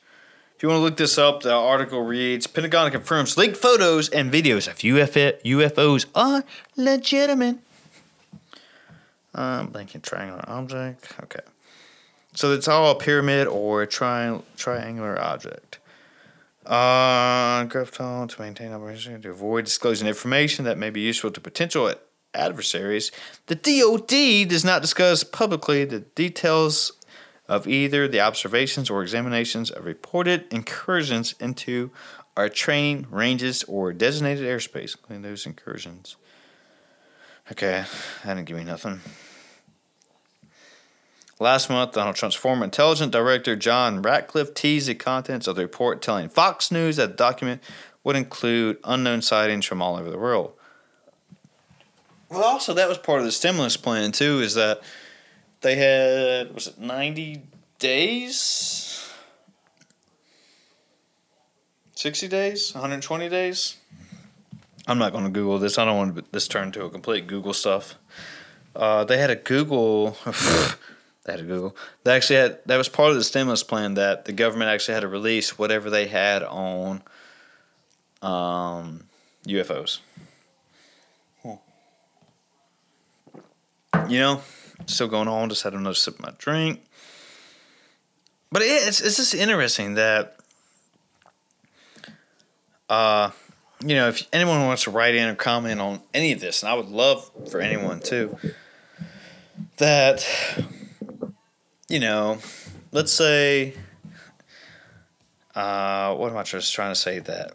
if 0.62 0.64
you 0.64 0.70
want 0.70 0.78
to 0.78 0.84
look 0.84 0.98
this 0.98 1.18
up, 1.18 1.42
the 1.42 1.52
article 1.52 2.04
reads 2.04 2.46
Pentagon 2.46 2.92
confirms 2.92 3.36
leaked 3.36 3.58
photos 3.58 4.10
and 4.10 4.32
videos 4.32 4.68
of 4.68 4.76
UFO, 4.78 5.42
UFOs 5.42 6.06
are 6.14 6.44
legitimate. 6.78 7.58
Um, 9.34 9.70
blinking 9.70 10.02
triangular 10.02 10.44
object. 10.48 11.14
Okay. 11.24 11.40
So 12.36 12.54
it's 12.54 12.68
all 12.68 12.92
a 12.92 12.96
pyramid 12.96 13.48
or 13.48 13.82
a 13.82 13.88
tri- 13.88 14.40
triangular 14.56 15.20
object. 15.20 15.80
Uh, 16.64 17.66
to 17.66 18.36
maintain 18.38 18.72
operation 18.72 19.20
to 19.20 19.32
avoid 19.32 19.66
disclosing 19.66 20.08
information 20.08 20.64
that 20.66 20.78
may 20.78 20.92
be 20.92 21.02
useful 21.02 21.32
to 21.32 21.42
potential 21.42 21.92
adversaries. 22.36 23.12
The 23.48 23.56
DoD 23.56 24.48
does 24.48 24.64
not 24.64 24.84
discuss 24.84 25.24
publicly 25.24 25.86
the 25.86 26.02
details 26.02 26.92
of 27.52 27.68
either 27.68 28.08
the 28.08 28.22
observations 28.22 28.90
or 28.90 29.02
examinations 29.02 29.70
of 29.70 29.84
reported 29.84 30.46
incursions 30.54 31.36
into 31.38 31.92
our 32.38 32.48
training 32.48 33.06
ranges 33.12 33.66
or 33.66 33.92
designated 33.92 34.46
airspace, 34.46 34.96
including 34.96 35.22
those 35.22 35.46
incursions. 35.46 36.16
Okay, 37.52 37.84
that 38.24 38.36
didn't 38.36 38.48
give 38.48 38.56
me 38.56 38.64
nothing. 38.64 39.02
Last 41.42 41.70
month, 41.70 41.92
Donald 41.92 42.16
Trump's 42.16 42.38
former 42.38 42.64
intelligence 42.64 43.12
director 43.12 43.58
John 43.58 44.02
Ratcliffe 44.02 44.54
teased 44.54 44.88
the 44.88 44.96
contents 44.96 45.46
of 45.46 45.58
the 45.58 45.64
report, 45.64 46.02
telling 46.02 46.30
Fox 46.30 46.72
News 46.72 46.96
that 46.96 47.08
the 47.08 47.18
document 47.18 47.62
would 48.06 48.16
include 48.16 48.78
unknown 48.86 49.22
sightings 49.22 49.66
from 49.66 49.82
all 49.82 49.98
over 49.98 50.10
the 50.10 50.18
world. 50.18 50.54
Well, 52.30 52.44
also 52.44 52.74
that 52.76 52.88
was 52.88 52.98
part 52.98 53.20
of 53.20 53.26
the 53.26 53.32
stimulus 53.34 53.76
plan 53.76 54.14
too. 54.14 54.40
Is 54.40 54.54
that 54.54 54.80
they 55.62 55.76
had 55.76 56.54
was 56.54 56.68
it 56.68 56.80
ninety 56.80 57.44
days, 57.80 59.12
sixty 61.96 62.28
days, 62.28 62.74
one 62.74 62.82
hundred 62.82 63.02
twenty 63.02 63.30
days. 63.30 63.78
I'm 64.88 64.98
not 64.98 65.12
going 65.12 65.24
to 65.24 65.30
Google 65.30 65.60
this. 65.60 65.78
I 65.78 65.86
don't 65.86 65.98
want 65.98 66.32
this 66.32 66.48
turn 66.48 66.72
to 66.74 66.86
a 66.86 66.90
complete 66.90 67.28
Google 67.28 67.54
stuff. 67.54 67.96
Uh, 68.76 69.04
they 69.04 69.18
had 69.18 69.30
a 69.30 69.36
Google. 69.36 70.18
They 71.24 71.34
had 71.34 71.40
to 71.40 71.46
Google. 71.46 71.76
They 72.04 72.16
actually 72.16 72.38
had 72.38 72.60
that 72.66 72.78
was 72.78 72.90
part 72.90 73.12
of 73.12 73.16
the 73.16 73.24
stimulus 73.24 73.62
plan 73.64 73.94
that 73.94 74.26
the 74.26 74.34
government 74.34 74.72
actually 74.72 74.96
had 74.96 75.02
to 75.02 75.08
release 75.08 75.58
whatever 75.58 75.90
they 75.90 76.08
had 76.08 76.42
on 76.42 77.04
um, 78.24 79.04
UFOs. 79.46 80.00
Huh. 81.44 81.58
You 84.10 84.20
know, 84.20 84.42
still 84.86 85.08
going 85.08 85.28
on. 85.28 85.50
Just 85.50 85.64
had 85.64 85.74
another 85.74 85.96
sip 85.96 86.16
of 86.16 86.22
my 86.22 86.34
drink. 86.38 86.82
But 88.52 88.64
it's 88.64 89.00
it's 89.00 89.16
just 89.16 89.34
interesting 89.34 89.94
that, 89.94 90.36
uh, 92.90 93.32
you 93.80 93.96
know, 93.96 94.10
if 94.10 94.28
anyone 94.34 94.66
wants 94.66 94.84
to 94.84 94.92
write 94.92 95.16
in 95.16 95.30
or 95.30 95.36
comment 95.36 95.80
on 95.80 96.02
any 96.14 96.34
of 96.34 96.42
this, 96.42 96.62
and 96.62 96.70
I 96.70 96.74
would 96.74 96.90
love 96.90 97.32
for 97.50 97.62
anyone 97.62 98.02
to, 98.02 98.38
that 99.78 100.28
you 101.88 102.00
know, 102.00 102.40
let's 102.92 103.14
say, 103.14 103.74
uh, 105.56 106.14
what 106.16 106.32
am 106.32 106.38
I 106.38 106.44
just 106.44 106.74
trying 106.74 106.92
to 106.92 107.00
say 107.00 107.20
that? 107.20 107.54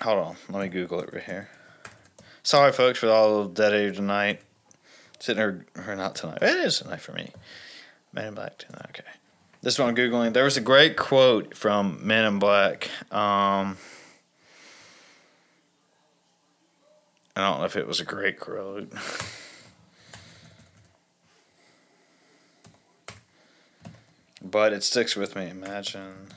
Hold 0.00 0.18
on, 0.18 0.36
let 0.50 0.62
me 0.62 0.68
Google 0.68 1.00
it 1.00 1.12
right 1.12 1.22
here. 1.22 1.48
Sorry, 2.48 2.72
folks, 2.72 3.00
for 3.00 3.10
all 3.10 3.44
the 3.44 3.50
dead 3.50 3.74
air 3.74 3.92
tonight. 3.92 4.40
Sitting 5.18 5.38
here, 5.38 5.66
or 5.86 5.94
not 5.94 6.14
tonight. 6.14 6.38
It 6.40 6.56
is 6.64 6.78
tonight 6.78 7.02
for 7.02 7.12
me. 7.12 7.30
Men 8.14 8.28
in 8.28 8.34
Black 8.34 8.56
tonight. 8.56 8.86
Okay. 8.88 9.02
This 9.60 9.78
one 9.78 9.90
I'm 9.90 9.94
Googling. 9.94 10.32
There 10.32 10.44
was 10.44 10.56
a 10.56 10.62
great 10.62 10.96
quote 10.96 11.54
from 11.54 12.06
Men 12.06 12.24
in 12.24 12.38
Black. 12.38 12.88
Um, 13.12 13.76
I 17.36 17.50
don't 17.50 17.58
know 17.58 17.66
if 17.66 17.76
it 17.76 17.86
was 17.86 18.00
a 18.00 18.04
great 18.06 18.40
quote. 18.40 18.90
but 24.42 24.72
it 24.72 24.82
sticks 24.82 25.14
with 25.14 25.36
me. 25.36 25.50
Imagine. 25.50 26.28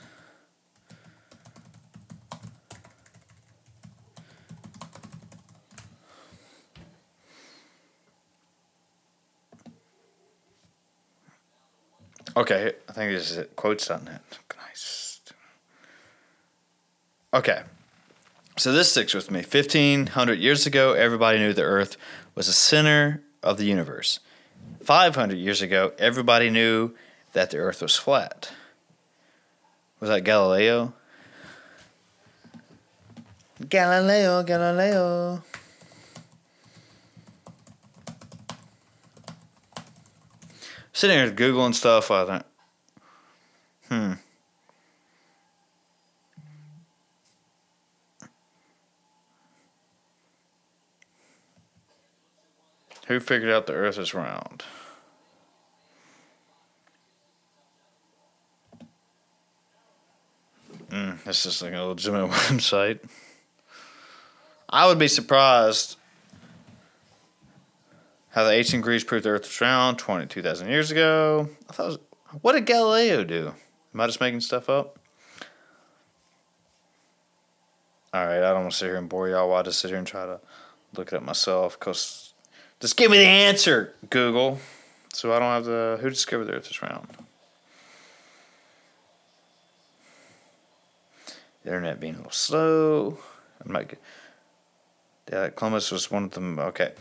Okay, 12.36 12.72
I 12.88 12.92
think 12.92 13.12
this 13.12 13.30
is 13.30 13.36
it. 13.36 13.56
Quotes 13.56 13.90
on 13.90 14.08
it. 14.08 14.38
Nice. 14.56 15.20
Okay. 17.34 17.62
So 18.56 18.72
this 18.72 18.90
sticks 18.90 19.14
with 19.14 19.30
me. 19.30 19.40
1500 19.40 20.38
years 20.38 20.66
ago, 20.66 20.92
everybody 20.92 21.38
knew 21.38 21.52
the 21.52 21.62
earth 21.62 21.96
was 22.34 22.46
the 22.46 22.52
center 22.52 23.22
of 23.42 23.58
the 23.58 23.64
universe. 23.64 24.20
500 24.82 25.36
years 25.36 25.62
ago, 25.62 25.92
everybody 25.98 26.50
knew 26.50 26.94
that 27.32 27.50
the 27.50 27.58
earth 27.58 27.82
was 27.82 27.96
flat. 27.96 28.52
Was 30.00 30.10
that 30.10 30.24
Galileo? 30.24 30.94
Galileo, 33.68 34.42
Galileo. 34.42 35.42
sitting 41.02 41.18
here 41.18 41.32
googling 41.32 41.74
stuff. 41.74 42.12
I 42.12 42.24
think, 42.24 42.44
hmm. 43.88 44.12
Who 53.08 53.18
figured 53.18 53.50
out 53.50 53.66
the 53.66 53.72
Earth 53.72 53.98
is 53.98 54.14
round? 54.14 54.62
Mm, 60.88 61.24
this 61.24 61.44
is 61.46 61.62
like 61.62 61.74
a 61.74 61.80
legitimate 61.80 62.30
website. 62.30 63.00
I 64.70 64.86
would 64.86 65.00
be 65.00 65.08
surprised 65.08 65.96
how 68.32 68.44
the 68.44 68.52
ancient 68.52 68.82
Greeks 68.82 69.04
proved 69.04 69.24
the 69.24 69.30
Earth 69.30 69.42
was 69.42 69.60
round 69.60 69.98
22,000 69.98 70.68
years 70.68 70.90
ago. 70.90 71.50
I 71.68 71.72
thought, 71.72 71.86
was, 71.86 71.98
what 72.40 72.52
did 72.52 72.66
Galileo 72.66 73.24
do? 73.24 73.52
Am 73.94 74.00
I 74.00 74.06
just 74.06 74.20
making 74.20 74.40
stuff 74.40 74.70
up? 74.70 74.98
All 78.14 78.26
right, 78.26 78.38
I 78.38 78.50
don't 78.52 78.62
want 78.62 78.72
to 78.72 78.76
sit 78.76 78.86
here 78.86 78.96
and 78.96 79.08
bore 79.08 79.28
y'all 79.28 79.50
while 79.50 79.60
I 79.60 79.62
just 79.62 79.80
sit 79.80 79.88
here 79.88 79.98
and 79.98 80.06
try 80.06 80.24
to 80.24 80.40
look 80.96 81.08
it 81.08 81.16
up 81.16 81.22
myself. 81.22 81.78
Cause 81.78 82.32
just 82.80 82.96
give 82.96 83.10
me 83.10 83.18
the 83.18 83.26
answer, 83.26 83.94
Google, 84.08 84.58
so 85.12 85.32
I 85.32 85.38
don't 85.38 85.48
have 85.48 85.64
to. 85.64 85.98
Who 86.02 86.10
discovered 86.10 86.46
the 86.46 86.54
Earth 86.54 86.70
is 86.70 86.82
round? 86.82 87.08
The 91.64 91.68
internet 91.68 92.00
being 92.00 92.14
a 92.14 92.18
little 92.18 92.32
slow. 92.32 93.18
I'm 93.64 93.72
not. 93.72 93.92
Yeah, 95.30 95.50
Columbus 95.50 95.90
was 95.90 96.10
one 96.10 96.24
of 96.24 96.30
them. 96.32 96.58
Okay. 96.58 96.92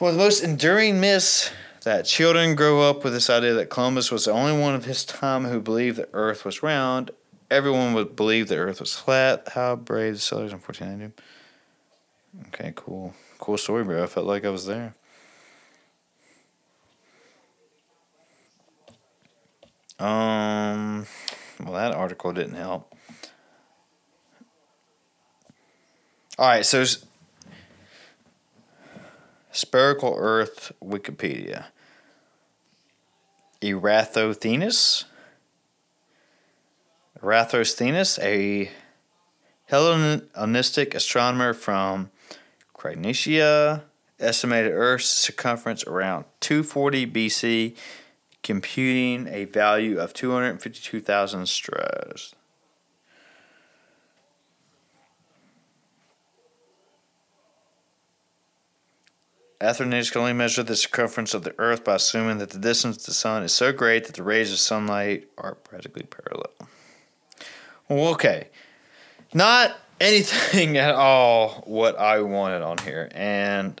Of 0.00 0.14
the 0.14 0.18
most 0.18 0.42
enduring 0.42 0.98
myths 0.98 1.50
that 1.82 2.06
children 2.06 2.54
grow 2.54 2.80
up 2.80 3.04
with 3.04 3.12
this 3.12 3.28
idea 3.28 3.52
that 3.52 3.68
Columbus 3.68 4.10
was 4.10 4.24
the 4.24 4.32
only 4.32 4.58
one 4.58 4.74
of 4.74 4.86
his 4.86 5.04
time 5.04 5.44
who 5.44 5.60
believed 5.60 5.98
the 5.98 6.08
Earth 6.14 6.42
was 6.42 6.62
round. 6.62 7.10
Everyone 7.50 7.92
would 7.92 8.16
believe 8.16 8.48
the 8.48 8.56
Earth 8.56 8.80
was 8.80 8.96
flat. 8.96 9.50
How 9.52 9.76
brave 9.76 10.14
the 10.14 10.20
settlers 10.20 10.52
in 10.52 10.58
1490. 10.58 11.22
Okay, 12.48 12.72
cool. 12.74 13.14
Cool 13.38 13.58
story, 13.58 13.84
bro. 13.84 14.02
I 14.02 14.06
felt 14.06 14.24
like 14.24 14.46
I 14.46 14.48
was 14.48 14.64
there. 14.64 14.94
Um, 19.98 21.06
well, 21.62 21.74
that 21.74 21.94
article 21.94 22.32
didn't 22.32 22.54
help. 22.54 22.90
All 26.38 26.48
right, 26.48 26.64
so 26.64 26.84
spherical 29.60 30.14
Earth 30.16 30.72
Wikipedia. 30.82 31.66
Eratosthenes. 33.60 35.04
Eratosthenes, 37.22 38.18
a 38.22 38.70
Hellenistic 39.66 40.94
astronomer 40.94 41.52
from 41.52 42.10
Chronicia, 42.74 43.82
estimated 44.18 44.72
Earth's 44.72 45.06
circumference 45.06 45.84
around 45.84 46.24
240 46.40 47.06
BC, 47.06 47.76
computing 48.42 49.28
a 49.28 49.44
value 49.44 49.98
of 49.98 50.14
252,000 50.14 51.46
straws. 51.46 52.34
Astronomers 59.60 60.10
can 60.10 60.22
only 60.22 60.32
measure 60.32 60.62
the 60.62 60.74
circumference 60.74 61.34
of 61.34 61.42
the 61.42 61.54
Earth 61.58 61.84
by 61.84 61.96
assuming 61.96 62.38
that 62.38 62.50
the 62.50 62.58
distance 62.58 62.96
to 62.98 63.06
the 63.06 63.14
Sun 63.14 63.42
is 63.42 63.52
so 63.52 63.72
great 63.72 64.06
that 64.06 64.16
the 64.16 64.22
rays 64.22 64.50
of 64.50 64.58
sunlight 64.58 65.28
are 65.36 65.54
practically 65.54 66.04
parallel. 66.04 66.50
Well, 67.86 68.08
okay. 68.12 68.48
Not 69.34 69.76
anything 70.00 70.76
at 70.78 70.94
all 70.94 71.62
what 71.66 71.98
I 71.98 72.22
wanted 72.22 72.62
on 72.62 72.78
here. 72.78 73.10
And, 73.12 73.78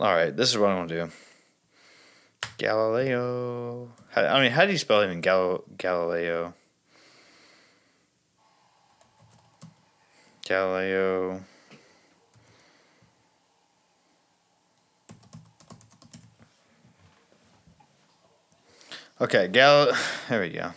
all 0.00 0.14
right, 0.14 0.34
this 0.34 0.48
is 0.50 0.56
what 0.56 0.70
I'm 0.70 0.76
going 0.76 0.88
to 0.88 1.06
do 1.06 1.12
Galileo. 2.56 3.90
I 4.16 4.40
mean, 4.40 4.52
how 4.52 4.64
do 4.64 4.72
you 4.72 4.78
spell 4.78 5.04
even 5.04 5.20
Gal- 5.20 5.64
Galileo? 5.76 6.54
Galileo. 10.46 11.42
Okay, 19.20 19.48
Gal. 19.48 19.96
There 20.28 20.40
we 20.40 20.50
go. 20.50 20.70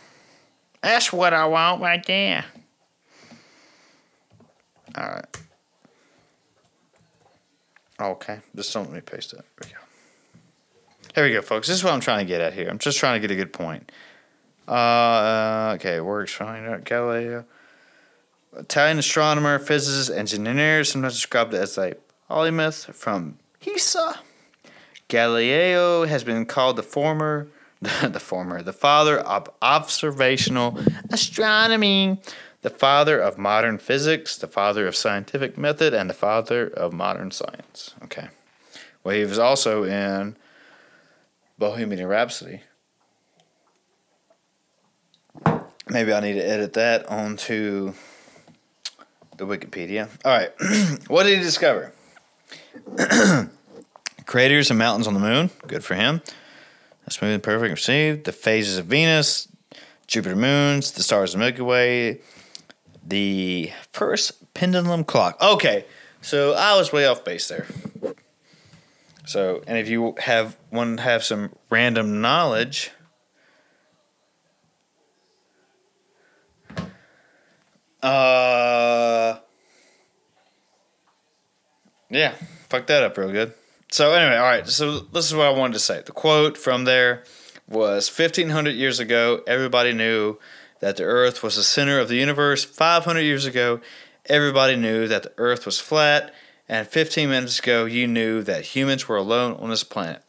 That's 0.81 1.13
what 1.13 1.33
I 1.33 1.45
want 1.45 1.81
right 1.81 2.03
there. 2.05 2.43
All 4.97 5.07
right. 5.07 5.25
Okay, 7.99 8.39
just 8.55 8.73
don't 8.73 8.85
let 8.85 8.93
me 8.93 9.01
paste 9.01 9.33
it. 9.33 9.45
There 9.59 9.67
we 9.67 9.73
go. 9.73 9.79
There 11.13 11.23
we 11.25 11.33
go, 11.33 11.41
folks. 11.43 11.67
This 11.67 11.77
is 11.77 11.83
what 11.83 11.93
I'm 11.93 11.99
trying 11.99 12.19
to 12.19 12.25
get 12.25 12.41
at 12.41 12.53
here. 12.53 12.67
I'm 12.67 12.79
just 12.79 12.97
trying 12.97 13.21
to 13.21 13.27
get 13.27 13.31
a 13.31 13.35
good 13.35 13.53
point. 13.53 13.91
Uh, 14.67 15.73
okay, 15.75 15.99
works 15.99 16.33
fine. 16.33 16.81
Galileo. 16.83 17.45
Italian 18.57 18.97
astronomer, 18.97 19.59
physicist, 19.59 20.09
engineer, 20.09 20.83
sometimes 20.83 21.13
described 21.13 21.53
as 21.53 21.77
a 21.77 21.95
polymath 22.29 22.91
from 22.93 23.37
Pisa. 23.59 24.19
Galileo 25.07 26.05
has 26.05 26.23
been 26.23 26.45
called 26.45 26.75
the 26.75 26.83
former 26.83 27.47
the 28.03 28.19
former, 28.19 28.61
the 28.61 28.73
father 28.73 29.17
of 29.17 29.49
observational 29.59 30.77
astronomy, 31.09 32.21
the 32.61 32.69
father 32.69 33.19
of 33.19 33.39
modern 33.39 33.79
physics, 33.79 34.37
the 34.37 34.47
father 34.47 34.85
of 34.85 34.95
scientific 34.95 35.57
method, 35.57 35.91
and 35.91 36.07
the 36.07 36.13
father 36.13 36.67
of 36.67 36.93
modern 36.93 37.31
science. 37.31 37.95
Okay. 38.03 38.27
Well, 39.03 39.15
he 39.15 39.25
was 39.25 39.39
also 39.39 39.83
in 39.83 40.35
Bohemian 41.57 42.05
Rhapsody. 42.05 42.61
Maybe 45.89 46.13
I 46.13 46.19
need 46.19 46.33
to 46.33 46.47
edit 46.47 46.73
that 46.73 47.07
onto 47.07 47.93
the 49.37 49.47
Wikipedia. 49.47 50.07
All 50.23 50.37
right. 50.37 50.51
what 51.07 51.23
did 51.23 51.39
he 51.39 51.43
discover? 51.43 51.93
Craters 54.27 54.69
and 54.69 54.77
mountains 54.77 55.07
on 55.07 55.15
the 55.15 55.19
moon. 55.19 55.49
Good 55.65 55.83
for 55.83 55.95
him 55.95 56.21
smooth 57.09 57.33
and 57.33 57.43
perfect 57.43 57.71
received. 57.71 58.25
The 58.25 58.31
phases 58.31 58.77
of 58.77 58.85
Venus, 58.85 59.47
Jupiter 60.07 60.35
moons, 60.35 60.91
the 60.91 61.03
stars 61.03 61.33
of 61.33 61.39
Milky 61.39 61.61
Way, 61.61 62.21
the 63.05 63.71
first 63.91 64.53
pendulum 64.53 65.03
clock. 65.03 65.41
Okay, 65.41 65.85
so 66.21 66.53
I 66.53 66.75
was 66.77 66.91
way 66.91 67.05
off 67.05 67.23
base 67.23 67.47
there. 67.47 67.67
So, 69.25 69.61
and 69.67 69.77
if 69.77 69.87
you 69.87 70.15
have 70.19 70.57
to 70.73 70.95
have 70.97 71.23
some 71.23 71.51
random 71.69 72.21
knowledge, 72.21 72.91
uh, 78.03 79.37
yeah, 82.09 82.33
fuck 82.69 82.87
that 82.87 83.03
up 83.03 83.17
real 83.17 83.31
good. 83.31 83.53
So 83.91 84.13
anyway, 84.13 84.37
all 84.37 84.43
right. 84.43 84.67
So 84.67 84.99
this 84.99 85.25
is 85.27 85.35
what 85.35 85.47
I 85.47 85.51
wanted 85.51 85.73
to 85.73 85.79
say. 85.79 86.01
The 86.01 86.13
quote 86.13 86.57
from 86.57 86.85
there 86.85 87.25
was 87.67 88.09
1500 88.09 88.71
years 88.71 88.99
ago, 88.99 89.41
everybody 89.45 89.91
knew 89.93 90.39
that 90.79 90.95
the 90.95 91.03
earth 91.03 91.43
was 91.43 91.57
the 91.57 91.63
center 91.63 91.99
of 91.99 92.07
the 92.07 92.15
universe. 92.15 92.63
500 92.63 93.19
years 93.19 93.45
ago, 93.45 93.81
everybody 94.27 94.77
knew 94.77 95.09
that 95.09 95.23
the 95.23 95.33
earth 95.37 95.65
was 95.65 95.79
flat, 95.79 96.33
and 96.69 96.87
15 96.87 97.29
minutes 97.29 97.59
ago, 97.59 97.83
you 97.83 98.07
knew 98.07 98.41
that 98.43 98.63
humans 98.63 99.09
were 99.09 99.17
alone 99.17 99.57
on 99.59 99.69
this 99.69 99.83
planet. 99.83 100.23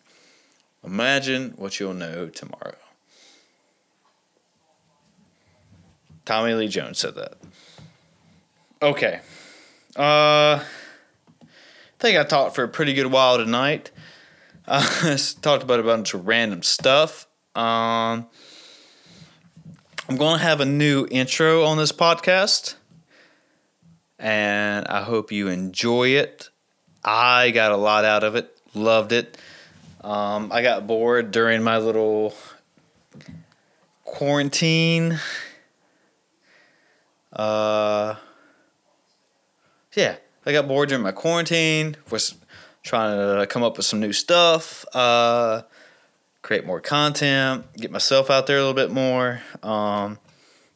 Imagine 0.84 1.52
what 1.56 1.78
you'll 1.78 1.94
know 1.94 2.28
tomorrow. 2.28 2.74
Tommy 6.24 6.52
Lee 6.54 6.66
Jones 6.66 6.98
said 6.98 7.14
that. 7.14 7.34
Okay. 8.82 9.20
Uh 9.94 10.64
think 12.02 12.18
I 12.18 12.24
talked 12.24 12.56
for 12.56 12.64
a 12.64 12.68
pretty 12.68 12.94
good 12.94 13.06
while 13.06 13.38
tonight. 13.38 13.92
Uh, 14.66 15.16
talked 15.40 15.62
about 15.62 15.78
a 15.78 15.84
bunch 15.84 16.14
of 16.14 16.26
random 16.26 16.64
stuff. 16.64 17.28
Um, 17.54 18.26
I'm 20.08 20.16
going 20.16 20.38
to 20.38 20.44
have 20.44 20.60
a 20.60 20.64
new 20.64 21.06
intro 21.12 21.62
on 21.62 21.78
this 21.78 21.92
podcast, 21.92 22.74
and 24.18 24.84
I 24.88 25.02
hope 25.02 25.30
you 25.30 25.46
enjoy 25.46 26.08
it. 26.08 26.50
I 27.04 27.52
got 27.52 27.70
a 27.70 27.76
lot 27.76 28.04
out 28.04 28.24
of 28.24 28.34
it, 28.34 28.50
loved 28.74 29.12
it. 29.12 29.38
Um, 30.00 30.50
I 30.52 30.62
got 30.62 30.88
bored 30.88 31.30
during 31.30 31.62
my 31.62 31.78
little 31.78 32.34
quarantine. 34.02 35.20
Uh, 37.32 38.16
yeah, 39.94 40.16
I 40.44 40.52
got 40.52 40.66
bored 40.66 40.88
during 40.88 41.04
my 41.04 41.12
quarantine. 41.12 41.96
Was 42.10 42.34
trying 42.82 43.16
to 43.16 43.46
come 43.46 43.62
up 43.62 43.76
with 43.76 43.86
some 43.86 44.00
new 44.00 44.12
stuff, 44.12 44.84
uh, 44.94 45.62
create 46.42 46.66
more 46.66 46.80
content, 46.80 47.64
get 47.76 47.90
myself 47.90 48.30
out 48.30 48.46
there 48.46 48.56
a 48.56 48.60
little 48.60 48.74
bit 48.74 48.90
more. 48.90 49.40
Um, 49.62 50.18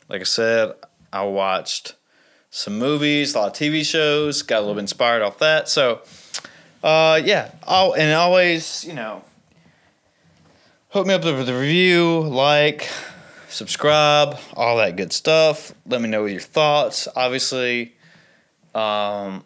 like 0.08 0.20
I 0.20 0.24
said, 0.24 0.72
I 1.12 1.24
watched 1.24 1.94
some 2.50 2.78
movies, 2.78 3.34
a 3.34 3.40
lot 3.40 3.48
of 3.48 3.52
TV 3.54 3.84
shows, 3.84 4.42
got 4.42 4.58
a 4.58 4.60
little 4.60 4.74
bit 4.74 4.82
inspired 4.82 5.22
off 5.22 5.38
that. 5.38 5.68
So, 5.68 6.02
uh, 6.82 7.20
yeah, 7.24 7.50
I'll, 7.64 7.92
and 7.94 8.14
always, 8.14 8.84
you 8.84 8.94
know, 8.94 9.24
hook 10.90 11.06
me 11.06 11.14
up 11.14 11.24
with 11.24 11.48
a 11.48 11.58
review, 11.58 12.20
like, 12.20 12.88
subscribe, 13.48 14.38
all 14.54 14.76
that 14.76 14.96
good 14.96 15.12
stuff. 15.12 15.74
Let 15.86 16.00
me 16.00 16.08
know 16.08 16.26
your 16.26 16.40
thoughts. 16.40 17.08
Obviously, 17.16 17.96
um, 18.74 19.44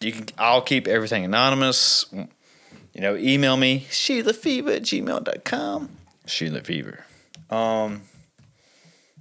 you 0.00 0.12
can. 0.12 0.26
I'll 0.38 0.62
keep 0.62 0.86
everything 0.86 1.24
anonymous. 1.24 2.06
You 2.12 3.00
know, 3.00 3.16
email 3.16 3.56
me 3.56 3.86
SheilaFever 3.90 4.76
at 4.76 4.82
gmail.com. 4.82 5.90
Sheila 6.26 6.60
Fever. 6.62 7.04
Um, 7.50 8.02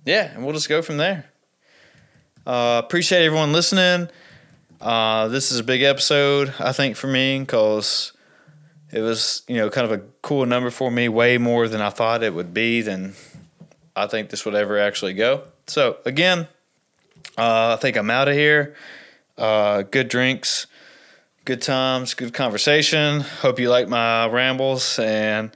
yeah, 0.06 0.34
and 0.34 0.44
we'll 0.44 0.54
just 0.54 0.70
go 0.70 0.82
from 0.82 0.98
there. 0.98 1.26
Uh, 2.46 2.82
appreciate 2.84 3.26
everyone 3.26 3.52
listening. 3.54 4.10
Uh, 4.80 5.28
this 5.30 5.52
is 5.52 5.60
a 5.60 5.64
big 5.64 5.82
episode, 5.82 6.54
I 6.60 6.72
think, 6.72 6.96
for 6.96 7.08
me 7.08 7.40
because 7.40 8.14
it 8.92 9.02
was, 9.02 9.42
you 9.48 9.56
know, 9.56 9.70
kind 9.70 9.92
of 9.92 10.00
a 10.00 10.04
cool 10.22 10.46
number 10.46 10.70
for 10.70 10.92
me, 10.92 11.10
way 11.10 11.38
more 11.38 11.68
than 11.68 11.82
I 11.82 11.90
thought 11.90 12.24
it 12.24 12.34
would 12.34 12.54
be 12.54 12.82
than 12.82 13.14
I 13.96 14.08
think 14.08 14.30
this 14.30 14.46
would 14.46 14.56
ever 14.56 14.78
actually 14.78 15.14
go. 15.14 15.44
So, 15.68 15.98
again, 16.06 16.48
uh, 17.38 17.74
I 17.74 17.78
think 17.82 17.98
I'm 17.98 18.10
out 18.10 18.28
of 18.28 18.36
here. 18.36 18.76
Uh, 19.38 19.82
good 19.84 20.08
drinks, 20.08 20.68
good 21.44 21.62
times, 21.62 22.14
good 22.14 22.34
conversation. 22.34 23.22
Hope 23.22 23.60
you 23.60 23.70
like 23.70 23.88
my 23.88 24.28
rambles 24.28 24.98
and 25.00 25.52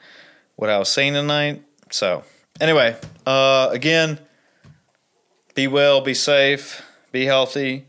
what 0.55 0.69
I 0.69 0.77
was 0.77 0.89
saying 0.89 1.13
tonight. 1.13 1.63
So, 1.91 2.23
anyway, 2.59 2.97
uh, 3.25 3.69
again, 3.71 4.19
be 5.55 5.67
well, 5.67 6.01
be 6.01 6.13
safe, 6.13 6.83
be 7.11 7.25
healthy, 7.25 7.85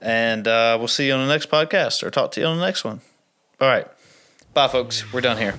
and 0.00 0.46
uh, 0.46 0.76
we'll 0.78 0.88
see 0.88 1.06
you 1.06 1.14
on 1.14 1.26
the 1.26 1.32
next 1.32 1.50
podcast 1.50 2.02
or 2.02 2.10
talk 2.10 2.32
to 2.32 2.40
you 2.40 2.46
on 2.46 2.58
the 2.58 2.64
next 2.64 2.84
one. 2.84 3.00
All 3.60 3.68
right. 3.68 3.86
Bye, 4.52 4.68
folks. 4.68 5.12
We're 5.12 5.20
done 5.20 5.38
here. 5.38 5.54